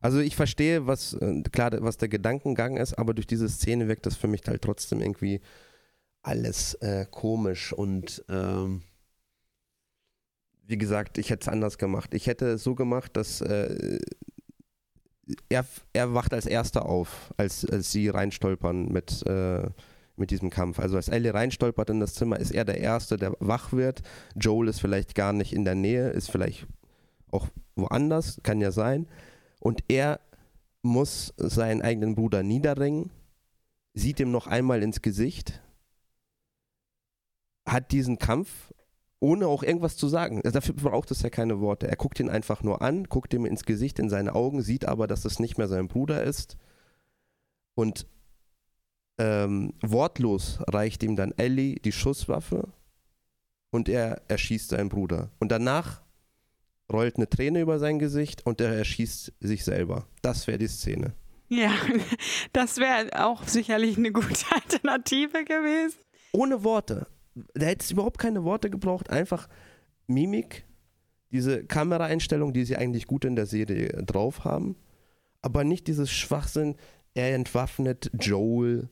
Also 0.00 0.18
ich 0.18 0.36
verstehe, 0.36 0.86
was 0.86 1.14
äh, 1.14 1.42
klar, 1.50 1.70
was 1.80 1.96
der 1.96 2.08
Gedankengang 2.08 2.76
ist, 2.76 2.98
aber 2.98 3.14
durch 3.14 3.26
diese 3.26 3.48
Szene 3.48 3.88
wirkt 3.88 4.04
das 4.04 4.16
für 4.16 4.28
mich 4.28 4.42
halt 4.46 4.60
trotzdem 4.60 5.00
irgendwie 5.00 5.40
alles 6.22 6.74
äh, 6.74 7.06
komisch 7.10 7.72
und 7.72 8.22
ähm, 8.28 8.82
wie 10.66 10.78
gesagt, 10.78 11.18
ich 11.18 11.30
hätte 11.30 11.42
es 11.42 11.48
anders 11.48 11.78
gemacht. 11.78 12.14
Ich 12.14 12.26
hätte 12.26 12.46
es 12.52 12.64
so 12.64 12.74
gemacht, 12.74 13.16
dass 13.16 13.40
äh, 13.40 13.98
er, 15.48 15.64
er 15.92 16.14
wacht 16.14 16.32
als 16.32 16.46
erster 16.46 16.86
auf, 16.86 17.32
als, 17.36 17.64
als 17.66 17.92
sie 17.92 18.08
reinstolpern 18.08 18.88
mit, 18.88 19.26
äh, 19.26 19.68
mit 20.16 20.30
diesem 20.30 20.50
Kampf. 20.50 20.78
Also 20.78 20.96
als 20.96 21.08
Ellie 21.08 21.34
reinstolpert 21.34 21.90
in 21.90 22.00
das 22.00 22.14
Zimmer, 22.14 22.38
ist 22.38 22.50
er 22.50 22.64
der 22.64 22.78
Erste, 22.78 23.16
der 23.16 23.34
wach 23.40 23.72
wird. 23.72 24.02
Joel 24.36 24.68
ist 24.68 24.80
vielleicht 24.80 25.14
gar 25.14 25.32
nicht 25.32 25.52
in 25.52 25.64
der 25.64 25.74
Nähe, 25.74 26.10
ist 26.10 26.30
vielleicht 26.30 26.66
auch 27.30 27.48
woanders, 27.76 28.40
kann 28.42 28.60
ja 28.60 28.70
sein. 28.70 29.06
Und 29.60 29.84
er 29.88 30.20
muss 30.82 31.32
seinen 31.36 31.82
eigenen 31.82 32.14
Bruder 32.14 32.42
niederringen, 32.42 33.10
sieht 33.94 34.20
ihm 34.20 34.30
noch 34.30 34.46
einmal 34.46 34.82
ins 34.82 35.02
Gesicht, 35.02 35.62
hat 37.66 37.92
diesen 37.92 38.18
Kampf 38.18 38.72
ohne 39.24 39.46
auch 39.48 39.62
irgendwas 39.62 39.96
zu 39.96 40.06
sagen. 40.06 40.42
Also 40.44 40.50
dafür 40.50 40.74
braucht 40.74 41.10
es 41.10 41.22
ja 41.22 41.30
keine 41.30 41.58
Worte. 41.58 41.88
Er 41.88 41.96
guckt 41.96 42.20
ihn 42.20 42.28
einfach 42.28 42.62
nur 42.62 42.82
an, 42.82 43.04
guckt 43.04 43.32
ihm 43.32 43.46
ins 43.46 43.64
Gesicht, 43.64 43.98
in 43.98 44.10
seine 44.10 44.34
Augen, 44.34 44.60
sieht 44.60 44.84
aber, 44.84 45.06
dass 45.06 45.24
es 45.24 45.38
nicht 45.38 45.56
mehr 45.56 45.66
sein 45.66 45.88
Bruder 45.88 46.22
ist. 46.22 46.58
Und 47.74 48.06
ähm, 49.16 49.72
wortlos 49.80 50.58
reicht 50.68 51.02
ihm 51.02 51.16
dann 51.16 51.32
Ellie 51.38 51.76
die 51.76 51.92
Schusswaffe 51.92 52.68
und 53.70 53.88
er 53.88 54.20
erschießt 54.28 54.68
seinen 54.68 54.90
Bruder. 54.90 55.30
Und 55.38 55.50
danach 55.50 56.02
rollt 56.92 57.16
eine 57.16 57.30
Träne 57.30 57.62
über 57.62 57.78
sein 57.78 57.98
Gesicht 57.98 58.44
und 58.44 58.60
er 58.60 58.76
erschießt 58.76 59.32
sich 59.40 59.64
selber. 59.64 60.06
Das 60.20 60.46
wäre 60.46 60.58
die 60.58 60.68
Szene. 60.68 61.14
Ja, 61.48 61.72
das 62.52 62.76
wäre 62.76 63.24
auch 63.24 63.48
sicherlich 63.48 63.96
eine 63.96 64.12
gute 64.12 64.44
Alternative 64.50 65.44
gewesen. 65.44 65.96
Ohne 66.32 66.62
Worte 66.62 67.06
da 67.34 67.66
hätte 67.66 67.84
es 67.84 67.90
überhaupt 67.90 68.18
keine 68.18 68.44
Worte 68.44 68.70
gebraucht, 68.70 69.10
einfach 69.10 69.48
Mimik, 70.06 70.64
diese 71.32 71.64
Kameraeinstellung, 71.64 72.52
die 72.52 72.64
sie 72.64 72.76
eigentlich 72.76 73.06
gut 73.06 73.24
in 73.24 73.36
der 73.36 73.46
Serie 73.46 73.88
drauf 74.04 74.44
haben, 74.44 74.76
aber 75.42 75.64
nicht 75.64 75.88
dieses 75.88 76.10
Schwachsinn, 76.10 76.76
er 77.14 77.34
entwaffnet 77.34 78.10
Joel. 78.18 78.88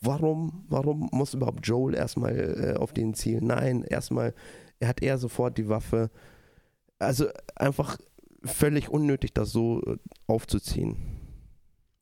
Warum, 0.00 0.64
warum 0.68 1.08
muss 1.12 1.34
überhaupt 1.34 1.66
Joel 1.66 1.94
erstmal 1.94 2.74
äh, 2.74 2.78
auf 2.78 2.92
den 2.92 3.14
zielen? 3.14 3.46
Nein, 3.46 3.82
erstmal, 3.82 4.34
er 4.80 4.88
hat 4.88 5.02
er 5.02 5.18
sofort 5.18 5.58
die 5.58 5.68
Waffe. 5.68 6.10
Also 6.98 7.28
einfach 7.54 7.98
völlig 8.44 8.88
unnötig, 8.88 9.32
das 9.32 9.52
so 9.52 9.82
äh, 9.82 9.96
aufzuziehen. 10.26 10.96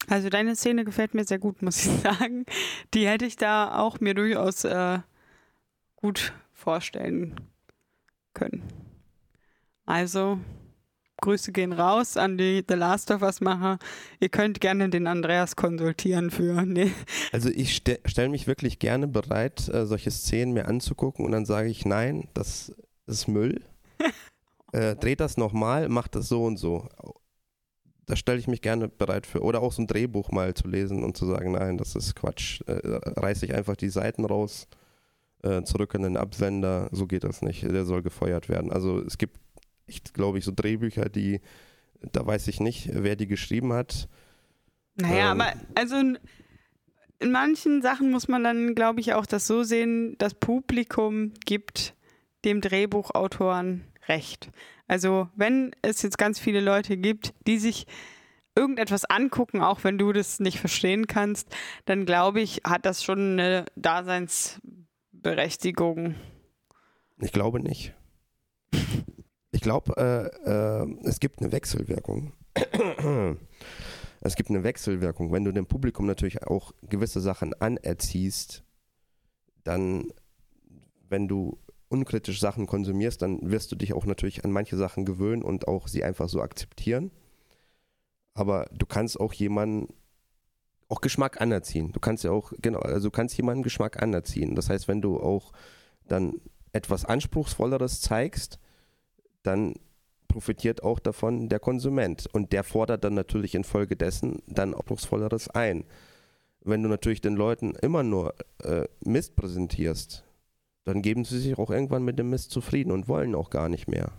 Also 0.08 0.28
deine 0.28 0.56
Szene 0.56 0.84
gefällt 0.84 1.14
mir 1.14 1.24
sehr 1.24 1.38
gut, 1.38 1.62
muss 1.62 1.84
ich 1.84 1.92
sagen. 2.02 2.46
Die 2.94 3.06
hätte 3.06 3.26
ich 3.26 3.36
da 3.36 3.78
auch 3.78 4.00
mir 4.00 4.14
durchaus 4.14 4.64
äh, 4.64 4.98
gut 6.00 6.32
vorstellen 6.52 7.36
können. 8.34 8.62
Also, 9.86 10.38
Grüße 11.20 11.52
gehen 11.52 11.72
raus 11.72 12.16
an 12.16 12.38
die 12.38 12.64
The 12.66 12.74
Last 12.74 13.10
of 13.10 13.22
Us 13.22 13.40
Macher. 13.40 13.78
Ihr 14.20 14.28
könnt 14.28 14.60
gerne 14.60 14.88
den 14.88 15.06
Andreas 15.06 15.56
konsultieren 15.56 16.30
für. 16.30 16.64
Nee. 16.70 16.92
Also 17.32 17.48
ich 17.50 17.76
ste 17.76 18.00
stelle 18.04 18.28
mich 18.28 18.46
wirklich 18.46 18.78
gerne 18.78 19.08
bereit, 19.08 19.68
äh, 19.68 19.86
solche 19.86 20.10
Szenen 20.10 20.52
mir 20.52 20.66
anzugucken 20.66 21.24
und 21.24 21.32
dann 21.32 21.44
sage 21.44 21.68
ich, 21.68 21.84
nein, 21.84 22.28
das 22.34 22.72
ist 23.06 23.28
Müll. 23.28 23.62
äh, 24.72 24.94
dreht 24.96 25.20
das 25.20 25.36
nochmal, 25.36 25.88
macht 25.88 26.14
das 26.14 26.28
so 26.28 26.44
und 26.44 26.58
so. 26.58 26.88
Da 28.06 28.16
stelle 28.16 28.38
ich 28.38 28.48
mich 28.48 28.62
gerne 28.62 28.88
bereit 28.88 29.26
für. 29.26 29.42
Oder 29.42 29.62
auch 29.62 29.72
so 29.72 29.82
ein 29.82 29.86
Drehbuch 29.86 30.30
mal 30.30 30.54
zu 30.54 30.68
lesen 30.68 31.02
und 31.02 31.16
zu 31.16 31.26
sagen, 31.26 31.52
nein, 31.52 31.76
das 31.76 31.94
ist 31.96 32.14
Quatsch. 32.14 32.60
Äh, 32.66 32.80
reiße 32.84 33.46
ich 33.46 33.54
einfach 33.54 33.76
die 33.76 33.90
Seiten 33.90 34.24
raus 34.24 34.68
äh, 35.42 35.62
zurück 35.62 35.94
an 35.94 36.02
den 36.02 36.16
Absender. 36.16 36.88
So 36.92 37.06
geht 37.06 37.24
das 37.24 37.42
nicht. 37.42 37.62
Der 37.62 37.84
soll 37.84 38.02
gefeuert 38.02 38.48
werden. 38.48 38.72
Also 38.72 39.00
es 39.00 39.18
gibt 39.18 39.38
echt, 39.86 40.14
glaube 40.14 40.38
ich, 40.38 40.44
so 40.44 40.52
Drehbücher, 40.54 41.08
die, 41.08 41.40
da 42.12 42.26
weiß 42.26 42.48
ich 42.48 42.60
nicht, 42.60 42.90
wer 42.92 43.16
die 43.16 43.26
geschrieben 43.26 43.72
hat. 43.72 44.08
Naja, 44.96 45.32
ähm, 45.32 45.40
aber 45.40 45.52
also 45.74 45.96
in, 45.96 46.18
in 47.18 47.32
manchen 47.32 47.82
Sachen 47.82 48.10
muss 48.10 48.28
man 48.28 48.44
dann, 48.44 48.74
glaube 48.74 49.00
ich, 49.00 49.14
auch 49.14 49.26
das 49.26 49.46
so 49.46 49.62
sehen, 49.62 50.16
das 50.18 50.34
Publikum 50.34 51.32
gibt 51.44 51.94
dem 52.44 52.60
Drehbuchautoren 52.60 53.84
recht. 54.08 54.50
Also 54.86 55.28
wenn 55.36 55.72
es 55.82 56.02
jetzt 56.02 56.18
ganz 56.18 56.38
viele 56.38 56.60
Leute 56.60 56.96
gibt, 56.96 57.34
die 57.46 57.58
sich 57.58 57.86
irgendetwas 58.56 59.04
angucken, 59.04 59.60
auch 59.60 59.84
wenn 59.84 59.98
du 59.98 60.12
das 60.12 60.40
nicht 60.40 60.58
verstehen 60.58 61.06
kannst, 61.06 61.54
dann 61.84 62.06
glaube 62.06 62.40
ich, 62.40 62.62
hat 62.64 62.86
das 62.86 63.04
schon 63.04 63.38
eine 63.38 63.66
Daseins 63.76 64.60
Berechtigung. 65.22 66.14
Ich 67.18 67.32
glaube 67.32 67.60
nicht. 67.60 67.94
Ich 69.52 69.60
glaube, 69.60 69.94
äh, 69.96 70.82
äh, 70.82 70.86
es 71.04 71.20
gibt 71.20 71.40
eine 71.40 71.52
Wechselwirkung. 71.52 72.32
es 74.20 74.36
gibt 74.36 74.50
eine 74.50 74.64
Wechselwirkung. 74.64 75.32
Wenn 75.32 75.44
du 75.44 75.52
dem 75.52 75.66
Publikum 75.66 76.06
natürlich 76.06 76.42
auch 76.44 76.72
gewisse 76.82 77.20
Sachen 77.20 77.52
anerziehst, 77.54 78.64
dann, 79.64 80.12
wenn 81.08 81.28
du 81.28 81.58
unkritisch 81.88 82.40
Sachen 82.40 82.66
konsumierst, 82.66 83.20
dann 83.20 83.50
wirst 83.50 83.70
du 83.72 83.76
dich 83.76 83.92
auch 83.92 84.06
natürlich 84.06 84.44
an 84.44 84.52
manche 84.52 84.76
Sachen 84.76 85.04
gewöhnen 85.04 85.42
und 85.42 85.68
auch 85.68 85.88
sie 85.88 86.04
einfach 86.04 86.28
so 86.28 86.40
akzeptieren. 86.40 87.10
Aber 88.32 88.66
du 88.72 88.86
kannst 88.86 89.18
auch 89.18 89.32
jemanden 89.32 89.92
auch 90.90 91.00
Geschmack 91.00 91.40
anerziehen. 91.40 91.92
Du 91.92 92.00
kannst 92.00 92.24
ja 92.24 92.32
auch, 92.32 92.52
genau, 92.60 92.80
also 92.80 93.08
du 93.08 93.12
kannst 93.12 93.36
jemanden 93.36 93.62
Geschmack 93.62 94.02
anerziehen. 94.02 94.54
Das 94.54 94.68
heißt, 94.68 94.88
wenn 94.88 95.00
du 95.00 95.20
auch 95.20 95.52
dann 96.06 96.40
etwas 96.72 97.04
Anspruchsvolleres 97.04 98.00
zeigst, 98.00 98.58
dann 99.42 99.74
profitiert 100.28 100.82
auch 100.82 100.98
davon 100.98 101.48
der 101.48 101.60
Konsument. 101.60 102.28
Und 102.32 102.52
der 102.52 102.64
fordert 102.64 103.04
dann 103.04 103.14
natürlich 103.14 103.54
infolgedessen 103.54 104.42
dann 104.46 104.74
Anspruchsvolleres 104.74 105.48
ein. 105.48 105.84
Wenn 106.62 106.82
du 106.82 106.88
natürlich 106.88 107.20
den 107.20 107.36
Leuten 107.36 107.74
immer 107.76 108.02
nur 108.02 108.34
äh, 108.62 108.86
Mist 109.04 109.36
präsentierst, 109.36 110.24
dann 110.84 111.02
geben 111.02 111.24
sie 111.24 111.38
sich 111.38 111.56
auch 111.58 111.70
irgendwann 111.70 112.04
mit 112.04 112.18
dem 112.18 112.30
Mist 112.30 112.50
zufrieden 112.50 112.90
und 112.90 113.08
wollen 113.08 113.34
auch 113.34 113.50
gar 113.50 113.68
nicht 113.68 113.88
mehr. 113.88 114.12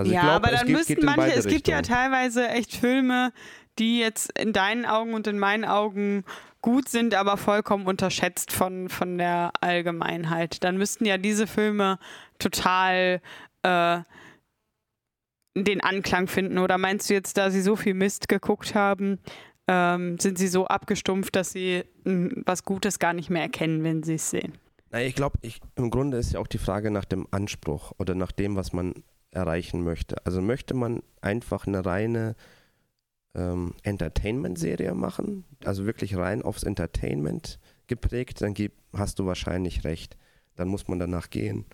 Also 0.00 0.14
ja, 0.14 0.22
glaub, 0.22 0.34
aber 0.36 0.50
dann 0.50 0.66
geht, 0.66 0.76
müssten 0.76 1.04
manche, 1.04 1.34
es 1.34 1.46
gibt 1.46 1.68
ja 1.68 1.82
teilweise 1.82 2.48
echt 2.48 2.74
Filme, 2.74 3.34
die 3.78 3.98
jetzt 3.98 4.32
in 4.38 4.54
deinen 4.54 4.86
Augen 4.86 5.12
und 5.12 5.26
in 5.26 5.38
meinen 5.38 5.66
Augen 5.66 6.24
gut 6.62 6.88
sind, 6.88 7.14
aber 7.14 7.36
vollkommen 7.36 7.86
unterschätzt 7.86 8.50
von, 8.50 8.88
von 8.88 9.18
der 9.18 9.52
Allgemeinheit. 9.60 10.64
Dann 10.64 10.78
müssten 10.78 11.04
ja 11.04 11.18
diese 11.18 11.46
Filme 11.46 11.98
total 12.38 13.20
äh, 13.62 13.98
den 15.54 15.82
Anklang 15.82 16.28
finden. 16.28 16.56
Oder 16.56 16.78
meinst 16.78 17.10
du 17.10 17.14
jetzt, 17.14 17.36
da 17.36 17.50
sie 17.50 17.60
so 17.60 17.76
viel 17.76 17.92
Mist 17.92 18.26
geguckt 18.26 18.74
haben, 18.74 19.18
ähm, 19.68 20.18
sind 20.18 20.38
sie 20.38 20.48
so 20.48 20.66
abgestumpft, 20.66 21.36
dass 21.36 21.52
sie 21.52 21.84
m, 22.06 22.42
was 22.46 22.64
Gutes 22.64 22.98
gar 22.98 23.12
nicht 23.12 23.28
mehr 23.28 23.42
erkennen, 23.42 23.84
wenn 23.84 24.02
sie 24.02 24.14
es 24.14 24.30
sehen? 24.30 24.54
Na, 24.90 25.02
ich 25.02 25.14
glaube, 25.14 25.38
im 25.76 25.90
Grunde 25.90 26.16
ist 26.16 26.32
ja 26.32 26.40
auch 26.40 26.46
die 26.46 26.56
Frage 26.56 26.90
nach 26.90 27.04
dem 27.04 27.28
Anspruch 27.30 27.92
oder 27.98 28.14
nach 28.14 28.32
dem, 28.32 28.56
was 28.56 28.72
man 28.72 28.94
erreichen 29.30 29.82
möchte. 29.82 30.24
Also 30.26 30.40
möchte 30.40 30.74
man 30.74 31.02
einfach 31.20 31.66
eine 31.66 31.84
reine 31.84 32.36
ähm, 33.34 33.74
Entertainment-Serie 33.82 34.94
machen, 34.94 35.44
also 35.64 35.86
wirklich 35.86 36.16
rein 36.16 36.42
aufs 36.42 36.64
Entertainment 36.64 37.58
geprägt, 37.86 38.40
dann 38.40 38.54
hast 38.92 39.18
du 39.18 39.26
wahrscheinlich 39.26 39.84
recht. 39.84 40.16
Dann 40.56 40.68
muss 40.68 40.88
man 40.88 40.98
danach 40.98 41.30
gehen, 41.30 41.64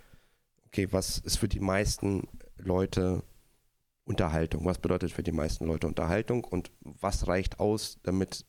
okay, 0.66 0.88
was 0.90 1.18
ist 1.18 1.38
für 1.38 1.48
die 1.48 1.60
meisten 1.60 2.28
Leute 2.56 3.22
Unterhaltung? 4.04 4.64
Was 4.64 4.78
bedeutet 4.78 5.10
für 5.10 5.22
die 5.22 5.32
meisten 5.32 5.66
Leute 5.66 5.86
Unterhaltung 5.86 6.44
und 6.44 6.70
was 6.80 7.26
reicht 7.26 7.58
aus, 7.58 7.98
damit 8.02 8.44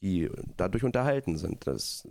die 0.00 0.30
dadurch 0.56 0.84
unterhalten 0.84 1.36
sind? 1.36 1.66
Das, 1.66 2.08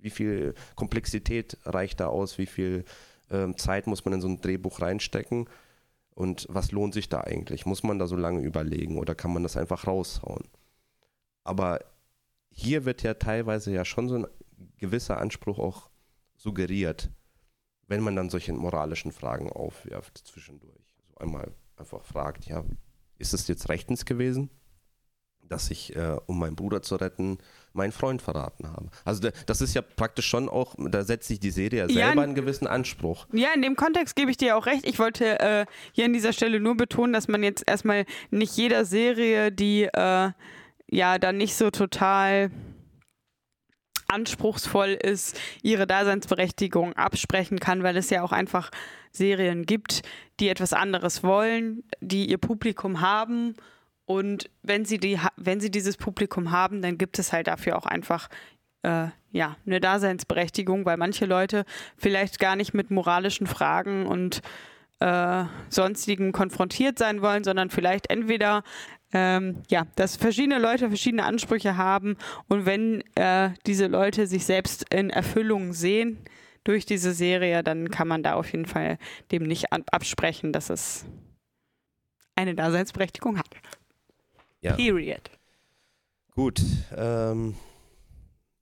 wie 0.00 0.10
viel 0.10 0.54
Komplexität 0.74 1.56
reicht 1.64 2.00
da 2.00 2.08
aus? 2.08 2.36
Wie 2.38 2.46
viel 2.46 2.84
ähm, 3.30 3.56
Zeit 3.56 3.86
muss 3.86 4.04
man 4.04 4.14
in 4.14 4.20
so 4.20 4.28
ein 4.28 4.40
Drehbuch 4.40 4.80
reinstecken? 4.80 5.48
Und 6.14 6.46
was 6.50 6.72
lohnt 6.72 6.94
sich 6.94 7.08
da 7.08 7.20
eigentlich? 7.20 7.64
Muss 7.64 7.82
man 7.82 7.98
da 7.98 8.06
so 8.06 8.16
lange 8.16 8.40
überlegen 8.40 8.98
oder 8.98 9.14
kann 9.14 9.32
man 9.32 9.44
das 9.44 9.56
einfach 9.56 9.86
raushauen? 9.86 10.48
Aber 11.44 11.80
hier 12.50 12.84
wird 12.84 13.02
ja 13.02 13.14
teilweise 13.14 13.72
ja 13.72 13.84
schon 13.84 14.08
so 14.08 14.16
ein 14.16 14.26
gewisser 14.78 15.18
Anspruch 15.18 15.58
auch 15.58 15.90
suggeriert, 16.36 17.10
wenn 17.86 18.02
man 18.02 18.16
dann 18.16 18.30
solche 18.30 18.52
moralischen 18.52 19.12
Fragen 19.12 19.50
aufwirft 19.50 20.18
zwischendurch. 20.18 20.82
Also 20.98 21.16
einmal 21.18 21.52
einfach 21.76 22.04
fragt, 22.04 22.46
ja, 22.46 22.64
ist 23.18 23.34
es 23.34 23.46
jetzt 23.48 23.68
rechtens 23.68 24.04
gewesen? 24.04 24.50
Dass 25.48 25.70
ich, 25.70 25.94
äh, 25.96 26.16
um 26.26 26.38
meinen 26.38 26.56
Bruder 26.56 26.82
zu 26.82 26.96
retten, 26.96 27.38
meinen 27.72 27.92
Freund 27.92 28.22
verraten 28.22 28.68
habe. 28.68 28.88
Also 29.04 29.28
das 29.46 29.60
ist 29.60 29.74
ja 29.74 29.82
praktisch 29.82 30.26
schon 30.26 30.48
auch, 30.48 30.74
da 30.78 31.04
setzt 31.04 31.28
sich 31.28 31.40
die 31.40 31.50
Serie 31.50 31.80
ja 31.80 31.86
selber 31.86 32.00
ja, 32.00 32.22
einen 32.22 32.34
gewissen 32.34 32.66
Anspruch. 32.66 33.26
Ja, 33.32 33.48
in 33.54 33.62
dem 33.62 33.76
Kontext 33.76 34.16
gebe 34.16 34.30
ich 34.30 34.36
dir 34.36 34.56
auch 34.56 34.66
recht. 34.66 34.86
Ich 34.86 34.98
wollte 34.98 35.40
äh, 35.40 35.66
hier 35.92 36.04
an 36.04 36.12
dieser 36.12 36.32
Stelle 36.32 36.60
nur 36.60 36.76
betonen, 36.76 37.12
dass 37.12 37.28
man 37.28 37.42
jetzt 37.42 37.64
erstmal 37.66 38.04
nicht 38.30 38.56
jeder 38.56 38.84
Serie, 38.84 39.52
die 39.52 39.84
äh, 39.84 40.30
ja 40.90 41.18
dann 41.18 41.36
nicht 41.36 41.54
so 41.54 41.70
total 41.70 42.50
anspruchsvoll 44.10 44.98
ist, 45.00 45.38
ihre 45.62 45.86
Daseinsberechtigung 45.86 46.94
absprechen 46.94 47.60
kann, 47.60 47.82
weil 47.82 47.96
es 47.96 48.08
ja 48.08 48.22
auch 48.22 48.32
einfach 48.32 48.70
Serien 49.12 49.66
gibt, 49.66 50.02
die 50.40 50.48
etwas 50.48 50.72
anderes 50.72 51.22
wollen, 51.22 51.84
die 52.00 52.30
ihr 52.30 52.38
Publikum 52.38 53.02
haben 53.02 53.54
und 54.08 54.48
wenn 54.62 54.86
sie, 54.86 54.96
die, 54.96 55.20
wenn 55.36 55.60
sie 55.60 55.70
dieses 55.70 55.98
Publikum 55.98 56.50
haben, 56.50 56.80
dann 56.80 56.96
gibt 56.96 57.18
es 57.18 57.30
halt 57.34 57.46
dafür 57.46 57.76
auch 57.76 57.84
einfach 57.84 58.30
äh, 58.82 59.08
ja, 59.32 59.56
eine 59.66 59.80
Daseinsberechtigung, 59.80 60.86
weil 60.86 60.96
manche 60.96 61.26
Leute 61.26 61.66
vielleicht 61.98 62.38
gar 62.38 62.56
nicht 62.56 62.72
mit 62.72 62.90
moralischen 62.90 63.46
Fragen 63.46 64.06
und 64.06 64.40
äh, 65.00 65.44
sonstigen 65.68 66.32
konfrontiert 66.32 66.98
sein 66.98 67.20
wollen, 67.20 67.44
sondern 67.44 67.68
vielleicht 67.68 68.10
entweder 68.10 68.62
ähm, 69.12 69.62
ja, 69.68 69.86
dass 69.96 70.16
verschiedene 70.16 70.58
Leute 70.58 70.88
verschiedene 70.88 71.24
Ansprüche 71.24 71.76
haben 71.76 72.16
und 72.48 72.64
wenn 72.64 73.04
äh, 73.14 73.50
diese 73.66 73.88
Leute 73.88 74.26
sich 74.26 74.46
selbst 74.46 74.86
in 74.90 75.10
Erfüllung 75.10 75.74
sehen 75.74 76.16
durch 76.64 76.86
diese 76.86 77.12
Serie, 77.12 77.62
dann 77.62 77.90
kann 77.90 78.08
man 78.08 78.22
da 78.22 78.34
auf 78.34 78.52
jeden 78.52 78.66
Fall 78.66 78.96
dem 79.32 79.42
nicht 79.42 79.66
absprechen, 79.70 80.54
dass 80.54 80.70
es 80.70 81.04
eine 82.36 82.54
Daseinsberechtigung 82.54 83.38
hat. 83.38 83.48
Ja. 84.60 84.74
Period. 84.74 85.30
Gut. 86.34 86.60
Ähm, 86.96 87.54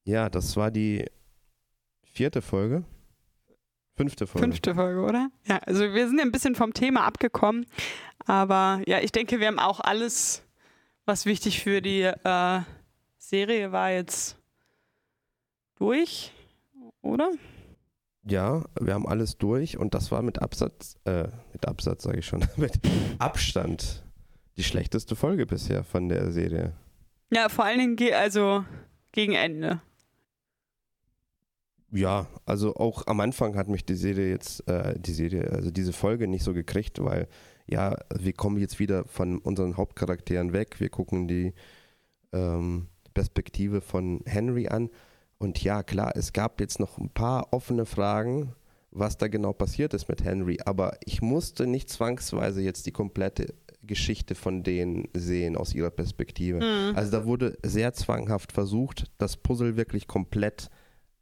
ja, 0.04 0.28
das 0.30 0.56
war 0.56 0.70
die 0.70 1.04
vierte 2.02 2.42
Folge. 2.42 2.84
Fünfte 3.96 4.26
Folge. 4.26 4.46
Fünfte 4.46 4.74
Folge, 4.74 5.00
oder? 5.00 5.30
Ja, 5.46 5.58
also 5.58 5.80
wir 5.94 6.08
sind 6.08 6.20
ein 6.20 6.32
bisschen 6.32 6.54
vom 6.54 6.74
Thema 6.74 7.04
abgekommen. 7.04 7.66
Aber 8.26 8.82
ja, 8.86 9.00
ich 9.00 9.12
denke, 9.12 9.40
wir 9.40 9.46
haben 9.46 9.58
auch 9.58 9.80
alles, 9.80 10.42
was 11.06 11.24
wichtig 11.24 11.62
für 11.62 11.80
die 11.80 12.02
äh, 12.02 12.60
Serie 13.18 13.72
war, 13.72 13.90
jetzt 13.90 14.36
durch, 15.76 16.32
oder? 17.02 17.30
Ja, 18.22 18.64
wir 18.80 18.94
haben 18.94 19.06
alles 19.06 19.38
durch 19.38 19.78
und 19.78 19.94
das 19.94 20.10
war 20.10 20.22
mit 20.22 20.42
Absatz, 20.42 20.96
äh, 21.04 21.28
mit 21.52 21.66
Absatz 21.66 22.02
sage 22.02 22.18
ich 22.18 22.26
schon, 22.26 22.46
mit 22.56 22.78
Abstand 23.18 24.05
die 24.56 24.64
schlechteste 24.64 25.16
Folge 25.16 25.46
bisher 25.46 25.84
von 25.84 26.08
der 26.08 26.30
Serie. 26.32 26.72
Ja, 27.30 27.48
vor 27.48 27.64
allen 27.64 27.96
Dingen 27.96 28.14
also 28.14 28.64
gegen 29.12 29.34
Ende. 29.34 29.80
Ja, 31.92 32.26
also 32.44 32.74
auch 32.76 33.06
am 33.06 33.20
Anfang 33.20 33.56
hat 33.56 33.68
mich 33.68 33.84
die 33.84 33.94
Serie 33.94 34.28
jetzt, 34.28 34.68
äh, 34.68 34.98
die 34.98 35.12
Serie, 35.12 35.50
also 35.50 35.70
diese 35.70 35.92
Folge 35.92 36.26
nicht 36.26 36.44
so 36.44 36.52
gekriegt, 36.52 37.02
weil 37.02 37.28
ja, 37.66 37.96
wir 38.14 38.32
kommen 38.32 38.58
jetzt 38.58 38.78
wieder 38.78 39.04
von 39.06 39.38
unseren 39.38 39.76
Hauptcharakteren 39.76 40.52
weg, 40.52 40.80
wir 40.80 40.88
gucken 40.88 41.26
die 41.26 41.54
ähm, 42.32 42.88
Perspektive 43.14 43.80
von 43.80 44.20
Henry 44.26 44.68
an 44.68 44.90
und 45.38 45.62
ja, 45.62 45.82
klar, 45.82 46.12
es 46.16 46.32
gab 46.32 46.60
jetzt 46.60 46.80
noch 46.80 46.98
ein 46.98 47.10
paar 47.10 47.52
offene 47.52 47.86
Fragen, 47.86 48.54
was 48.90 49.16
da 49.18 49.28
genau 49.28 49.52
passiert 49.52 49.94
ist 49.94 50.08
mit 50.08 50.24
Henry, 50.24 50.58
aber 50.64 50.96
ich 51.04 51.22
musste 51.22 51.66
nicht 51.66 51.88
zwangsweise 51.88 52.62
jetzt 52.62 52.86
die 52.86 52.92
komplette 52.92 53.54
Geschichte 53.86 54.34
von 54.34 54.62
denen 54.62 55.08
sehen 55.14 55.56
aus 55.56 55.74
ihrer 55.74 55.90
Perspektive. 55.90 56.58
Mhm. 56.58 56.96
Also 56.96 57.10
da 57.10 57.24
wurde 57.24 57.58
sehr 57.62 57.92
zwanghaft 57.92 58.52
versucht, 58.52 59.04
das 59.18 59.36
Puzzle 59.36 59.76
wirklich 59.76 60.06
komplett 60.06 60.70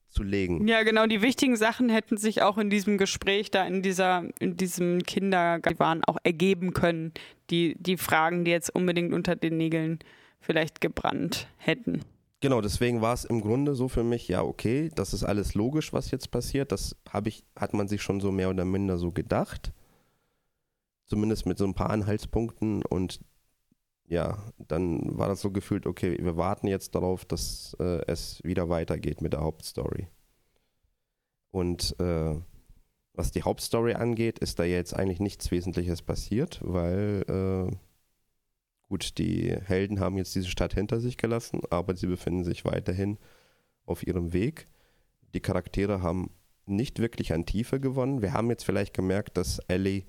zu 0.09 0.23
legen. 0.23 0.67
Ja, 0.69 0.83
genau. 0.85 1.07
Die 1.07 1.23
wichtigen 1.23 1.57
Sachen 1.57 1.89
hätten 1.89 2.17
sich 2.17 2.43
auch 2.43 2.57
in 2.57 2.71
diesem 2.71 2.99
Gespräch 2.99 3.51
da 3.51 3.67
in 3.67 3.83
dieser, 3.83 4.25
in 4.39 4.57
diesem 4.57 5.03
Kindergarten 5.03 6.05
auch 6.05 6.19
ergeben 6.23 6.73
können. 6.73 7.13
Die, 7.51 7.77
die 7.79 7.97
Fragen, 7.97 8.45
die 8.45 8.53
jetzt 8.53 8.75
unbedingt 8.75 9.13
unter 9.13 9.37
den 9.37 9.57
Nägeln 9.57 9.99
vielleicht 10.41 10.81
gebrannt 10.81 11.49
hätten. 11.57 12.03
Genau, 12.41 12.61
deswegen 12.61 13.01
war 13.01 13.15
es 13.15 13.25
im 13.25 13.41
Grunde 13.41 13.75
so 13.75 13.89
für 13.89 14.05
mich, 14.05 14.29
ja, 14.29 14.43
okay, 14.43 14.91
das 14.95 15.15
ist 15.15 15.25
alles 15.25 15.55
logisch, 15.55 15.93
was 15.93 16.11
jetzt 16.11 16.31
passiert. 16.31 16.73
Das 16.73 16.97
habe 17.09 17.29
ich, 17.29 17.43
hat 17.57 17.75
man 17.75 17.89
sich 17.89 18.03
schon 18.03 18.21
so 18.21 18.31
mehr 18.31 18.51
oder 18.51 18.65
minder 18.65 18.99
so 18.99 19.11
gedacht 19.11 19.73
zumindest 21.07 21.47
mit 21.47 21.59
so 21.59 21.65
ein 21.65 21.75
paar 21.75 21.91
Anhaltspunkten 21.91 22.85
und 22.85 23.21
ja, 24.07 24.53
dann 24.59 25.17
war 25.19 25.29
das 25.29 25.41
so 25.41 25.51
gefühlt, 25.51 25.87
okay, 25.87 26.19
wir 26.21 26.37
warten 26.37 26.67
jetzt 26.67 26.95
darauf, 26.95 27.25
dass 27.25 27.75
äh, 27.81 28.03
es 28.07 28.43
wieder 28.45 28.69
weitergeht 28.69 29.23
mit 29.23 29.33
der 29.33 29.41
Hauptstory. 29.41 30.09
Und 31.51 31.99
äh, 32.01 32.37
was 33.15 33.31
die 33.31 33.45
Hauptstory 33.45 33.95
angeht, 33.95 34.41
ist 34.41 34.59
da 34.59 34.65
jetzt 34.65 34.95
eigentlich 34.95 35.21
nichts 35.21 35.51
Wesentliches 35.51 36.03
passiert, 36.03 36.61
weil 36.63 37.25
äh, 37.29 37.77
gut, 38.89 39.19
die 39.19 39.53
Helden 39.53 40.01
haben 40.01 40.19
jetzt 40.19 40.35
diese 40.35 40.49
Stadt 40.49 40.75
hinter 40.75 41.01
sich 41.01 41.17
gelassen, 41.17 41.61
aber 41.71 41.97
sie 41.97 42.07
befinden 42.07 42.45
sich 42.45 42.65
weiterhin 42.65 43.19
auf 43.87 44.07
ihrem 44.07 44.33
Weg. 44.33 44.69
Die 45.33 45.41
Charaktere 45.41 46.03
haben 46.03 46.31
nicht 46.67 46.99
wirklich 46.99 47.33
an 47.33 47.47
Tiefe 47.47 47.81
gewonnen. 47.81 48.21
Wir 48.21 48.33
haben 48.33 48.51
jetzt 48.51 48.65
vielleicht 48.65 48.95
gemerkt, 48.95 49.37
dass 49.37 49.59
Ellie 49.61 50.05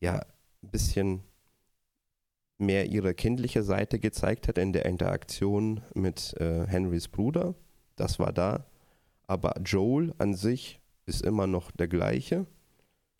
ja 0.00 0.20
ein 0.62 0.70
bisschen 0.70 1.22
mehr 2.58 2.86
ihre 2.86 3.14
kindliche 3.14 3.62
Seite 3.62 3.98
gezeigt 3.98 4.48
hat 4.48 4.58
in 4.58 4.72
der 4.72 4.84
Interaktion 4.84 5.82
mit 5.94 6.34
äh, 6.38 6.66
Henrys 6.66 7.08
Bruder. 7.08 7.54
Das 7.96 8.18
war 8.18 8.32
da. 8.32 8.66
Aber 9.26 9.54
Joel 9.64 10.14
an 10.18 10.34
sich 10.34 10.80
ist 11.06 11.22
immer 11.22 11.46
noch 11.46 11.70
der 11.70 11.88
gleiche. 11.88 12.46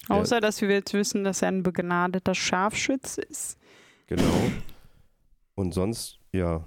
Außer, 0.09 0.41
der, 0.41 0.49
dass 0.49 0.61
wir 0.61 0.71
jetzt 0.71 0.93
wissen, 0.93 1.25
dass 1.25 1.43
er 1.43 1.49
ein 1.49 1.63
begnadeter 1.63 2.35
Scharfschütz 2.35 3.19
ist. 3.19 3.59
Genau. 4.07 4.51
Und 5.55 5.73
sonst, 5.73 6.19
ja, 6.33 6.65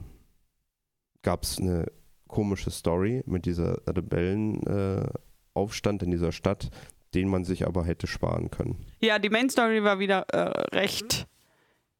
gab 1.23 1.43
es 1.43 1.59
eine 1.59 1.91
komische 2.27 2.71
Story 2.71 3.23
mit 3.25 3.45
dieser 3.45 3.81
Rebellenaufstand 3.87 6.01
äh, 6.01 6.05
in 6.05 6.11
dieser 6.11 6.31
Stadt, 6.31 6.69
den 7.13 7.29
man 7.29 7.45
sich 7.45 7.65
aber 7.65 7.85
hätte 7.85 8.07
sparen 8.07 8.51
können. 8.51 8.77
Ja, 9.01 9.19
die 9.19 9.29
Main 9.29 9.49
Story 9.49 9.83
war 9.83 9.99
wieder 9.99 10.25
äh, 10.29 10.75
recht 10.75 11.27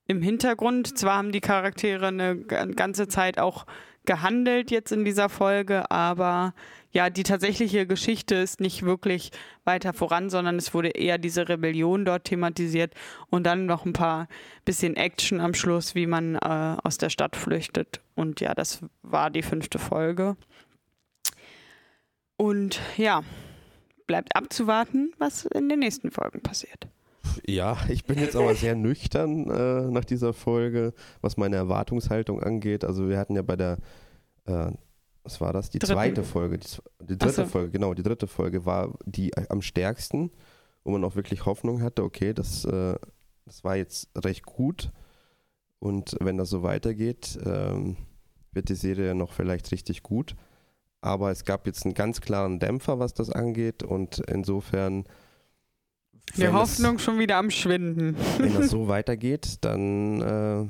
im 0.08 0.22
Hintergrund. 0.22 0.98
Zwar 0.98 1.18
haben 1.18 1.32
die 1.32 1.42
Charaktere 1.42 2.08
eine 2.08 2.38
ganze 2.38 3.08
Zeit 3.08 3.40
auch 3.40 3.66
gehandelt 4.06 4.70
jetzt 4.70 4.92
in 4.92 5.06
dieser 5.06 5.30
Folge, 5.30 5.90
aber 5.90 6.54
ja, 6.92 7.10
die 7.10 7.24
tatsächliche 7.24 7.88
Geschichte 7.88 8.36
ist 8.36 8.60
nicht 8.60 8.84
wirklich 8.84 9.32
weiter 9.64 9.94
voran, 9.94 10.30
sondern 10.30 10.58
es 10.58 10.74
wurde 10.74 10.90
eher 10.90 11.18
diese 11.18 11.50
Rebellion 11.50 12.06
dort 12.06 12.26
thematisiert 12.26 12.94
und 13.30 13.46
dann 13.46 13.66
noch 13.66 13.86
ein 13.86 13.94
paar 13.94 14.28
bisschen 14.66 14.96
Action 14.96 15.40
am 15.40 15.54
Schluss, 15.54 15.96
wie 15.96 16.06
man 16.06 16.36
äh, 16.36 16.78
aus 16.84 16.98
der 16.98 17.10
Stadt 17.10 17.36
flüchtet. 17.36 18.02
Und 18.16 18.42
ja, 18.42 18.54
das 18.54 18.82
war 19.02 19.32
die 19.32 19.42
fünfte 19.42 19.80
Folge. 19.80 20.36
Und 22.36 22.80
ja, 22.98 23.24
bleibt 24.08 24.36
abzuwarten, 24.36 25.14
was 25.18 25.46
in 25.46 25.70
den 25.70 25.80
nächsten 25.80 26.12
Folgen 26.12 26.42
passiert. 26.42 26.88
Ja, 27.46 27.78
ich 27.90 28.06
bin 28.06 28.20
jetzt 28.20 28.36
aber 28.36 28.54
sehr 28.56 28.76
nüchtern 28.76 29.50
äh, 29.50 29.90
nach 29.90 30.06
dieser 30.06 30.34
Folge, 30.34 30.94
was 31.22 31.38
meine 31.38 31.56
Erwartungshaltung 31.56 32.42
angeht. 32.42 32.84
Also 32.84 33.10
wir 33.10 33.18
hatten 33.18 33.36
ja 33.36 33.42
bei 33.42 33.56
der, 33.56 33.78
äh, 34.46 34.72
was 35.24 35.42
war 35.42 35.54
das? 35.54 35.70
Die 35.70 35.80
Dritten. 35.80 35.94
zweite 35.94 36.24
Folge, 36.24 36.58
die, 36.58 36.68
die 37.02 37.18
dritte 37.18 37.34
so. 37.34 37.46
Folge, 37.46 37.72
genau, 37.72 37.94
die 37.94 38.04
dritte 38.04 38.28
Folge 38.28 38.66
war 38.66 38.94
die 39.06 39.32
am 39.50 39.62
stärksten, 39.62 40.32
wo 40.84 40.92
man 40.92 41.04
auch 41.04 41.16
wirklich 41.16 41.46
Hoffnung 41.46 41.82
hatte, 41.82 42.04
okay, 42.04 42.34
das, 42.34 42.66
äh, 42.66 42.96
das 43.46 43.64
war 43.64 43.78
jetzt 43.78 44.10
recht 44.18 44.46
gut. 44.46 44.92
Und 45.80 46.16
wenn 46.20 46.38
das 46.38 46.50
so 46.50 46.64
weitergeht, 46.64 47.38
ähm, 47.46 47.98
wird 48.52 48.70
die 48.70 48.76
Serie 48.76 49.16
noch 49.16 49.34
vielleicht 49.34 49.72
richtig 49.72 50.04
gut. 50.04 50.36
Aber 51.04 51.32
es 51.32 51.44
gab 51.44 51.68
jetzt 51.68 51.84
einen 51.84 51.96
ganz 51.96 52.22
klaren 52.22 52.60
Dämpfer, 52.60 52.98
was 52.98 53.14
das 53.14 53.30
angeht. 53.30 53.84
Und 53.84 54.20
insofern 54.20 55.04
die 56.38 56.48
Hoffnung 56.48 56.96
es, 56.96 57.04
schon 57.04 57.20
wieder 57.20 57.36
am 57.36 57.52
Schwinden. 57.52 58.16
Wenn 58.38 58.54
das 58.54 58.70
so 58.70 58.88
weitergeht, 58.88 59.58
dann 59.62 60.22
äh, 60.22 60.66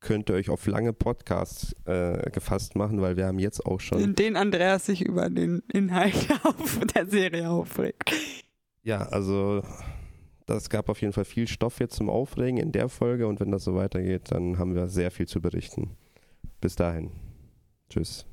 könnt 0.00 0.30
ihr 0.30 0.36
euch 0.36 0.48
auf 0.48 0.66
lange 0.66 0.94
Podcasts 0.94 1.74
äh, 1.84 2.30
gefasst 2.30 2.76
machen, 2.76 3.02
weil 3.02 3.18
wir 3.18 3.26
haben 3.26 3.38
jetzt 3.38 3.66
auch 3.66 3.78
schon. 3.78 4.00
In 4.00 4.14
den 4.14 4.36
Andreas 4.36 4.86
sich 4.86 5.02
über 5.02 5.28
den 5.28 5.62
Inhalt 5.70 6.28
auf 6.44 6.80
der 6.94 7.06
Serie 7.06 7.50
aufregt. 7.50 8.10
Ja, 8.82 9.02
also 9.02 9.62
das 10.46 10.70
gab 10.70 10.88
auf 10.88 11.02
jeden 11.02 11.12
Fall 11.12 11.26
viel 11.26 11.46
Stoff 11.46 11.78
jetzt 11.78 11.96
zum 11.96 12.08
Aufregen 12.08 12.56
in 12.56 12.72
der 12.72 12.88
Folge 12.88 13.26
und 13.26 13.38
wenn 13.38 13.50
das 13.50 13.64
so 13.64 13.74
weitergeht, 13.74 14.30
dann 14.30 14.58
haben 14.58 14.74
wir 14.74 14.88
sehr 14.88 15.10
viel 15.10 15.28
zu 15.28 15.42
berichten. 15.42 15.90
Bis 16.62 16.74
dahin. 16.74 17.10
Tschüss. 17.90 18.24